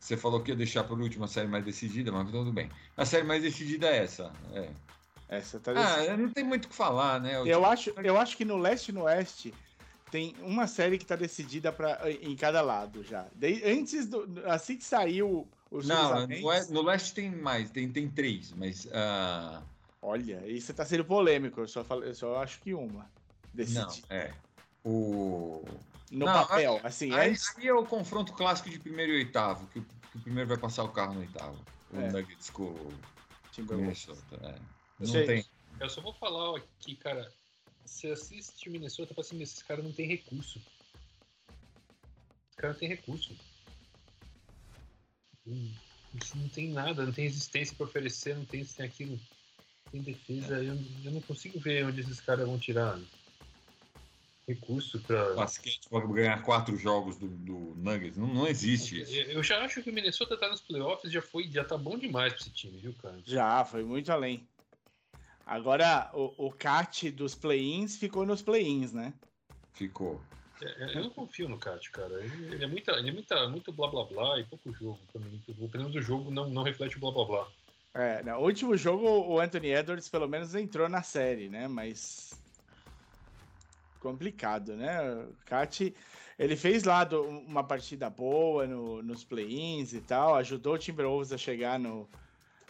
[0.00, 2.68] Você falou que ia deixar por último a série mais decidida, mas tudo bem.
[2.96, 4.32] A série mais decidida é essa.
[4.52, 4.68] É.
[5.28, 6.14] Essa tá decidida.
[6.14, 7.36] Ah, não tem muito o que falar, né?
[7.36, 9.54] Eu, eu acho, eu acho que no leste e no oeste
[10.10, 13.28] tem uma série que tá decidida pra, em cada lado já.
[13.32, 14.26] De, antes do.
[14.46, 18.86] Assim que saiu os Não, no, no leste tem mais, tem, tem três, mas.
[18.86, 19.62] Uh...
[20.02, 21.60] Olha, isso tá sendo polêmico.
[21.60, 23.08] Eu só, falo, eu só acho que uma.
[23.54, 23.86] Decidida.
[23.86, 24.34] Não, é.
[24.84, 25.64] O...
[26.10, 27.12] No Não, papel, assim.
[27.12, 27.56] Aí, antes...
[27.56, 30.82] aí é o confronto clássico de primeiro e oitavo, que, que o primeiro vai passar
[30.82, 31.56] o carro no oitavo.
[31.92, 32.10] O é.
[32.10, 32.74] Nuggets com
[33.58, 34.36] Minnesota.
[34.42, 34.58] É.
[34.98, 35.44] Não tem.
[35.78, 37.32] Eu só vou falar aqui, cara.
[37.84, 40.60] você assiste o Minnesota e fala assim, esses caras não tem recurso.
[42.50, 43.36] Os caras não tem recurso.
[45.46, 45.72] Hum,
[46.34, 49.18] não tem nada, não tem existência para oferecer, não tem isso, tem aquilo.
[49.90, 52.98] Tem defesa, eu, eu não consigo ver onde esses caras vão tirar
[54.54, 55.34] recurso para.
[55.34, 58.16] Basquete para ganhar quatro jogos do, do Nuggets.
[58.16, 59.14] Não, não existe isso.
[59.14, 62.32] Eu já acho que o Minnesota tá nos playoffs, já foi, já tá bom demais
[62.32, 63.18] para esse time, viu, cara?
[63.24, 64.46] Já, foi muito além.
[65.46, 69.12] Agora, o, o cat dos play-ins ficou nos play-ins, né?
[69.72, 70.20] Ficou.
[70.62, 72.22] É, é, eu não confio no Cat, cara.
[72.22, 75.42] Ele, ele é, muita, ele é muita, muito blá blá blá e pouco jogo também.
[75.58, 77.48] O prêmio do jogo não, não reflete o blá blá blá.
[77.94, 81.66] É, no último jogo o Anthony Edwards pelo menos entrou na série, né?
[81.66, 82.39] Mas
[84.00, 85.00] complicado, né?
[85.12, 85.94] O Cat,
[86.38, 91.32] ele fez lá do, uma partida boa no, nos play-ins e tal, ajudou o Timberwolves
[91.32, 92.08] a chegar no,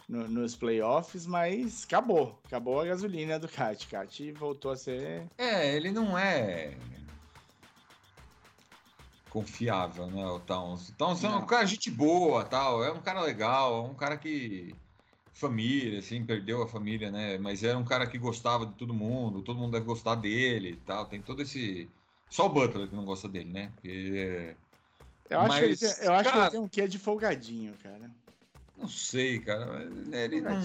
[0.07, 2.39] no, nos playoffs, mas acabou.
[2.45, 3.87] Acabou a gasolina do Cat.
[3.87, 5.27] Cat voltou a ser.
[5.37, 6.77] É, ele não é
[9.31, 10.89] confiável, né, o Towns.
[10.89, 14.17] O Towns é um cara gente boa, tal, é um cara legal, é um cara
[14.17, 14.75] que
[15.33, 19.41] família, assim, perdeu a família, né, mas era um cara que gostava de todo mundo,
[19.41, 21.89] todo mundo deve gostar dele, tal, tem todo esse
[22.31, 23.71] só o Butler que não gosta dele, né?
[23.75, 24.55] Porque...
[25.29, 27.73] Eu acho, mas, que, ele, eu acho cara, que ele tem um quê de folgadinho,
[27.83, 28.09] cara.
[28.77, 29.89] Não sei, cara.
[30.11, 30.61] Ele não.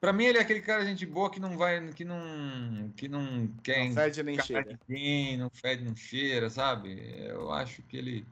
[0.00, 3.46] Pra mim, ele é aquele cara gente boa que não vai, que não, que não
[3.62, 3.88] quer.
[3.88, 4.80] Não fede nem cheira.
[4.88, 6.98] Ninguém, não fede, não cheira, sabe?
[7.26, 8.26] Eu acho que ele.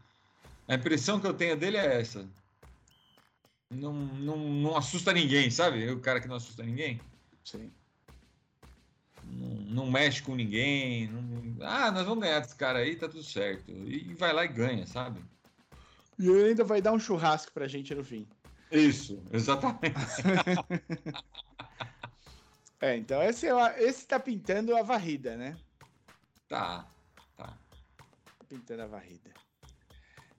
[0.66, 2.26] A impressão que eu tenho dele é essa.
[3.70, 5.90] Não, não, não assusta ninguém, sabe?
[5.90, 7.00] O cara que não assusta ninguém.
[7.44, 7.70] Sim.
[9.24, 11.08] Não, não mexe com ninguém.
[11.08, 11.66] Não...
[11.66, 13.70] Ah, nós vamos ganhar desse cara aí, tá tudo certo.
[13.70, 15.22] E vai lá e ganha, sabe?
[16.18, 18.26] E ele ainda vai dar um churrasco pra gente no fim.
[18.72, 19.94] Isso, exatamente.
[22.80, 23.46] é, então esse,
[23.78, 25.56] esse tá pintando a varrida, né?
[26.48, 26.88] Tá,
[27.36, 27.46] tá.
[27.46, 29.30] tá pintando a varrida.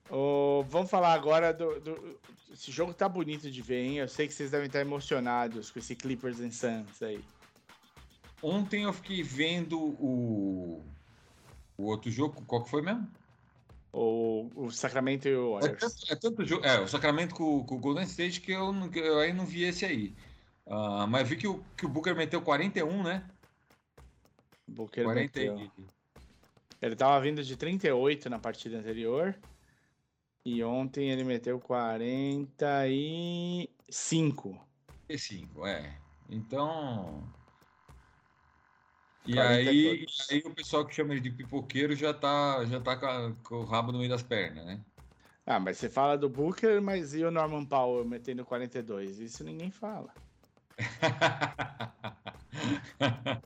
[0.09, 2.19] Oh, vamos falar agora do, do,
[2.51, 3.97] Esse jogo tá bonito de ver, hein?
[3.97, 7.23] Eu sei que vocês devem estar emocionados com esse Clippers and Suns aí.
[8.41, 10.83] Ontem eu fiquei vendo o,
[11.77, 12.41] o outro jogo.
[12.47, 13.07] Qual que foi mesmo?
[13.91, 15.73] O, o Sacramento e o Warriors.
[15.73, 16.65] É tanto, é tanto jogo.
[16.65, 19.63] É, o Sacramento com, com, o Golden State que eu, que eu aí não vi
[19.63, 20.15] esse aí.
[20.65, 23.27] Uh, mas vi que o, que o Booker meteu 41, né?
[24.67, 25.71] Booker 40 meteu.
[26.81, 29.35] Ele tava vindo de 38 na partida anterior.
[30.51, 34.59] E ontem ele meteu 45.
[35.05, 35.95] 45, é.
[36.27, 37.31] Então.
[39.27, 43.35] E aí, aí o pessoal que chama ele de pipoqueiro já tá, já tá com,
[43.43, 44.81] com, o rabo no meio das pernas, né?
[45.45, 49.19] Ah, mas você fala do Booker, mas e o Norman Powell metendo 42?
[49.19, 50.11] Isso ninguém fala.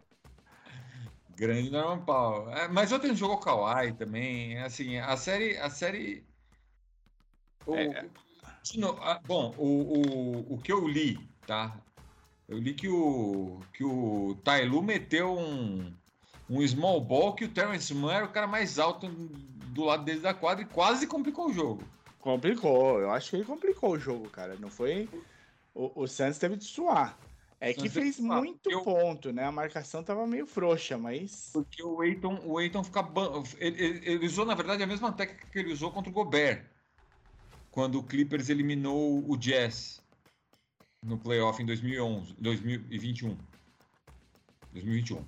[1.35, 2.49] Grande Norman Powell.
[2.51, 4.57] É, mas ontem jogou Kawhi também.
[4.59, 5.57] Assim, a série.
[5.57, 6.25] A série.
[7.65, 8.05] O, é.
[9.25, 11.75] bom, o, o, o que eu li, tá?
[12.47, 15.93] Eu li que o, que o Tailu meteu um,
[16.49, 20.19] um small ball que o Terence Mann era o cara mais alto do lado dele
[20.19, 21.83] da quadra e quase complicou o jogo.
[22.19, 24.55] Complicou, eu acho que ele complicou o jogo, cara.
[24.59, 25.09] Não foi.
[25.73, 27.17] O, o Santos teve de suar.
[27.59, 28.81] É que fez muito eu...
[28.81, 29.45] ponto, né?
[29.45, 31.49] A marcação tava meio frouxa, mas.
[31.53, 33.07] Porque o Eiton, o Eiton fica.
[33.57, 36.65] Ele, ele, ele, usou, na verdade, a mesma técnica que ele usou contra o Gobert.
[37.73, 39.99] Quando o Clippers eliminou o Jazz
[41.03, 43.35] no playoff em 2011, 2021.
[44.71, 45.25] 2021.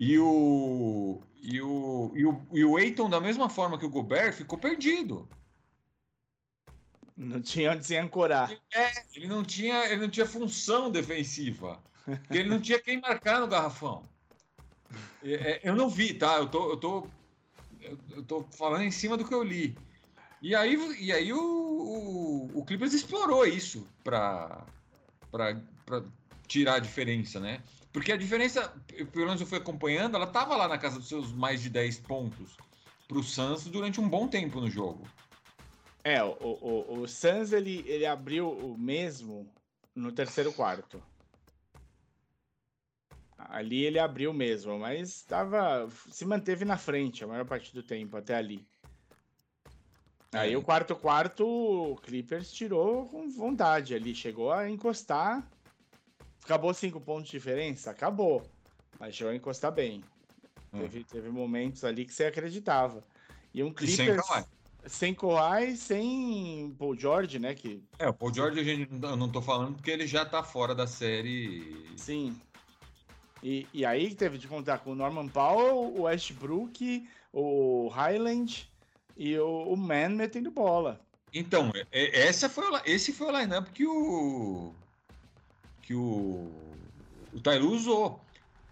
[0.00, 4.32] E o e o e o, e o Eiton da mesma forma que o Gobert
[4.32, 5.28] ficou perdido.
[7.14, 8.50] Não tinha onde se ancorar.
[8.74, 11.78] É, ele não tinha, ele não tinha função defensiva.
[12.30, 14.08] Ele não tinha quem marcar no garrafão.
[15.22, 16.38] É, é, eu não vi, tá?
[16.38, 17.06] Eu tô, eu tô,
[18.12, 19.76] eu tô falando em cima do que eu li.
[20.42, 24.64] E aí, e aí o, o, o Clippers explorou isso para
[26.46, 27.62] tirar a diferença, né?
[27.92, 28.72] Porque a diferença,
[29.12, 32.00] pelo menos eu fui acompanhando, ela estava lá na casa dos seus mais de 10
[32.00, 32.56] pontos
[33.06, 35.06] para o durante um bom tempo no jogo.
[36.04, 39.52] É, o, o, o Suns ele, ele abriu o mesmo
[39.94, 41.02] no terceiro quarto.
[43.36, 48.16] Ali ele abriu mesmo, mas tava, se manteve na frente a maior parte do tempo
[48.16, 48.66] até ali.
[50.32, 50.56] Aí é.
[50.56, 55.46] o quarto quarto, o Clippers tirou com vontade ali, chegou a encostar.
[56.44, 57.90] Acabou cinco pontos de diferença?
[57.90, 58.42] Acabou.
[58.98, 60.04] Mas chegou a encostar bem.
[60.72, 60.80] Hum.
[60.80, 63.04] Teve, teve momentos ali que você acreditava.
[63.52, 63.98] E um Clippers...
[63.98, 64.44] E sem Kawhi.
[64.86, 67.54] Sem Kawhi, sem Paul George, né?
[67.54, 67.82] Que...
[67.98, 70.74] É, o Paul George a gente, eu não tô falando porque ele já tá fora
[70.74, 71.92] da série.
[71.96, 72.40] Sim.
[73.42, 78.70] E, e aí teve de contar com o Norman Powell, o Westbrook, o Highland
[79.16, 81.00] e o, o Man metendo bola.
[81.32, 84.74] Então, essa foi esse foi o lineup que o
[85.82, 86.50] que o,
[87.32, 88.20] o Tailu usou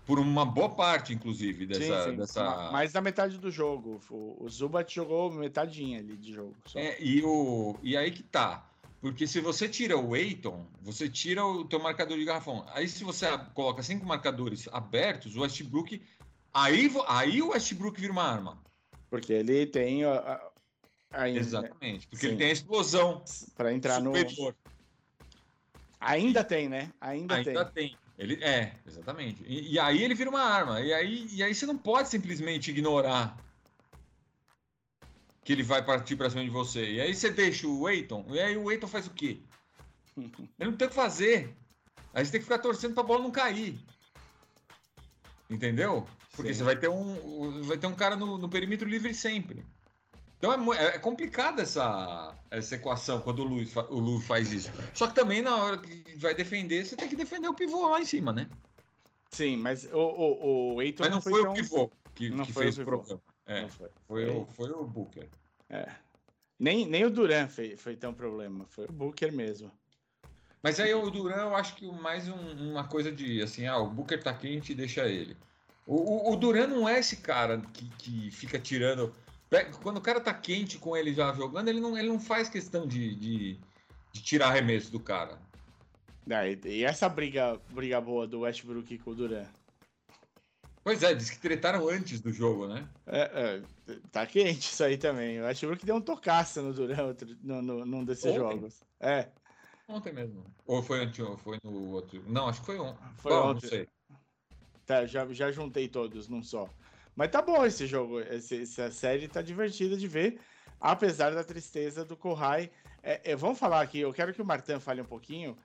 [0.09, 2.05] por uma boa parte, inclusive, dessa.
[2.05, 2.17] Sim, sim.
[2.17, 2.71] dessa...
[2.71, 4.01] Mais da metade do jogo.
[4.09, 6.55] O, o Zubat jogou metadinha ali de jogo.
[6.75, 8.67] É, e, o, e aí que tá.
[9.03, 12.65] Porque se você tira o Eiton, você tira o teu marcador de garrafão.
[12.73, 16.01] Aí se você coloca cinco marcadores abertos, o Westbrook.
[16.55, 18.59] Aí, aí o Westbrook vira uma arma.
[19.11, 20.05] Porque ele tem.
[20.05, 20.41] A,
[21.11, 22.07] a, Exatamente.
[22.07, 22.29] Porque Sim.
[22.29, 23.25] ele tem a explosão.
[23.57, 24.55] Para entrar superior.
[24.63, 24.71] no.
[26.01, 26.93] Ainda tem, né?
[27.01, 27.89] Ainda, Ainda tem.
[27.89, 27.99] tem.
[28.19, 29.45] Ele é, exatamente.
[29.47, 30.81] E, e, aí ele vira uma arma.
[30.81, 33.37] E aí, e aí você não pode simplesmente ignorar
[35.45, 36.95] que ele vai partir para cima de você.
[36.95, 39.41] E aí você deixa o Eiton, e aí o Eiton faz o quê?
[40.59, 41.57] Ele não tem o que fazer.
[42.13, 43.79] Aí você tem que ficar torcendo para a bola não cair.
[45.49, 46.07] Entendeu?
[46.39, 46.61] Porque Sim.
[46.61, 49.67] você vai ter um, vai ter um cara no, no perímetro livre sempre.
[50.39, 54.71] Então é, é, complicada essa, essa equação quando o Lu, o Lu faz isso.
[54.95, 58.01] Só que também na hora que vai defender, você tem que defender o pivô lá
[58.01, 58.49] em cima, né?
[59.33, 62.45] Sim, mas o, o, o Eiton Mas não, não foi, foi, o pivô que, não
[62.45, 63.21] que fez o, o problema.
[63.47, 63.89] É, foi.
[64.07, 65.29] Foi, o, foi o Booker.
[65.69, 65.89] É.
[66.57, 69.73] Nem, nem o Duran foi, foi tão problema, foi o Booker mesmo.
[70.63, 73.91] Mas aí o Duran, eu acho que mais um, uma coisa de assim, ah, o
[73.91, 75.37] Booker tá quente, deixa ele.
[75.89, 79.11] O, o, o Duran não é esse cara que, que fica tirando.
[79.83, 82.87] Quando o cara tá quente com ele já jogando, ele não, ele não faz questão
[82.87, 83.59] de, de,
[84.13, 85.39] de tirar arremesso do cara.
[86.29, 89.47] É, e essa briga, briga boa do Westbrook com o Duran?
[90.85, 92.87] Pois é, diz que tretaram antes do jogo, né?
[93.07, 95.41] É, é, tá quente isso aí também.
[95.41, 98.39] O Westbrook deu um tocaço no Durant no, no, num desses ontem?
[98.39, 98.83] jogos.
[99.01, 99.29] É.
[99.89, 100.45] Ontem mesmo.
[100.67, 102.23] Ou foi antes, ou foi no outro.
[102.27, 103.03] Não, acho que foi, ontem.
[103.17, 103.63] foi Bom, ontem.
[103.63, 103.89] Não sei.
[104.89, 106.67] Tá, já, já juntei todos num só.
[107.15, 108.21] Mas tá bom esse jogo.
[108.21, 110.41] Esse, essa série tá divertida de ver,
[110.81, 112.71] apesar da tristeza do Kohai.
[113.03, 115.59] É, é, vamos falar aqui, eu quero que o Martin fale um pouquinho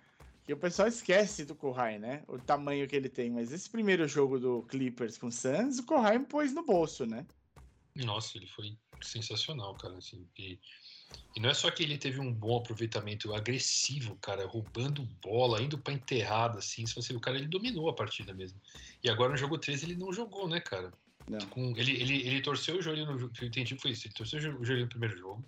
[0.46, 2.22] que o pessoal esquece do Kohai, né?
[2.28, 3.32] O tamanho que ele tem.
[3.32, 7.26] Mas esse primeiro jogo do Clippers com o Suns, o Kohai pôs no bolso, né?
[7.96, 9.98] Nossa, ele foi sensacional, cara.
[10.00, 10.60] Assim, e,
[11.36, 15.78] e não é só que ele teve um bom aproveitamento agressivo, cara, roubando bola, indo
[15.78, 16.86] pra enterrada, assim.
[16.86, 18.60] Se você o cara, ele dominou a partida mesmo.
[19.04, 20.94] E agora no jogo 13 ele não jogou, né, cara?
[21.28, 21.40] Não.
[21.48, 24.08] Com, ele, ele, ele torceu o joelho no que eu entendi foi isso.
[24.08, 25.44] Ele torceu o joelho no primeiro jogo.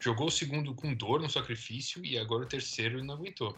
[0.00, 3.56] Jogou o segundo com dor no sacrifício e agora o terceiro ele não aguentou.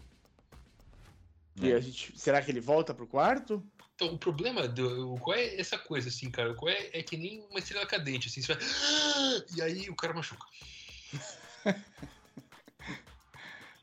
[1.61, 3.63] E a gente, será que ele volta pro quarto?
[3.95, 5.15] Então, o problema do.
[5.21, 6.53] Qual é essa coisa, assim, cara?
[6.53, 8.63] Qual é, é que nem uma estrela cadente, assim, você vai.
[9.55, 10.45] E aí o cara machuca.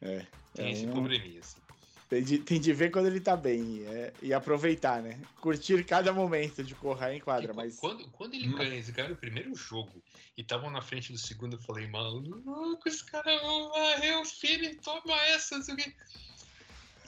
[0.02, 0.26] é.
[0.54, 0.92] Tem é esse um...
[0.92, 1.62] probleminha, assim.
[2.08, 5.18] Tem de, tem de ver quando ele tá bem é, e aproveitar, né?
[5.40, 7.48] Curtir cada momento de correr em quadra.
[7.48, 7.78] Tipo, mas...
[7.78, 8.56] quando, quando ele hum.
[8.56, 9.90] ganha, esse cara, o primeiro jogo,
[10.36, 14.76] e estavam na frente do segundo, eu falei, maluco, esse cara vai varrer o filho,
[14.82, 15.94] toma essa, não sei o que.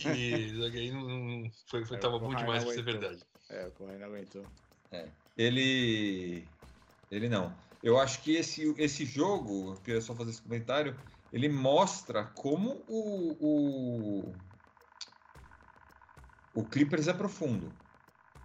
[0.07, 3.21] E aí não, não foi, foi, é, tava bom demais pra ser verdade.
[3.51, 4.47] É, o Correia não aguentou.
[4.91, 5.07] É.
[5.37, 6.49] Ele.
[7.11, 7.55] Ele não.
[7.85, 10.99] Eu acho que esse, esse jogo, eu queria só fazer esse comentário,
[11.31, 14.35] ele mostra como o, o,
[16.55, 17.71] o Clippers é profundo.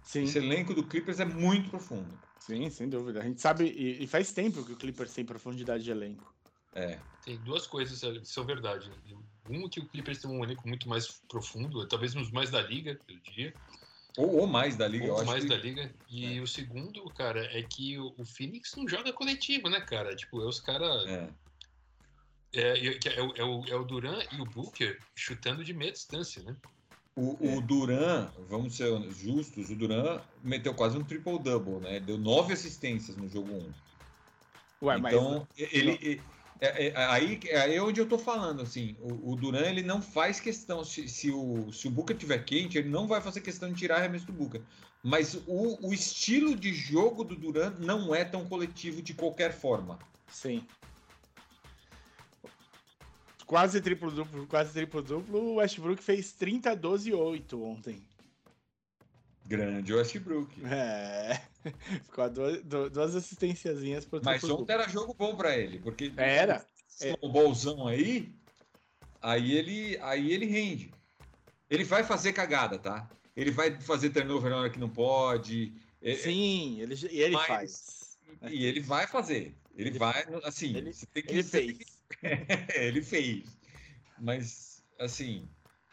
[0.02, 0.24] Sim.
[0.24, 2.20] Esse elenco do Clippers é muito profundo.
[2.38, 3.20] Sim, sem dúvida.
[3.20, 6.34] A gente sabe, e, e faz tempo que o Clippers tem profundidade de elenco.
[6.74, 6.98] É.
[7.24, 8.90] Tem duas coisas que são verdade.
[8.90, 9.16] Né?
[9.48, 12.98] Um que o Clippers tem um elenco muito mais profundo, talvez uns mais da liga,
[13.08, 13.54] eu diria.
[14.16, 15.48] Ou, ou mais da liga, ou mais que...
[15.48, 15.92] da liga.
[16.08, 16.40] E é.
[16.40, 20.14] o segundo, cara, é que o, o, Phoenix não joga coletivo, né, cara?
[20.14, 21.06] Tipo, é os caras.
[21.06, 21.28] É.
[22.52, 25.92] É, é, é, o, é, o, é o Duran e o Booker chutando de meia
[25.92, 26.56] distância, né?
[27.14, 27.60] O, o é.
[27.60, 32.00] Duran, vamos ser justos, o Duran meteu quase um triple-double, né?
[32.00, 33.56] Deu nove assistências no jogo 1.
[33.56, 33.72] Um.
[34.82, 35.72] Ué, então, mas...
[35.72, 36.22] ele, ele
[36.60, 40.38] é, é, aí, é onde eu tô falando, assim, o, o Duran ele não faz
[40.38, 43.78] questão, se, se, o, se o Booker tiver quente, ele não vai fazer questão de
[43.78, 44.60] tirar arremesso do Booker.
[45.02, 49.98] Mas o, o estilo de jogo do Duran não é tão coletivo de qualquer forma.
[50.28, 50.66] Sim.
[53.46, 58.02] Quase triplo-duplo, quase triplo-duplo, o Westbrook fez 30, 12 e 8 ontem.
[59.50, 60.64] Grande Westbrook.
[60.64, 61.40] É.
[62.04, 66.64] Ficou duas, duas assistênciazinhas por Mas ontem era jogo bom para ele, porque era.
[67.20, 68.32] O bolzão aí,
[69.20, 70.94] aí ele, aí ele rende.
[71.68, 73.10] Ele vai fazer cagada, tá?
[73.34, 75.72] Ele vai fazer turnover na hora que não pode.
[76.00, 78.18] É, é Sim, ele, e ele mas, faz.
[78.50, 79.56] E ele vai fazer.
[79.74, 80.76] Ele, ele vai, assim.
[80.76, 80.92] Ele,
[81.26, 81.78] ele fez.
[82.74, 83.44] ele fez.
[84.20, 85.48] Mas, assim,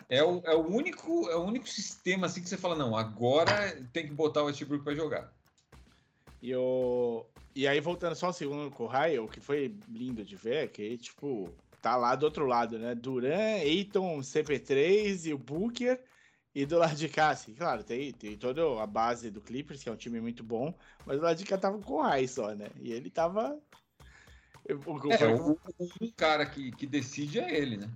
[0.10, 3.82] É o, é o único é o único sistema assim que você fala não, agora
[3.92, 5.34] tem que botar o Westbrook para jogar.
[6.42, 10.36] E o e aí voltando só um segundo com o Raio, que foi lindo de
[10.36, 12.96] ver, é que tipo tá lá do outro lado, né?
[12.96, 16.00] Duran, Eiton, CP3 e o Booker.
[16.56, 19.90] E do lado de cá, assim, claro, tem, tem toda a base do Clippers, que
[19.90, 20.74] é um time muito bom,
[21.06, 22.70] mas do lado de cá tava com o Rai só, né?
[22.80, 23.60] E ele tava.
[24.68, 27.88] É, o, o, cara que, que decide é ele, né?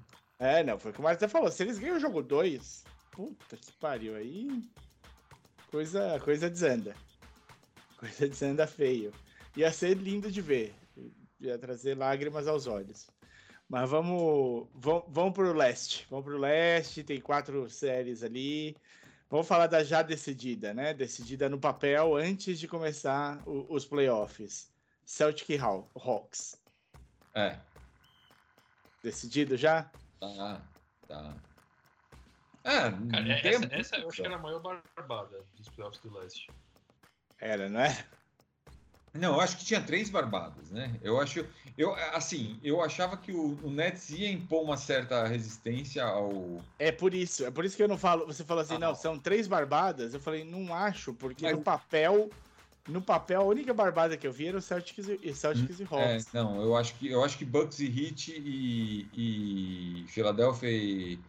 [0.41, 1.51] É, não, foi o que o Marcos até falou.
[1.51, 4.49] Se eles ganham o jogo 2, puta que pariu, aí.
[5.69, 6.95] Coisa, coisa desanda.
[7.95, 9.13] Coisa desanda feio.
[9.55, 10.73] Ia ser lindo de ver.
[11.39, 13.05] Ia trazer lágrimas aos olhos.
[13.69, 16.07] Mas vamos, vamos, vamos para o leste.
[16.09, 18.75] Vamos para o leste, tem quatro séries ali.
[19.29, 20.91] Vamos falar da já decidida, né?
[20.91, 24.71] Decidida no papel antes de começar o, os playoffs.
[25.05, 26.59] Celtic Hawks.
[27.35, 27.59] É.
[29.03, 29.91] Decidido já?
[30.21, 30.61] Tá,
[31.07, 31.35] tá.
[32.63, 36.47] É, Cara, essa, essa eu acho que era a maior barbada dos playoffs do leste.
[37.39, 38.05] Era, não é?
[39.15, 40.95] Não, eu acho que tinha três barbadas, né?
[41.01, 41.45] Eu acho,
[41.75, 46.61] eu assim, eu achava que o, o, Nets ia impor uma certa resistência ao.
[46.77, 48.27] É por isso, é por isso que eu não falo.
[48.27, 50.13] Você falou assim, ah, não, são três barbadas.
[50.13, 51.57] Eu falei, não acho, porque Mas...
[51.57, 52.29] no papel,
[52.87, 56.27] no papel a única barbada que eu vi era o Celtics e, Celtics e Hawks.
[56.27, 61.19] É, não, eu acho que eu acho que Bucks e Heat e, e Philadelphia e,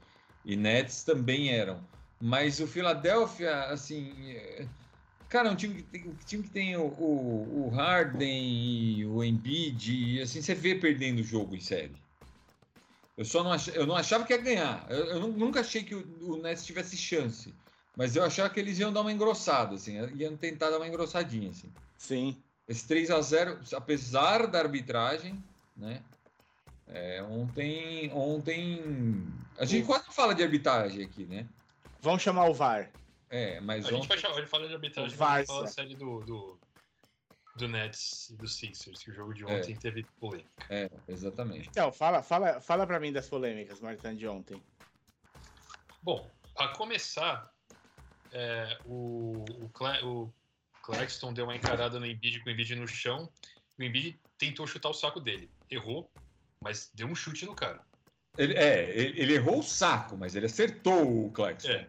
[0.44, 1.80] e Nets também eram.
[2.20, 4.12] Mas o Philadelphia, assim,
[5.32, 9.24] Cara, um time que tem, um time que tem o, o, o Harden e o
[9.24, 11.96] Embiid, e assim, você vê perdendo o jogo em série.
[13.16, 14.86] Eu só não, ach, eu não achava que ia ganhar.
[14.90, 17.55] Eu, eu nunca achei que o, o, Nets tivesse chance.
[17.97, 21.51] Mas eu achava que eles iam dar uma engrossada, assim, iam tentar dar uma engrossadinha,
[21.51, 21.70] assim.
[21.99, 22.43] Sim.
[22.66, 25.43] Esse 3 a 0 apesar da arbitragem,
[25.76, 26.03] né?
[26.86, 29.26] É, ontem, ontem.
[29.59, 31.47] A gente quase não fala de arbitragem aqui, né?
[32.01, 32.90] Vamos chamar o VAR.
[33.30, 33.97] É, mas a ontem...
[33.97, 36.59] gente vai chamar, ele fala de arbitragem, vai falar a série do, do,
[37.57, 39.47] do Nets e do Sixers, que o jogo de é.
[39.47, 39.76] ontem é.
[39.76, 40.49] teve polêmica.
[40.68, 41.68] É, exatamente.
[41.68, 44.62] Então, fala, fala, fala para mim das polêmicas, Martin, de ontem.
[46.03, 47.53] Bom, a começar,
[48.33, 50.33] é, o, o, Cla o
[50.83, 53.30] Claxton deu uma encarada no Embiid com o Embiid no chão.
[53.78, 55.51] O Embiid tentou chutar o saco dele.
[55.70, 56.11] Errou,
[56.61, 57.80] mas deu um chute no cara.
[58.37, 61.68] Ele, é, ele, ele errou o saco, mas ele acertou o Claxton.
[61.68, 61.87] É.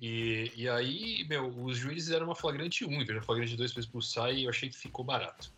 [0.00, 3.72] E, e aí, meu, os juízes eram uma flagrante 1, em vez de flagrante 2
[3.72, 5.52] para expulsar, e eu achei que ficou barato.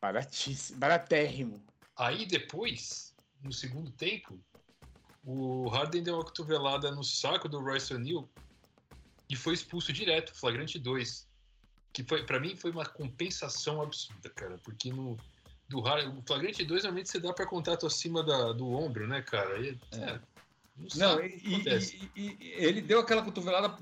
[0.00, 1.62] Baratíssimo, baratérrimo.
[1.96, 4.38] Aí depois, no segundo tempo,
[5.24, 8.28] o Harden deu uma cotovelada no saco do Royce O'Neal
[9.28, 11.26] e foi expulso direto, flagrante 2.
[11.92, 15.16] Que foi, para mim foi uma compensação absurda, cara, porque no
[15.68, 19.60] do o flagrante 2 normalmente você dá para contato acima da, do ombro, né, cara?
[19.60, 19.98] E, é.
[19.98, 20.20] é
[20.94, 23.76] não, e, e, e, ele deu aquela cotovelada.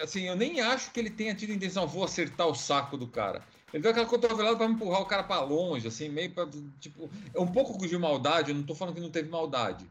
[0.00, 3.42] Assim, eu nem acho que ele tenha tido intenção, vou acertar o saco do cara.
[3.72, 6.48] Ele deu aquela cotovelada para empurrar o cara para longe, assim, meio para.
[6.80, 9.84] Tipo, é um pouco de maldade, eu não tô falando que não teve maldade.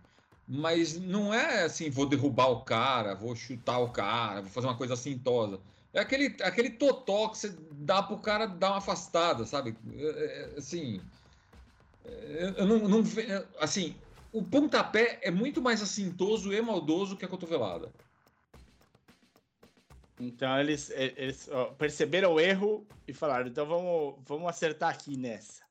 [0.47, 4.77] Mas não é assim, vou derrubar o cara, vou chutar o cara, vou fazer uma
[4.77, 5.59] coisa assintosa.
[5.91, 9.75] É aquele, aquele totó que você dá pro cara dar uma afastada, sabe?
[9.95, 11.01] É, é, assim.
[12.03, 13.03] É, eu não, não
[13.59, 13.95] assim,
[14.31, 17.91] o pontapé é muito mais assintoso e maldoso que a cotovelada.
[20.19, 25.63] Então eles, eles ó, perceberam o erro e falaram: então vamos, vamos acertar aqui nessa.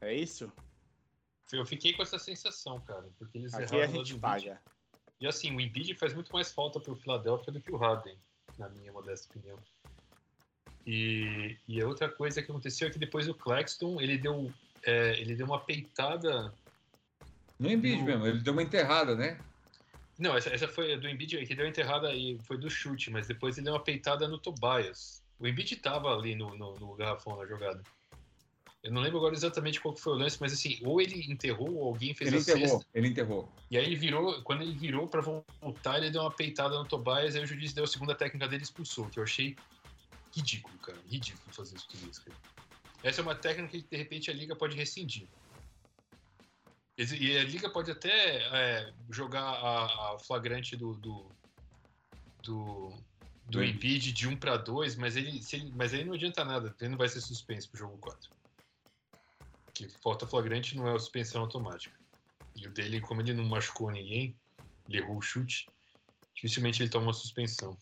[0.00, 0.52] É isso?
[1.52, 4.60] Eu fiquei com essa sensação, cara, porque eles aqui a gente paga.
[5.20, 8.16] E assim, o Embiid faz muito mais falta para o Philadelphia do que o Harden,
[8.58, 9.58] na minha modesta opinião.
[10.86, 15.18] E, e a outra coisa que aconteceu é que depois o Claxton ele deu, é,
[15.18, 16.52] ele deu uma peitada
[17.58, 18.04] no Embiid no...
[18.04, 19.38] mesmo, ele deu uma enterrada, né?
[20.18, 23.26] Não, essa, essa foi do Embiid que deu uma enterrada e foi do chute, mas
[23.26, 25.22] depois ele deu uma peitada no Tobias.
[25.38, 27.82] O Embiid tava ali no, no, no garrafão na jogada.
[28.84, 31.88] Eu não lembro agora exatamente qual foi o lance, mas assim, ou ele enterrou ou
[31.88, 32.86] alguém fez ele a enterrou, cesta.
[32.94, 33.52] Ele enterrou.
[33.70, 37.34] E aí ele virou, quando ele virou para voltar, ele deu uma peitada no Tobias,
[37.34, 39.56] aí o juiz deu a segunda técnica dele e expulsou, que eu achei
[40.36, 40.98] ridículo, cara.
[41.08, 42.36] Ridículo fazer isso tudo isso, cara.
[43.02, 45.26] Essa é uma técnica que de repente a liga pode rescindir.
[46.98, 51.26] E a liga pode até é, jogar a, a, flagrante do do,
[52.42, 52.92] do,
[53.46, 53.64] do.
[53.64, 56.98] Embiid de 1 para 2, mas ele, ele, mas aí não adianta nada, ele não
[56.98, 58.43] vai ser suspenso pro jogo 4.
[59.74, 61.98] Que falta flagrante não é a suspensão automática.
[62.54, 64.38] E o dele, como ele não machucou ninguém,
[64.88, 65.66] ele errou o chute,
[66.34, 67.76] dificilmente ele toma uma suspensão.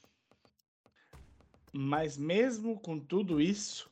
[1.73, 3.91] Mas mesmo com tudo isso,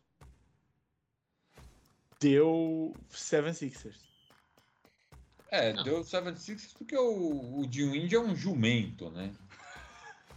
[2.20, 4.11] deu Seven Sixers.
[5.51, 5.82] É, Não.
[5.82, 9.34] deu 76 porque o, o Jim é um jumento, né?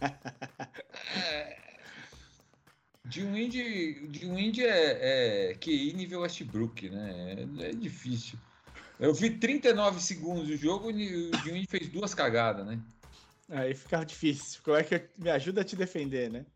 [1.24, 1.63] é,
[3.08, 7.46] Jim Wind, Jim Wind é, é QI nível Westbrook, né?
[7.58, 8.38] É, é difícil.
[8.98, 12.80] Eu vi 39 segundos do jogo e o Wind fez duas cagadas, né?
[13.50, 14.60] Aí fica difícil.
[14.62, 16.46] Como é que me ajuda a te defender, né?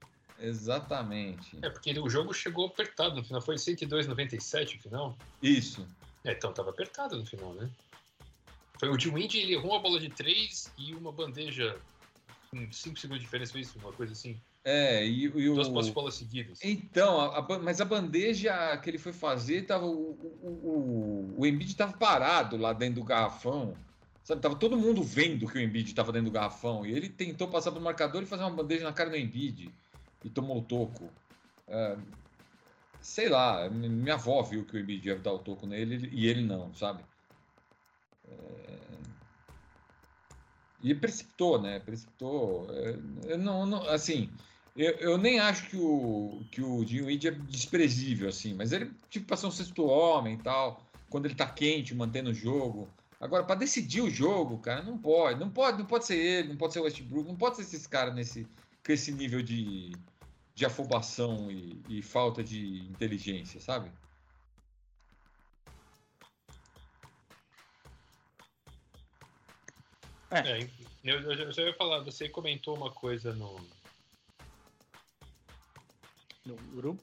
[0.40, 1.58] Exatamente.
[1.62, 3.42] É, porque o jogo chegou apertado no final.
[3.42, 5.18] Foi 102,97 no final?
[5.42, 5.86] Isso.
[6.24, 7.68] É, então tava apertado no final, né?
[8.78, 11.76] Foi o Wind, ele errou uma bola de 3 e uma bandeja
[12.50, 13.78] com 5 segundos de diferença, foi isso?
[13.78, 14.40] Uma coisa assim?
[14.70, 15.54] É, e, e o...
[15.54, 16.60] Duas seguidas.
[16.62, 20.10] Então, a, a, mas a bandeja que ele foi fazer, tava, o,
[20.42, 23.74] o, o, o Embiid tava parado lá dentro do garrafão.
[24.22, 26.84] Sabe, tava todo mundo vendo que o Embiid estava dentro do garrafão.
[26.84, 29.72] E ele tentou passar pro marcador e fazer uma bandeja na cara do Embiid.
[30.22, 31.08] E tomou o toco.
[31.66, 31.96] É,
[33.00, 36.42] sei lá, minha avó viu que o Embiid ia dar o toco nele e ele
[36.42, 37.02] não, sabe?
[38.28, 38.78] É...
[40.82, 41.80] E precipitou, né?
[41.80, 42.66] Precipitou.
[43.28, 44.30] É, não, não, assim,
[44.78, 49.26] eu, eu, nem acho que o, que o Dinwiddie é desprezível, assim, mas ele tipo
[49.26, 52.88] passou um sexto homem e tal, quando ele tá quente, mantendo o jogo.
[53.20, 55.40] Agora, para decidir o jogo, cara, não pode.
[55.40, 57.88] Não pode, não pode ser ele, não pode ser o Westbrook, não pode ser esses
[57.88, 58.46] caras nesse,
[58.86, 59.90] com esse nível de,
[60.54, 63.90] de afobação e, e falta de inteligência, sabe?
[70.30, 70.70] É, é
[71.02, 73.56] eu, eu, já ia falar, você comentou uma coisa no.
[76.48, 77.02] No grupo?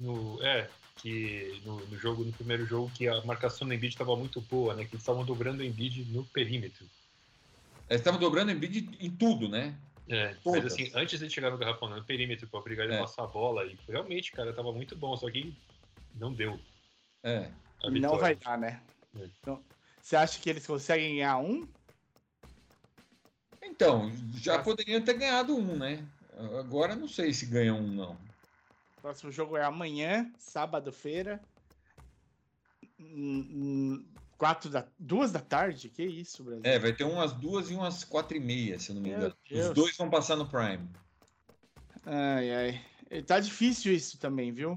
[0.00, 4.16] No, é, que no, no, jogo, no primeiro jogo, que a marcação do Embiid estava
[4.16, 4.84] muito boa, né?
[4.84, 6.86] Que eles estavam dobrando o Embiid no perímetro.
[7.88, 9.76] Eles estavam dobrando o Embiid em tudo, né?
[10.08, 10.62] É, Todas.
[10.62, 12.98] mas assim, antes de chegar no garrafão, no perímetro, para obrigar ele é.
[12.98, 15.54] a passar a bola, e realmente, cara, tava muito bom, só que
[16.14, 16.58] não deu.
[17.22, 17.50] É.
[17.84, 18.80] Não vai dar, né?
[19.18, 19.28] É.
[19.40, 19.62] Então,
[20.00, 21.68] você acha que eles conseguem ganhar um?
[23.62, 26.06] Então, já poderiam ter ganhado um, né?
[26.58, 28.25] Agora não sei se ganham um, não.
[29.06, 31.40] Próximo jogo é amanhã, sábado-feira.
[34.36, 35.88] Quatro da, duas da tarde?
[35.88, 36.62] Que isso, Brasil?
[36.64, 39.32] É, vai ter umas duas e umas quatro e meia, se eu não me engano.
[39.48, 40.90] Os dois vão passar no Prime.
[42.04, 43.22] Ai, ai.
[43.22, 44.76] Tá difícil isso também, viu?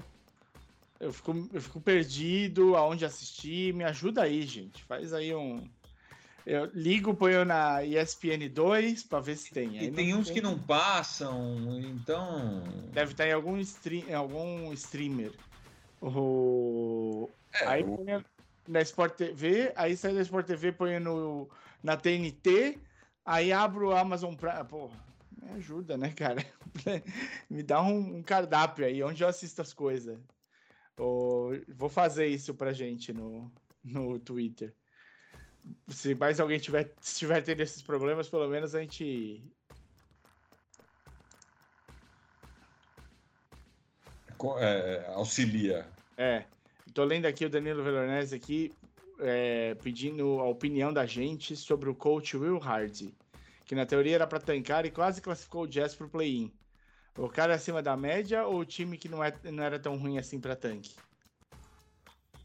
[1.00, 3.74] Eu fico, eu fico perdido aonde assistir.
[3.74, 4.84] Me ajuda aí, gente.
[4.84, 5.68] Faz aí um.
[6.46, 9.78] Eu ligo, ponho na ESPN 2 para ver se tem.
[9.78, 10.34] Aí e tem uns tem.
[10.34, 12.62] que não passam, então.
[12.92, 15.32] Deve estar em algum, stream, em algum streamer.
[16.00, 17.28] O...
[17.52, 17.96] É, aí o...
[17.96, 18.24] põe
[18.66, 21.48] na Sport TV, aí sai da Sport TV, põe no,
[21.82, 22.78] na TNT,
[23.24, 24.64] aí abro o Amazon Prime.
[24.68, 24.90] Pô,
[25.42, 26.44] me ajuda, né, cara?
[27.50, 30.18] me dá um, um, cardápio aí, onde eu assisto as coisas.
[30.96, 33.52] vou fazer isso pra gente no,
[33.84, 34.74] no Twitter
[35.88, 39.42] se mais alguém tiver, tiver tendo esses problemas, pelo menos a gente.
[44.58, 45.86] É, auxilia.
[46.16, 46.44] É.
[46.94, 48.72] Tô lendo aqui o Danilo Veronese aqui
[49.20, 53.14] é, pedindo a opinião da gente sobre o coach Will Hardy,
[53.64, 56.50] que na teoria era para tancar e quase classificou o Jazz pro play-in.
[57.16, 60.18] O cara acima da média ou o time que não, é, não era tão ruim
[60.18, 60.94] assim para tanque?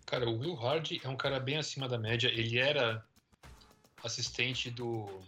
[0.05, 2.27] Cara, o Will Hardy é um cara bem acima da média.
[2.27, 3.03] Ele era
[4.03, 5.21] assistente do.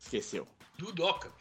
[0.00, 0.48] Esqueceu.
[0.78, 1.32] Do Doca.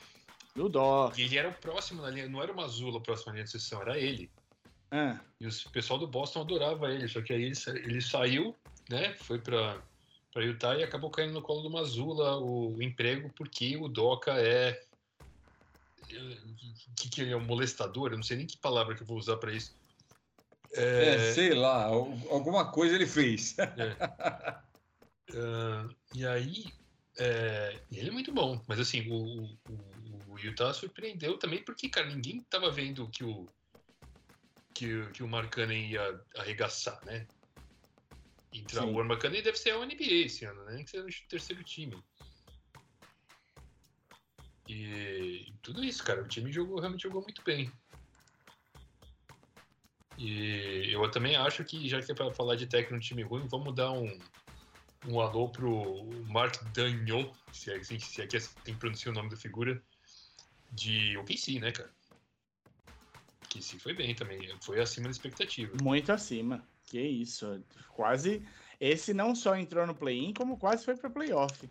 [0.55, 1.19] Do Doca.
[1.19, 3.51] E ele era o próximo na linha, não era o Mazula a próxima linha de
[3.51, 4.31] sessão, era ele.
[4.91, 5.19] Ah.
[5.39, 8.55] E o pessoal do Boston adorava ele, só que aí ele, ele saiu,
[8.89, 9.13] né?
[9.15, 9.81] Foi para
[10.33, 14.31] para Utah e acabou caindo no colo do Mazula o, o emprego porque o Doca
[14.39, 14.81] é
[16.95, 19.37] que, que é um molestador, eu não sei nem que palavra que eu vou usar
[19.37, 19.75] para isso.
[20.73, 23.55] É, é, sei lá, alguma coisa ele fez.
[25.33, 25.37] É.
[25.37, 26.65] Uh, e aí,
[27.17, 32.07] é, ele é muito bom, mas assim, o, o, o, Utah surpreendeu também porque, cara,
[32.07, 33.47] ninguém tava vendo que o
[34.73, 37.25] que, que o Markkanen ia arregaçar, né?
[38.51, 40.75] Entrar, o Markkanen deve ser a NBA esse ano, né?
[40.75, 42.03] Nem que seja no terceiro time.
[44.67, 47.71] E tudo isso, cara, o time jogou, realmente jogou muito bem.
[50.17, 53.47] E eu também acho que, já que é para falar de técnico no time ruim,
[53.47, 54.19] vamos dar um,
[55.07, 59.11] um alô pro Mark Dagnot, se é, assim, se é que é assim que pronuncia
[59.11, 59.81] o nome da figura,
[60.71, 61.91] de OKC, né, cara?
[63.49, 65.75] Que sim foi bem também, foi acima da expectativa.
[65.81, 68.45] Muito acima, que isso, quase...
[68.79, 71.69] Esse não só entrou no play-in, como quase foi para playoff.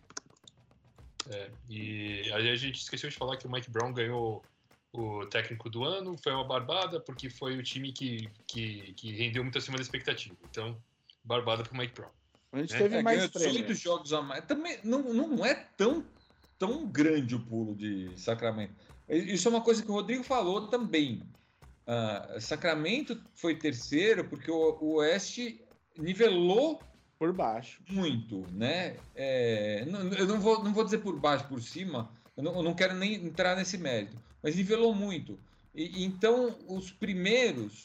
[1.30, 4.42] É, e a gente esqueceu de falar que o Mike Brown ganhou
[4.92, 9.42] o técnico do ano, foi uma barbada, porque foi o time que, que, que rendeu
[9.42, 10.34] muito acima da expectativa.
[10.50, 10.76] Então,
[11.22, 12.10] barbada pro Mike Brown.
[12.52, 13.30] A gente É, teve É, mais.
[13.30, 14.44] 18 jogos a mais.
[14.44, 16.04] Também não, não é tão,
[16.58, 18.74] tão grande o pulo de Sacramento.
[19.08, 21.22] Isso é uma coisa que o Rodrigo falou também.
[21.86, 25.60] Ah, Sacramento foi terceiro porque o, o Oeste
[25.96, 26.80] nivelou
[27.20, 27.82] por baixo.
[27.86, 28.96] muito, né?
[29.14, 32.62] É, não- eu não vou, não vou dizer por baixo, por cima, eu não, eu
[32.62, 35.38] não quero nem entrar nesse mérito, mas nivelou muito.
[35.74, 37.84] E, então, os primeiros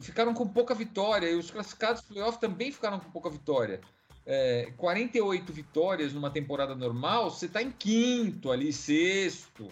[0.00, 3.82] ficaram com pouca vitória, e os classificados playoff também ficaram com pouca vitória.
[4.24, 9.68] É, 48 vitórias numa temporada normal, você está em quinto ali, sexto.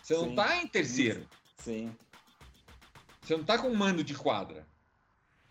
[0.00, 0.30] Você não Sim.
[0.30, 1.26] está em terceiro.
[1.58, 1.92] Sim.
[3.20, 4.64] Você não tá com mando de quadra.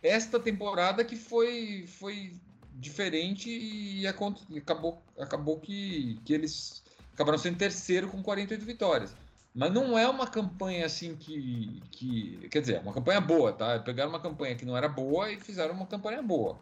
[0.07, 2.33] Esta temporada que foi, foi
[2.73, 6.83] diferente e acabou, acabou que, que eles
[7.13, 9.15] acabaram sendo terceiro com 48 vitórias.
[9.53, 12.47] Mas não é uma campanha assim que, que.
[12.51, 13.79] Quer dizer, é uma campanha boa, tá?
[13.79, 16.59] Pegaram uma campanha que não era boa e fizeram uma campanha boa.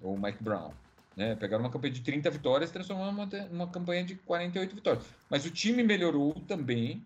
[0.00, 0.70] O Mike Brown.
[1.16, 1.34] Né?
[1.34, 5.04] Pegaram uma campanha de 30 vitórias e transformaram numa, numa campanha de 48 vitórias.
[5.28, 7.02] Mas o time melhorou também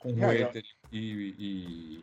[0.00, 2.02] com o É, Reuter e,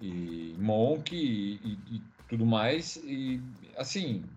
[0.00, 2.96] e, e Monk e, e- e tudo mais.
[2.96, 3.40] E
[3.76, 4.28] assim,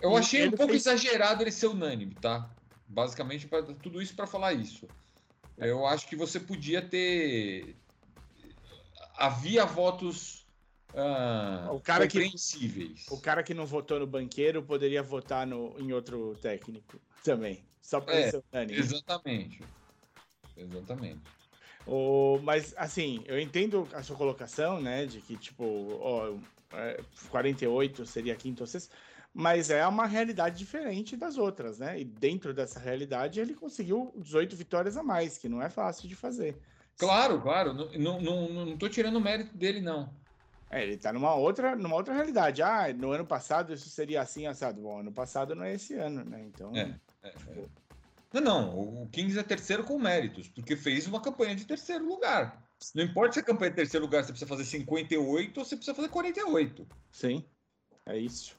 [0.00, 2.50] eu achei um pouco exagerado ele ser unânime, tá?
[2.86, 4.88] Basicamente, pra, tudo isso para falar isso.
[5.56, 7.76] Eu acho que você podia ter.
[9.16, 10.46] Havia votos
[10.94, 13.06] ah, O cara que- compreensíveis.
[13.10, 17.64] O cara que não votou no banqueiro poderia votar no, em outro técnico também.
[17.80, 18.78] Só para É, ser unânime.
[18.78, 19.64] Exatamente.
[20.56, 21.22] Exatamente.
[21.86, 25.06] O, mas, assim, eu entendo a sua colocação, né?
[25.06, 25.64] De que, tipo,
[26.00, 26.34] ó,
[26.72, 27.00] é,
[27.30, 28.94] 48 seria quinto ou sexto,
[29.32, 32.00] mas é uma realidade diferente das outras, né?
[32.00, 36.16] E dentro dessa realidade ele conseguiu 18 vitórias a mais, que não é fácil de
[36.16, 36.56] fazer.
[36.96, 37.72] Claro, claro.
[37.72, 40.12] Não, não, não, tô tirando o mérito dele, não.
[40.70, 42.62] É, ele tá numa outra, numa outra realidade.
[42.62, 44.80] Ah, no ano passado isso seria assim, assado.
[44.80, 46.42] Bom, ano passado não é esse ano, né?
[46.44, 46.76] Então.
[46.76, 46.94] É.
[48.32, 49.02] Não, não.
[49.02, 52.64] O Kings é terceiro com méritos, porque fez uma campanha de terceiro lugar.
[52.94, 55.76] Não importa se a campanha é de terceiro lugar, você precisa fazer 58 ou você
[55.76, 56.86] precisa fazer 48.
[57.10, 57.44] Sim,
[58.06, 58.56] é isso.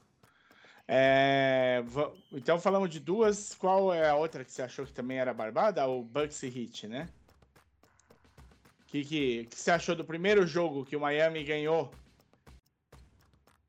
[0.86, 1.82] É,
[2.32, 3.54] então falamos de duas.
[3.54, 5.86] Qual é a outra que você achou que também era barbada?
[5.86, 7.08] O Bucks e Heat, né?
[8.82, 11.90] O que, que, que você achou do primeiro jogo que o Miami ganhou?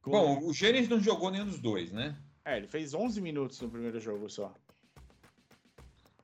[0.02, 2.18] Com- Bom, o Gênesis não jogou nenhum dos dois, né?
[2.44, 4.54] É, ele fez 11 minutos no primeiro jogo só.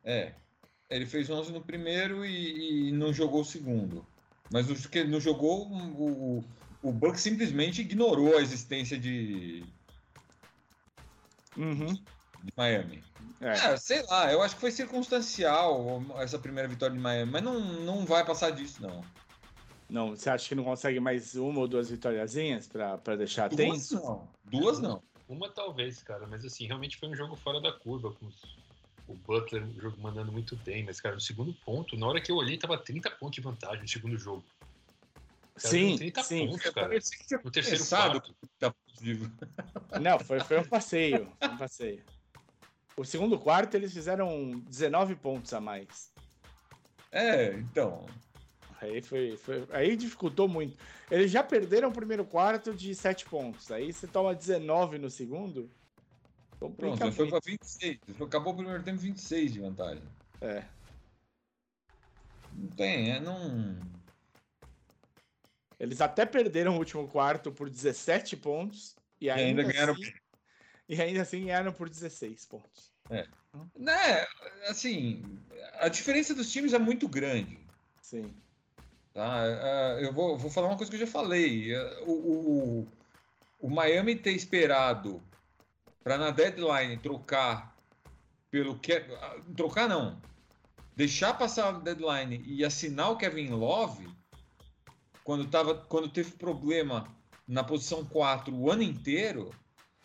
[0.04, 0.34] É.
[0.90, 4.06] Ele fez 11 no primeiro e, e não jogou o segundo.
[4.52, 6.44] Mas o que ele não jogou, o,
[6.82, 9.64] o, Bucks simplesmente ignorou a existência de,
[11.56, 11.94] Uhum.
[11.94, 13.04] de Miami.
[13.42, 13.50] É.
[13.74, 17.60] É, sei lá, eu acho que foi circunstancial essa primeira vitória de Miami, mas não,
[17.60, 19.04] não vai passar disso, não.
[19.90, 23.58] Não, você acha que não consegue mais uma ou duas vitóriazinhas pra, pra deixar Duas
[23.58, 23.96] tenso?
[23.96, 24.28] não.
[24.46, 25.02] Duas não.
[25.28, 28.59] Uma talvez, cara, mas assim, realmente foi um jogo fora da curva, com os-
[29.10, 32.32] o Butler, o jogo mandando muito bem, mas, cara, no segundo ponto, na hora que
[32.32, 34.44] eu olhei, tava 30 pontos de vantagem no segundo jogo.
[35.56, 36.48] Cara, Sim, 30 sim.
[36.48, 36.88] pontos, cara.
[36.88, 38.36] Parecia que tinha No terceiro quarto.
[40.00, 41.32] Não, foi, foi um passeio.
[41.40, 42.04] foi um passeio.
[42.96, 46.14] O segundo quarto eles fizeram 19 pontos a mais.
[47.12, 48.06] É, então.
[48.82, 50.78] Aí foi, foi- aí dificultou muito.
[51.12, 53.72] Eles já perderam o primeiro quarto de 7 pontos.
[53.72, 55.70] Aí você toma 19 no segundo.
[56.60, 58.00] Pronto, Complica já foi para 26.
[58.22, 60.04] Acabou o primeiro tempo 26 de vantagem.
[60.42, 60.64] É.
[62.54, 63.78] Não tem, é não.
[65.80, 68.98] Eles até perderam o último quarto por 17 pontos.
[69.22, 70.14] E ainda, ainda ganharam- assim,
[70.90, 72.92] E ainda assim ganharam por 16 pontos.
[73.78, 74.26] Né,
[74.68, 75.40] assim,
[75.80, 77.58] a diferença dos times é muito grande.
[78.02, 78.34] Sim.
[79.14, 79.44] Tá?
[79.44, 81.74] Ah, Eu vou, vou falar uma coisa que eu já falei.
[81.74, 82.12] Ah, O,
[82.82, 82.88] o,
[83.62, 85.22] o Miami ter esperado
[86.04, 87.76] para na deadline trocar
[88.50, 89.06] pelo que
[89.56, 90.22] trocar não,
[90.96, 94.08] deixar passar a deadline e assinar o Kevin Love
[95.24, 97.08] quando tava quando teve problema
[97.48, 99.54] na posição 4 o ano inteiro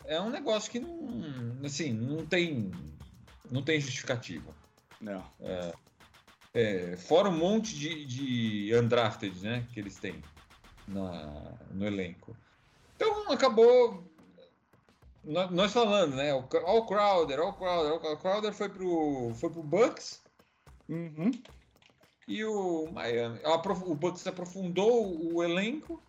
[0.05, 2.71] é um negócio que não assim não tem
[3.51, 4.55] não tem justificativa.
[5.01, 5.25] Não.
[6.55, 10.23] É, fora um monte de, de undrafted, né, que eles têm
[10.87, 12.37] na, no elenco.
[12.95, 14.09] Então acabou
[15.25, 20.23] nós falando, né, o All Crowder, All Crowder, o Crowder foi pro foi pro Bucks
[20.87, 21.31] Uhum.
[22.29, 26.03] e o Miami, o Bucks aprofundou o elenco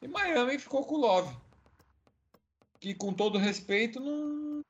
[0.00, 1.36] e Miami ficou com o Love.
[2.78, 4.62] Que com todo respeito não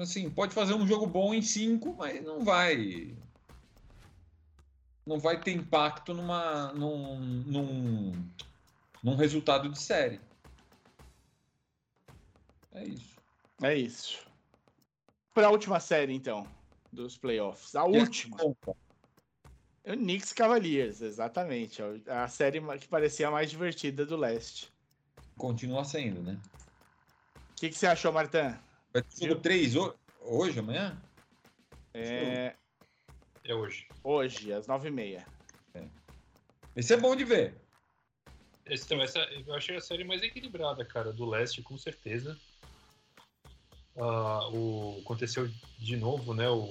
[0.00, 3.16] assim, pode fazer um jogo bom em cinco, mas não vai
[5.04, 8.12] não vai ter impacto numa num, num,
[9.02, 10.20] num resultado de série.
[12.72, 13.16] É isso.
[13.62, 14.26] É isso.
[15.34, 16.46] Para a última série, então,
[16.92, 17.74] dos playoffs.
[17.74, 18.36] A última.
[18.42, 21.82] O Knicks Cavaliers, exatamente.
[22.06, 24.72] A série que parecia a mais divertida do leste.
[25.36, 26.38] Continua sendo, né?
[27.34, 28.54] O que, que você achou, Martin?
[28.92, 29.74] Vai ter jogo 3
[30.22, 31.00] hoje, amanhã?
[31.94, 32.54] É...
[33.44, 33.88] é hoje.
[34.02, 35.24] Hoje, às 9h30.
[35.74, 35.88] É.
[36.76, 37.54] Esse é bom de ver.
[38.66, 42.38] Então, essa, eu achei a série mais equilibrada, cara, do leste, com certeza.
[43.96, 46.48] Uh, o, aconteceu de novo, né?
[46.48, 46.64] O,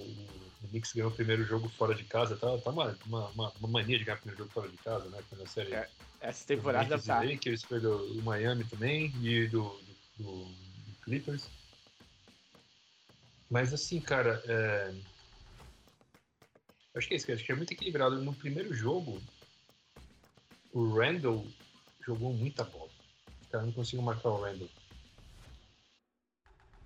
[0.64, 2.36] o Knicks ganhou o primeiro jogo fora de casa.
[2.36, 3.30] Tá, tá uma, uma,
[3.60, 5.22] uma mania de ganhar o primeiro jogo fora de casa, né?
[5.30, 5.74] Quando a série.
[5.74, 5.90] É,
[6.22, 7.26] essa temporada tá.
[7.38, 9.80] Que eles perdeu o Miami também e do,
[10.18, 11.50] do, do, Clippers.
[13.50, 14.94] Mas assim, cara, é...
[16.96, 18.22] acho que é isso, acho que é muito equilibrado.
[18.22, 19.22] No primeiro jogo,
[20.74, 21.48] o Randall
[22.06, 22.90] jogou muita bola.
[23.50, 24.70] Cara, não consigo marcar o Randall.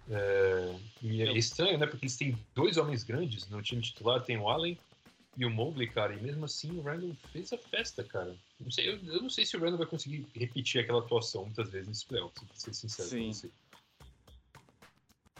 [0.09, 1.85] É, e é estranho, né?
[1.85, 4.77] Porque eles têm dois homens grandes no time titular, tem o Allen
[5.35, 8.35] e o Mobley, cara, e mesmo assim o Randall fez a festa, cara.
[8.59, 11.69] Não sei, eu, eu, não sei se o Randall vai conseguir repetir aquela atuação muitas
[11.69, 13.27] vezes nesse playoff, pra ser sincero Sim.
[13.27, 13.51] com você.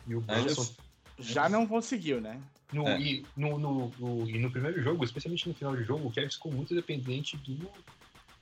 [0.07, 0.73] E o Brunson...
[1.19, 2.41] Já não conseguiu, né?
[2.72, 2.99] No, é.
[2.99, 6.30] e, no, no, no, e no primeiro jogo, especialmente no final do jogo, o Kevin
[6.30, 7.69] ficou muito dependente do,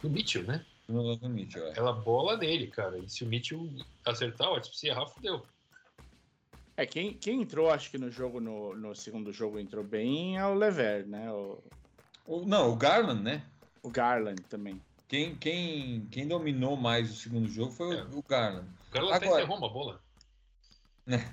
[0.02, 0.66] do Mitchell, né?
[0.88, 1.72] No Mitchell, é.
[1.72, 2.98] Aquela bola nele, cara.
[2.98, 3.70] E se o Mitchell
[4.06, 5.46] acertar, ó, se errar, fodeu.
[6.82, 10.46] É, quem, quem entrou, acho que no jogo, no, no segundo jogo, entrou bem é
[10.48, 11.32] o Lever, né?
[11.32, 11.64] O...
[12.26, 12.44] o...
[12.44, 13.44] não, o Garland, né?
[13.84, 14.82] O Garland também.
[15.08, 18.02] Quem, quem, quem dominou mais o segundo jogo foi é.
[18.02, 18.68] o Garland.
[18.90, 20.02] O Garland Agora, até encerrou uma bola.
[21.06, 21.32] Né?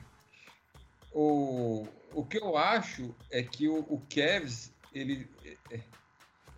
[1.15, 5.31] O, o que eu acho é que o, o Cavs, ele.
[5.71, 5.81] É,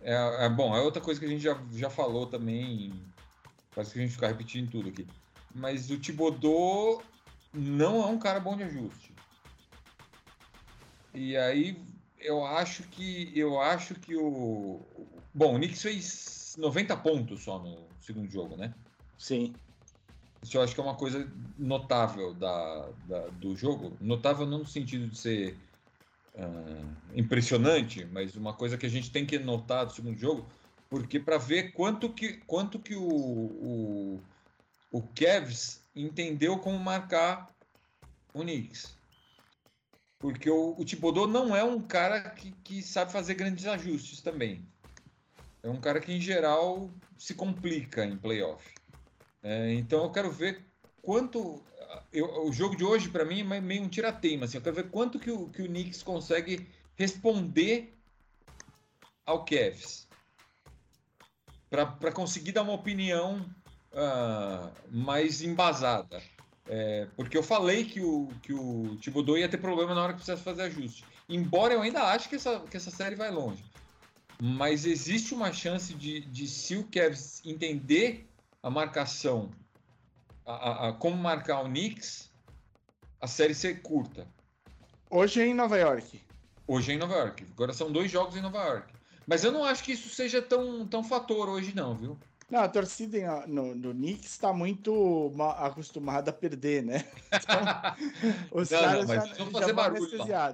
[0.01, 2.91] é, é, bom, é outra coisa que a gente já, já falou também.
[3.73, 5.07] Parece que a gente fica repetindo tudo aqui.
[5.55, 7.01] Mas o Thibodeau
[7.53, 9.13] não é um cara bom de ajuste.
[11.13, 11.77] E aí
[12.19, 14.79] eu acho que eu acho que o
[15.33, 18.73] bom, o Knicks fez 90 pontos só no segundo jogo, né?
[19.17, 19.53] Sim.
[20.41, 23.95] Isso eu acho que é uma coisa notável da, da do jogo.
[24.01, 25.57] Notável não no sentido de ser
[26.35, 30.47] uh, impressionante, mas uma coisa que a gente tem que notar do segundo jogo,
[30.89, 34.23] porque para ver quanto que, quanto que o, o,
[34.91, 37.55] o Cavs entendeu como marcar
[38.33, 38.95] o Knicks.
[40.19, 44.67] Porque o, o não é um cara que, que sabe fazer grandes ajustes também.
[45.63, 48.73] É um cara que, em geral, se complica em playoff.
[49.41, 50.63] É, então eu quero ver
[51.01, 51.63] quanto.
[52.13, 54.45] Eu, o jogo de hoje, para mim, é meio um tirateima.
[54.45, 57.97] Assim, eu quero ver quanto que o, que o Knicks consegue responder
[59.25, 60.07] ao Cavs.
[61.69, 63.43] Para conseguir dar uma opinião
[63.93, 66.21] uh, mais embasada.
[66.67, 70.17] É, porque eu falei que o, que o Thibodeau ia ter problema na hora que
[70.19, 71.03] precisasse fazer ajuste.
[71.27, 73.63] Embora eu ainda ache que essa, que essa série vai longe.
[74.39, 78.27] Mas existe uma chance de, de se o Cavs entender
[78.63, 79.51] a marcação,
[80.45, 82.31] a, a, a, como marcar o Knicks,
[83.19, 84.27] a série ser curta.
[85.09, 86.21] Hoje é em Nova York.
[86.65, 87.45] Hoje é em Nova York.
[87.51, 88.93] Agora são dois jogos em Nova York.
[89.27, 92.17] Mas eu não acho que isso seja tão, tão fator hoje, não, viu?
[92.51, 97.05] Não, a torcida no, no Knicks está muito acostumada a perder, né?
[97.31, 97.61] Então,
[98.51, 100.01] os não, caras não, já, vão fazer barulho.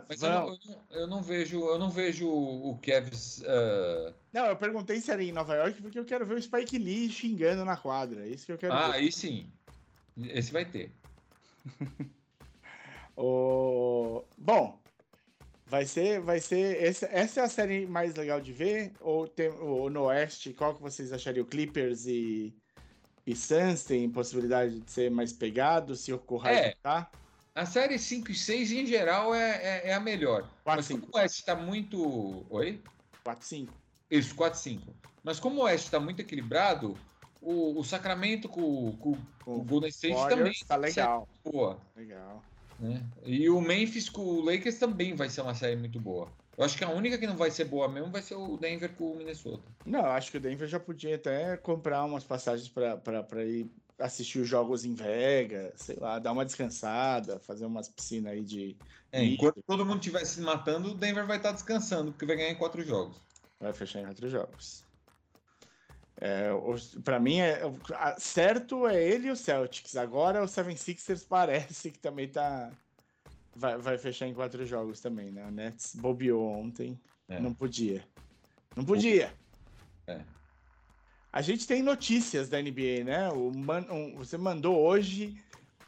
[0.07, 0.59] Mas eu não,
[0.91, 3.39] eu, não, vejo, eu não vejo o Kevs.
[3.39, 4.13] Uh...
[4.31, 7.09] Não, eu perguntei se era em Nova York porque eu quero ver o Spike Lee
[7.09, 8.27] xingando na quadra.
[8.27, 8.97] É isso que eu quero ah, ver.
[8.97, 9.51] aí sim.
[10.15, 10.91] Esse vai ter.
[13.17, 14.23] o...
[14.37, 14.79] Bom,
[15.69, 16.81] Vai ser, vai ser.
[16.81, 18.93] Essa, essa é a série mais legal de ver?
[19.01, 21.45] Ou, tem, ou no Oeste, qual que vocês achariam?
[21.45, 22.55] Clippers e,
[23.25, 27.11] e Suns tem possibilidade de ser mais pegado se ocorrer é, tá?
[27.53, 30.43] A série 5 e 6, em geral, é, é, é a melhor.
[30.63, 31.01] 4, Mas 5.
[31.01, 32.45] como o Oeste está muito.
[32.49, 32.81] Oi?
[33.23, 33.73] 4 5.
[34.09, 34.93] Isso, 4 5.
[35.23, 36.95] Mas como o Oeste está muito equilibrado,
[37.41, 40.53] o, o Sacramento com, com, com o Golden State também.
[40.65, 41.27] Tá legal.
[41.43, 41.77] Boa.
[41.95, 42.41] Legal.
[42.79, 43.03] Né?
[43.25, 46.31] E o Memphis com o Lakers também vai ser uma série muito boa.
[46.57, 48.91] Eu acho que a única que não vai ser boa mesmo vai ser o Denver
[48.95, 49.63] com o Minnesota.
[49.85, 54.47] Não, acho que o Denver já podia até comprar umas passagens para ir assistir os
[54.47, 58.75] jogos em Vegas, sei lá, dar uma descansada, fazer umas piscinas aí de.
[59.11, 62.51] É, enquanto todo mundo estiver se matando, o Denver vai estar descansando, porque vai ganhar
[62.51, 63.19] em quatro jogos.
[63.59, 64.86] Vai fechar em quatro jogos.
[66.19, 66.49] É,
[67.03, 67.61] para mim, é,
[68.17, 69.95] certo é ele e o Celtics.
[69.95, 72.71] Agora o Seven Sixers parece que também tá.
[73.55, 75.45] Vai, vai fechar em quatro jogos também, né?
[75.45, 76.99] O Nets bobeou ontem.
[77.27, 77.39] É.
[77.39, 78.03] Não podia.
[78.75, 79.33] Não podia.
[80.05, 80.21] É.
[81.31, 83.29] A gente tem notícias da NBA, né?
[83.29, 85.35] O man, um, você mandou hoje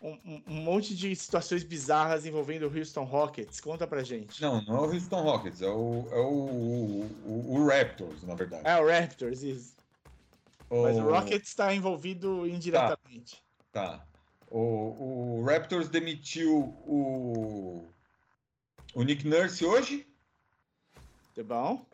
[0.01, 3.60] um, um, monte de situações bizarras envolvendo o Houston Rockets.
[3.60, 4.41] Conta pra gente.
[4.41, 8.64] Não, não é o Houston Rockets, é o, é o, o, o Raptors, na verdade.
[8.68, 9.78] É o Raptors, isso.
[10.70, 10.84] O...
[10.84, 13.44] Mas o Rockets está envolvido indiretamente.
[13.72, 13.98] Tá.
[13.98, 14.06] tá.
[14.48, 17.88] O, o Raptors demitiu o,
[18.94, 20.08] o Nick Nurse hoje.
[21.36, 21.86] Tá bom.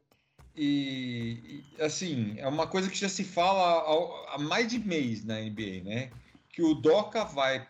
[0.56, 5.23] E, e, assim, é uma coisa que já se fala há, há mais de mês
[5.26, 6.11] na NBA, né?
[6.49, 7.68] Que o Doca vai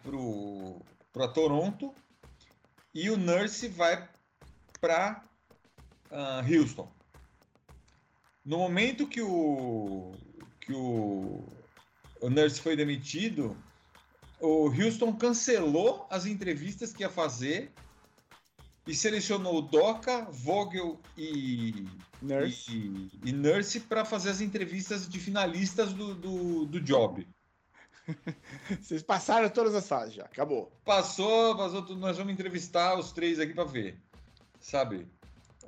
[1.11, 1.93] para Toronto
[2.93, 4.07] e o Nurse vai
[4.79, 5.23] para
[6.11, 6.91] uh, ah, Houston.
[8.45, 10.13] No momento que o
[10.65, 11.47] que o,
[12.21, 13.55] o Nurse foi demitido,
[14.39, 17.71] o Houston cancelou as entrevistas que ia fazer
[18.87, 21.87] e selecionou Doca, Vogel e
[22.21, 27.27] Nurse, e, e Nurse para fazer as entrevistas de finalistas do, do, do job.
[28.81, 30.71] Vocês passaram todas as fases já, acabou.
[30.83, 31.99] Passou, passou tudo.
[31.99, 33.99] Nós vamos entrevistar os três aqui para ver,
[34.59, 35.07] sabe?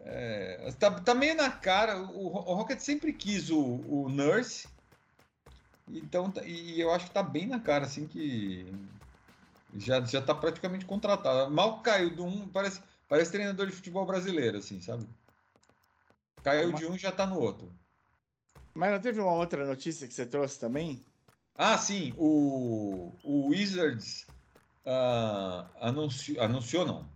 [0.03, 1.99] É, tá, tá, meio na cara.
[1.99, 4.67] O, o Rocket sempre quis o, o Nurse,
[5.89, 8.71] então tá, e eu acho que tá bem na cara, assim que
[9.75, 11.51] já já tá praticamente contratado.
[11.51, 15.07] Mal caiu do um, parece Parece treinador de futebol brasileiro, assim, sabe?
[16.43, 17.71] Caiu de um e já tá no outro.
[18.73, 21.01] Mas não teve uma outra notícia que você trouxe também?
[21.55, 22.13] Ah, sim.
[22.17, 24.27] O, o Wizards
[24.85, 27.07] uh, anunciou, anunciou, não.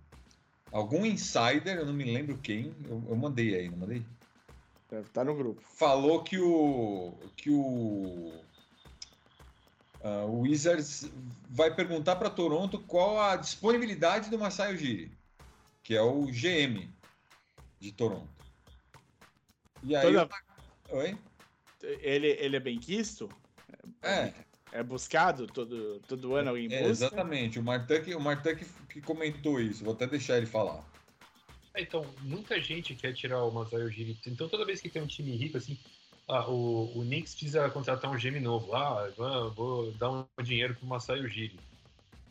[0.72, 4.06] Algum insider, eu não me lembro quem, eu, eu mandei aí, não mandei?
[4.89, 5.61] Deve estar tá no grupo.
[5.61, 8.34] Falou que o que o
[10.03, 11.10] uh, o Wizards
[11.49, 15.11] vai perguntar para Toronto qual a disponibilidade do Masai Ujiri
[15.84, 16.90] que é o GM
[17.80, 18.30] de Toronto.
[19.84, 20.14] E aí.
[20.14, 20.30] Toda...
[20.90, 21.18] Oi?
[21.82, 23.30] Ele, ele é bem quisto?
[24.02, 24.34] É.
[24.72, 27.60] É buscado todo, todo ano alguém é, Exatamente.
[27.60, 29.84] O Martuck, o Martuck que comentou isso.
[29.84, 30.82] Vou até deixar ele falar.
[31.73, 34.18] É, então, muita gente quer tirar o Masai Ujiri.
[34.28, 35.78] Então, toda vez que tem um time rico, assim,
[36.31, 38.73] ah, o, o Knicks precisa contratar um GM novo.
[38.73, 39.09] Ah,
[39.53, 41.59] vou dar um dinheiro pro Masai Ujiri.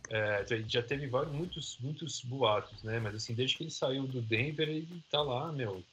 [0.08, 2.98] É, já teve vários, muitos, muitos boatos, né?
[2.98, 5.84] Mas assim, desde que ele saiu do Denver, ele tá lá, meu,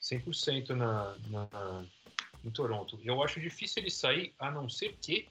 [0.00, 1.84] 100% na, na,
[2.42, 2.98] no Toronto.
[3.04, 5.28] Eu acho difícil ele sair, a não ser que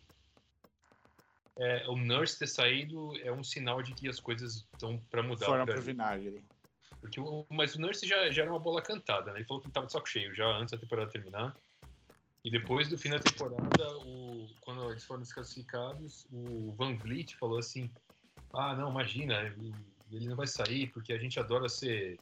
[1.57, 5.47] é, o Nurse ter saído é um sinal de que as coisas estão para mudar.
[5.47, 6.43] Foram pro vinagre.
[7.01, 9.39] Porque o, mas o Nurse já, já era uma bola cantada, né?
[9.39, 11.57] Ele falou que estava de saco cheio já antes da temporada terminar.
[12.44, 17.57] E depois do fim da temporada, o, quando eles foram desclassificados, o Van Vliet falou
[17.57, 17.91] assim:
[18.53, 19.53] ah, não, imagina,
[20.11, 22.18] ele não vai sair porque a gente adora ser,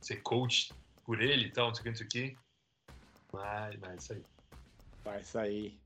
[0.00, 0.72] ser coach
[1.04, 2.36] por ele e tal, não sei o que, não sei o que.
[3.32, 4.24] Mas, vai sair.
[5.04, 5.80] Vai sair.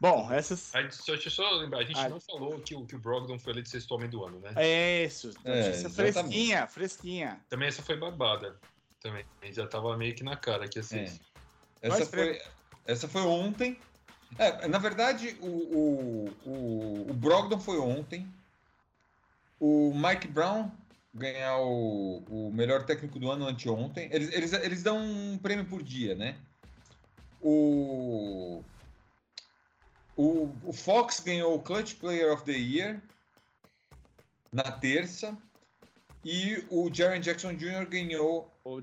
[0.00, 0.74] Bom, essas.
[0.74, 2.08] Aí, só, deixa eu só lembrar, a gente ah.
[2.08, 4.52] não falou que o, que o Brogdon foi eleito sexto homem do ano, né?
[4.56, 5.32] É isso.
[5.44, 7.40] É, fresquinha, fresquinha.
[7.48, 8.58] Também essa foi barbada.
[9.00, 9.24] Também.
[9.50, 10.98] Já tava meio que na cara que assim.
[10.98, 11.18] É.
[11.80, 12.40] Essa, foi,
[12.86, 13.78] essa foi ontem.
[14.38, 18.26] É, na verdade, o, o, o, o Brogdon foi ontem
[19.60, 20.70] o Mike Brown
[21.14, 24.08] ganhar o, o melhor técnico do ano anteontem.
[24.12, 26.36] Eles, eles, eles dão um prêmio por dia, né?
[27.40, 28.62] O,
[30.16, 33.00] o, o Fox ganhou o Clutch Player of the Year
[34.52, 35.36] na terça.
[36.24, 37.86] E o Jaren Jackson Jr.
[37.86, 38.80] ganhou o.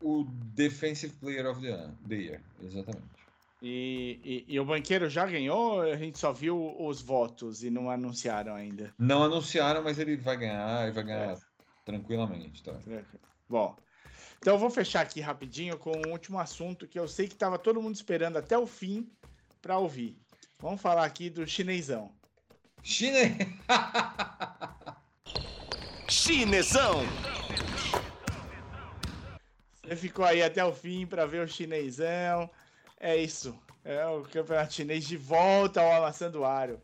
[0.00, 0.24] O
[0.54, 3.23] Defensive Player of the, the Year, exatamente.
[3.66, 5.80] E, e, e, o banqueiro já ganhou?
[5.80, 8.92] A gente só viu os votos e não anunciaram ainda.
[8.98, 11.38] Não anunciaram, mas ele vai ganhar e vai ganhar é.
[11.82, 12.62] tranquilamente.
[12.62, 12.78] Tá?
[13.48, 13.74] Bom,
[14.38, 17.58] então eu vou fechar aqui rapidinho com um último assunto que eu sei que estava
[17.58, 19.10] todo mundo esperando até o fim
[19.62, 20.14] para ouvir.
[20.58, 22.12] Vamos falar aqui do chinesão.
[22.82, 23.34] Chine...
[26.06, 27.00] Chinesão!
[29.82, 32.50] Você ficou aí até o fim para ver o chinesão.
[33.04, 33.54] É isso.
[33.84, 36.80] É o campeonato chinês de volta ao amassanduário.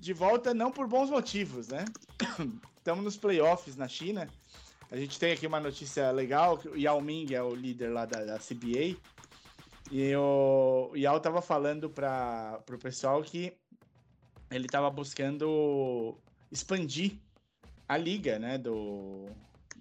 [0.00, 1.84] De volta não por bons motivos, né?
[2.78, 4.26] Estamos nos playoffs na China.
[4.90, 8.24] A gente tem aqui uma notícia legal, o Yao Ming é o líder lá da,
[8.24, 8.96] da CBA.
[9.92, 13.52] E o, Yao estava falando para o pessoal que
[14.50, 16.16] ele estava buscando
[16.50, 17.18] expandir
[17.86, 19.26] a liga, né, do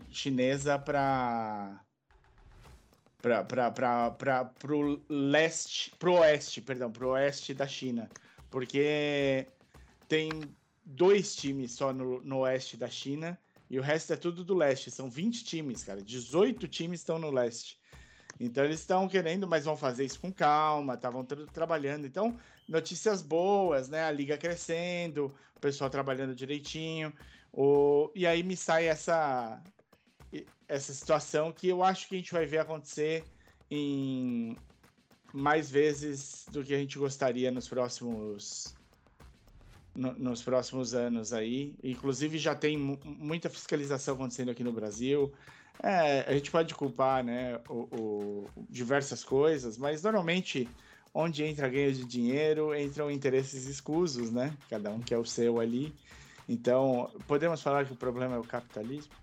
[0.10, 1.82] chinesa para
[3.24, 8.10] para o leste, pro oeste, perdão, pro oeste da China,
[8.52, 9.48] porque
[10.10, 10.30] tem
[10.86, 13.40] dois times só no, no oeste da China
[13.70, 14.92] e o resto é tudo do leste.
[14.92, 16.02] São 20 times, cara.
[16.02, 17.80] 18 times estão no leste.
[18.40, 22.06] Então eles estão querendo, mas vão fazer isso com calma, estavam tra trabalhando.
[22.06, 22.38] Então,
[22.68, 24.04] notícias boas, né?
[24.04, 27.14] A liga crescendo, o pessoal trabalhando direitinho.
[27.54, 28.12] O...
[28.14, 29.62] E aí me sai essa,
[30.74, 33.24] essa situação que eu acho que a gente vai ver acontecer
[33.70, 34.58] em
[35.32, 38.76] mais vezes do que a gente gostaria nos próximos
[39.96, 41.76] no, nos próximos anos aí.
[41.84, 45.32] Inclusive já tem muita fiscalização acontecendo aqui no Brasil.
[45.82, 50.68] É, a gente pode culpar, né, o, o, diversas coisas, mas normalmente
[51.14, 54.56] onde entra ganho de dinheiro entram interesses escusos, né?
[54.70, 55.94] Cada um quer o seu ali.
[56.50, 59.14] Então, podemos falar que o problema é o capitalismo.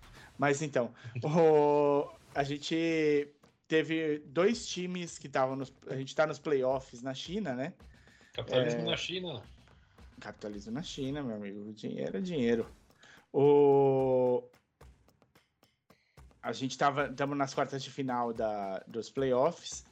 [0.41, 0.91] Mas então,
[1.23, 3.31] o, a gente
[3.67, 5.71] teve dois times que estavam nos.
[5.85, 7.75] A gente está nos playoffs na China, né?
[8.33, 9.43] Capitalismo é, na China.
[10.19, 11.71] Capitalismo na China, meu amigo.
[11.73, 12.67] Dinheiro é dinheiro.
[13.31, 14.43] O,
[16.41, 19.85] a gente estava estamos nas quartas de final da, dos playoffs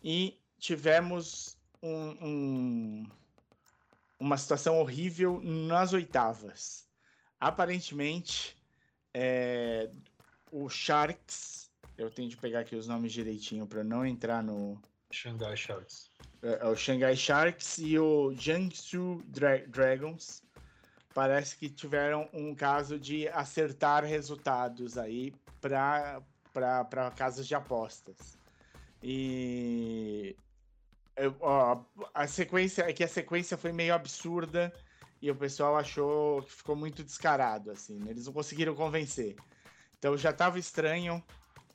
[0.00, 3.06] e tivemos um, um,
[4.20, 6.86] uma situação horrível nas oitavas.
[7.40, 8.57] Aparentemente,
[9.14, 9.90] é,
[10.50, 14.80] o Sharks, eu tenho de pegar aqui os nomes direitinho para não entrar no.
[15.10, 16.10] Shanghai Sharks.
[16.42, 20.42] É, é, o Shanghai Sharks e o Jiangsu Dra Dragons
[21.14, 28.38] parece que tiveram um caso de acertar resultados aí para casas de apostas.
[29.02, 30.36] E
[31.40, 31.82] ó,
[32.14, 34.72] a sequência é que a sequência foi meio absurda
[35.20, 38.10] e o pessoal achou que ficou muito descarado assim, né?
[38.10, 39.36] eles não conseguiram convencer.
[39.98, 41.22] Então já estava estranho.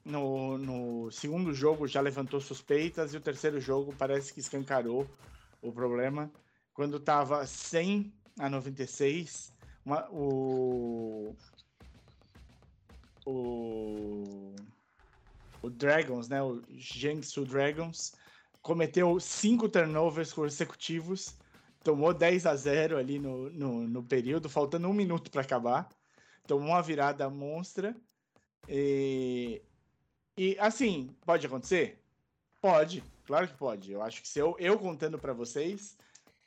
[0.06, 5.08] No, no segundo jogo já levantou suspeitas e o terceiro jogo parece que escancarou
[5.62, 6.30] o problema.
[6.74, 9.54] Quando estava 100 a 96,
[9.86, 11.36] uma, o,
[13.26, 14.56] o,
[15.62, 18.14] o Dragons, né, o Jiangsu Dragons,
[18.62, 21.36] cometeu cinco turnovers consecutivos,
[21.84, 25.90] tomou 10 a 0 ali no, no, no período, faltando um minuto para acabar,
[26.48, 27.96] tomou uma virada monstra.
[28.68, 29.62] E,
[30.38, 32.02] e assim, pode acontecer?
[32.62, 33.92] Pode, claro que pode.
[33.92, 35.98] Eu acho que se eu, eu contando para vocês,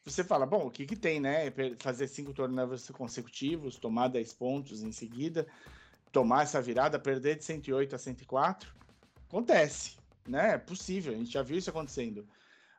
[0.05, 1.53] você fala, bom, o que que tem, né?
[1.79, 5.47] Fazer cinco turnovers consecutivos, tomar 10 pontos em seguida
[6.17, 8.73] tomar essa virada, perder de 108 a 104,
[9.29, 10.55] acontece, né?
[10.55, 12.27] É possível, a gente já viu isso acontecendo.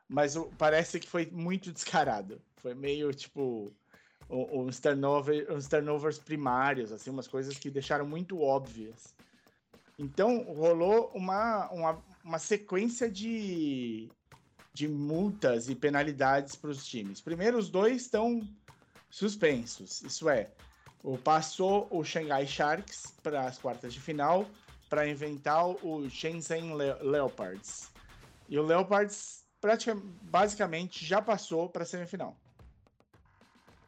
[0.08, 2.40] Mas o, parece que foi muito descarado.
[2.56, 3.70] Foi meio tipo
[4.30, 4.80] uns,
[5.50, 9.14] uns turnovers primários, assim, umas coisas que deixaram muito óbvias.
[9.98, 14.08] Então rolou uma, uma, uma sequência de,
[14.72, 17.20] de multas e penalidades para os times.
[17.20, 18.46] Primeiro, os dois estão
[19.10, 20.02] suspensos.
[20.02, 20.50] Isso é,
[21.24, 24.46] passou o Shanghai Sharks para as quartas de final
[24.88, 27.90] para inventar o Shenzhen Le Leopards.
[28.48, 32.36] E o Leopards praticamente, basicamente já passou para a semifinal.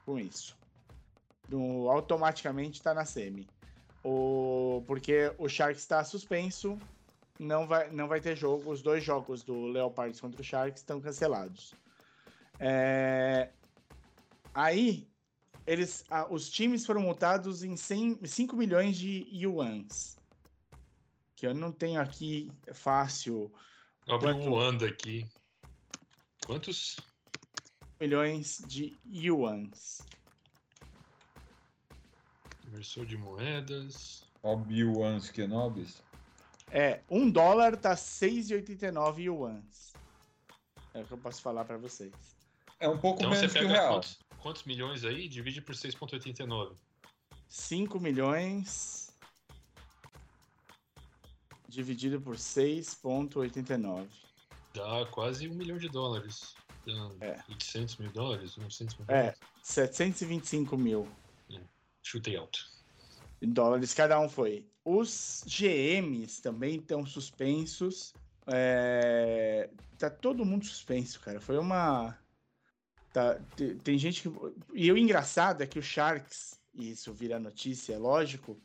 [0.04, 0.56] Com isso.
[1.48, 3.48] No, automaticamente está na semi.
[4.02, 6.78] O, porque o Sharks está suspenso,
[7.38, 8.70] não vai, não vai ter jogo.
[8.70, 11.74] Os dois jogos do Leopards contra o Sharks estão cancelados.
[12.58, 13.50] É,
[14.54, 15.08] aí
[15.66, 20.18] eles, ah, os times foram multados em 100, 5 milhões de yuans.
[21.36, 23.52] Que eu não tenho aqui fácil.
[24.08, 25.26] Abre um anda aqui.
[26.46, 26.96] Quantos?
[28.00, 30.00] Milhões de yuans.
[32.66, 34.24] Inversor de moedas.
[34.42, 36.02] Obi-Wans Kenobis.
[36.70, 39.92] É, um dólar tá 6,89 yuans.
[40.94, 42.12] É o que eu posso falar para vocês.
[42.78, 43.94] É um pouco então, menos que o real.
[43.94, 45.28] Quantos, quantos milhões aí?
[45.28, 46.74] Divide por 6,89.
[47.48, 49.10] 5 milhões
[51.68, 54.08] dividido por 6,89.
[54.74, 56.54] Dá quase um milhão de dólares.
[56.86, 57.36] Dá é.
[57.48, 58.56] 800 mil dólares?
[58.56, 59.38] 900 mil é, dólares?
[59.40, 61.08] É, 725 mil.
[61.52, 61.60] É.
[62.02, 62.58] Chutei alto.
[63.42, 64.66] Dólares cada um foi.
[64.84, 68.12] Os GMs também estão suspensos.
[68.46, 69.70] É...
[69.98, 71.40] Tá todo mundo suspenso, cara.
[71.40, 72.18] Foi uma
[73.12, 73.40] Tá,
[73.82, 74.34] tem gente que.
[74.72, 78.60] E o engraçado é que o Sharks, e isso vira notícia, é lógico,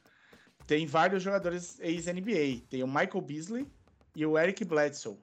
[0.67, 2.61] tem vários jogadores ex-NBA.
[2.69, 3.67] Tem o Michael Beasley
[4.15, 5.17] e o Eric Bledsoe.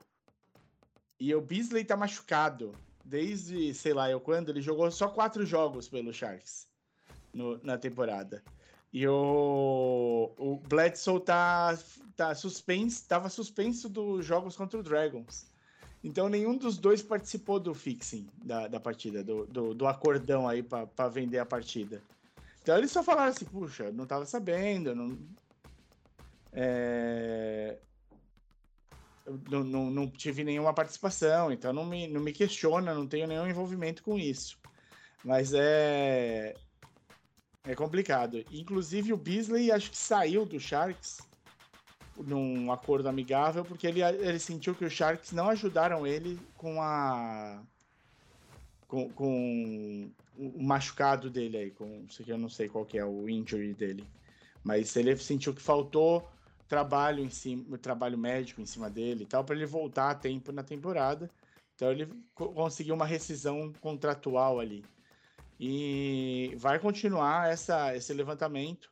[1.22, 2.74] E o Beasley tá machucado.
[3.04, 6.66] Desde, sei lá, eu quando, ele jogou só quatro jogos pelo Sharks
[7.32, 8.42] no, na temporada.
[8.92, 11.78] E o, o Bledsoe tá,
[12.16, 15.46] tá suspenso, tava suspenso dos jogos contra o Dragons.
[16.02, 20.60] Então nenhum dos dois participou do fixing da, da partida, do, do, do acordão aí
[20.60, 22.02] para vender a partida.
[22.62, 25.16] Então eles só falaram assim, puxa, não tava sabendo, não.
[26.52, 27.78] É...
[29.50, 33.46] não, não, não, tive nenhuma participação, então não me, não me questiona, não tenho nenhum
[33.46, 34.58] envolvimento com isso.
[35.24, 36.54] Mas é.
[37.64, 38.44] É complicado.
[38.50, 41.20] Inclusive o Beasley acho que saiu do Sharks
[42.16, 47.62] num acordo amigável, porque ele, ele sentiu que os Sharks não ajudaram ele com a.
[48.88, 52.04] com, com o machucado dele aí, com.
[52.26, 54.04] Eu não sei qual que é o injury dele.
[54.64, 56.28] Mas ele sentiu que faltou
[56.72, 60.50] trabalho em cima, trabalho médico em cima dele e tal, para ele voltar a tempo
[60.52, 61.30] na temporada.
[61.74, 64.82] Então ele conseguiu uma rescisão contratual ali.
[65.60, 68.90] E vai continuar essa, esse levantamento.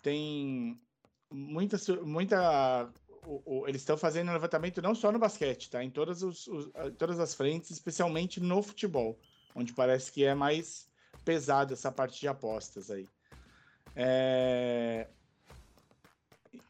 [0.00, 0.80] Tem
[1.30, 1.76] muita.
[2.02, 2.90] muita
[3.26, 5.84] o, o, eles estão fazendo levantamento não só no basquete, tá?
[5.84, 9.18] Em todas, os, os, todas as frentes, especialmente no futebol,
[9.54, 10.88] onde parece que é mais
[11.22, 13.06] pesado essa parte de apostas aí.
[13.94, 15.06] É,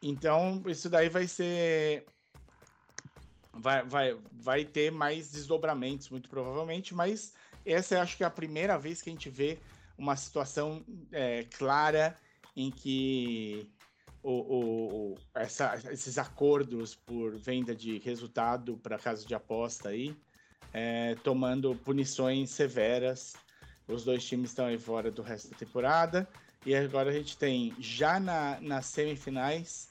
[0.02, 2.04] então, isso daí vai ser.
[3.52, 7.34] Vai, vai, vai ter mais desdobramentos, muito provavelmente, mas
[7.66, 9.58] essa eu acho que é a primeira vez que a gente vê
[9.98, 10.82] uma situação
[11.12, 12.16] é, clara
[12.56, 13.70] em que
[14.22, 14.32] o,
[15.12, 20.16] o, essa, esses acordos por venda de resultado para casa de aposta aí,
[20.72, 23.34] é, tomando punições severas.
[23.88, 26.28] Os dois times estão aí fora do resto da temporada.
[26.64, 29.90] E agora a gente tem já na, nas semifinais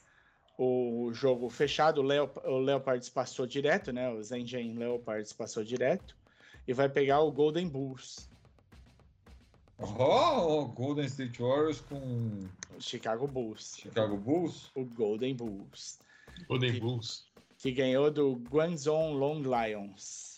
[0.56, 4.10] o jogo fechado, o, Leop o Leopards passou direto, né?
[4.10, 6.14] O Zengen Leopards passou direto
[6.68, 8.28] e vai pegar o Golden Bulls.
[9.78, 12.46] Oh, Golden State Warriors com
[12.78, 13.78] Chicago Bulls.
[13.78, 14.70] Chicago Bulls?
[14.74, 15.98] O Golden Bulls.
[16.46, 17.24] Golden que, Bulls.
[17.56, 20.29] Que ganhou do Guangzhou Long Lions.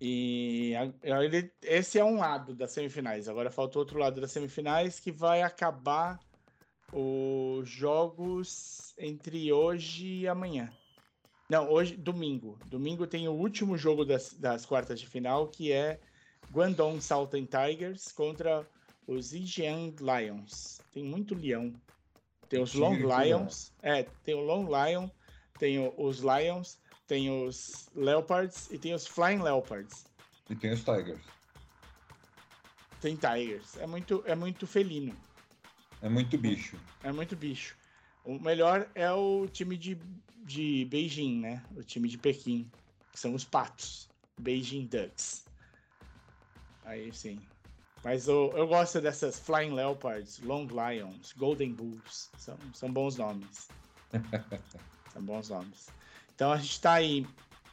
[0.00, 3.28] E ele, esse é um lado das semifinais.
[3.28, 6.20] Agora falta outro lado das semifinais que vai acabar
[6.92, 10.72] os jogos entre hoje e amanhã.
[11.48, 12.58] Não, hoje, domingo.
[12.66, 15.98] Domingo tem o último jogo das, das quartas de final, que é
[16.52, 18.66] Guangdong Southern Tigers contra
[19.06, 20.80] os Zhejiang Lions.
[20.92, 21.72] Tem muito leão.
[22.48, 23.72] Tem os Long Lions.
[23.82, 25.08] É, tem o Long Lion,
[25.58, 30.04] tem os Lions, tem os Leopards e tem os Flying Leopards.
[30.48, 31.24] E tem os Tigers.
[33.00, 33.76] Tem Tigers.
[33.78, 35.16] É muito, é muito felino.
[36.02, 36.78] É muito bicho.
[37.02, 37.76] É muito bicho.
[38.24, 39.98] O melhor é o time de,
[40.44, 41.64] de Beijing, né?
[41.74, 42.70] O time de Pequim,
[43.10, 44.08] que são os patos.
[44.38, 45.46] Beijing Ducks.
[46.84, 47.40] Aí sim.
[48.04, 52.30] Mas eu, eu gosto dessas Flying Leopards, Long Lions, Golden Bulls.
[52.36, 53.68] São, são bons nomes.
[55.12, 55.88] são bons nomes.
[56.38, 57.26] Então a gente tá aí.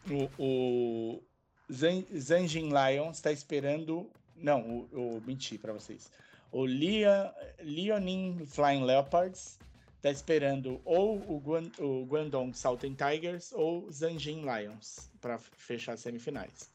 [0.09, 1.23] O, o
[1.71, 4.09] Zanjin Lions está esperando.
[4.35, 6.11] Não, o, o menti para vocês.
[6.51, 9.59] O Leonin Flying Leopards
[9.97, 15.99] está esperando ou o, Guan, o Guangdong Southern Tigers ou Zanjin Lions para fechar as
[15.99, 16.71] semifinais.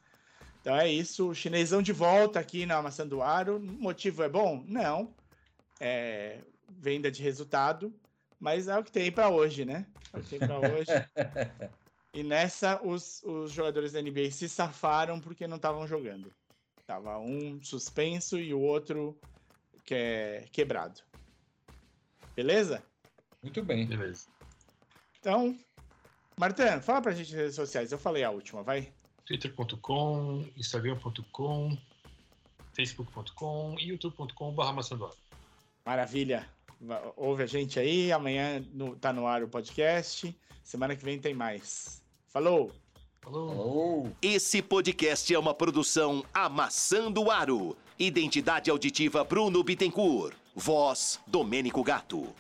[0.60, 3.56] Então é isso, o chinesão de volta aqui na Maçã do Aro.
[3.56, 4.62] O motivo é bom?
[4.68, 5.12] Não.
[5.80, 6.38] É
[6.68, 7.92] venda de resultado,
[8.38, 9.86] mas é o que tem para hoje, né?
[10.12, 11.79] É o que tem para hoje.
[12.12, 16.32] E nessa, os, os jogadores da NBA se safaram porque não estavam jogando.
[16.86, 19.16] Tava um suspenso e o outro
[19.84, 21.00] que é quebrado.
[22.34, 22.82] Beleza?
[23.42, 23.86] Muito bem.
[23.86, 24.26] Beleza.
[25.20, 25.56] Então,
[26.36, 27.92] Martin, fala pra gente nas redes sociais.
[27.92, 28.92] Eu falei a última, vai.
[29.24, 31.78] twitter.com, instagram.com,
[32.74, 35.14] facebook.com e youtube.com.br maçandoara.
[35.84, 36.48] Maravilha.
[37.16, 38.10] Ouve a gente aí.
[38.10, 40.36] Amanhã no, tá no ar o podcast.
[40.64, 41.99] Semana que vem tem mais.
[42.32, 42.70] Falou!
[43.20, 44.08] Falou.
[44.22, 47.76] Esse podcast é uma produção Amassando Aro.
[47.98, 50.36] Identidade auditiva Bruno Bittencourt.
[50.54, 52.32] Voz Domênico Gato.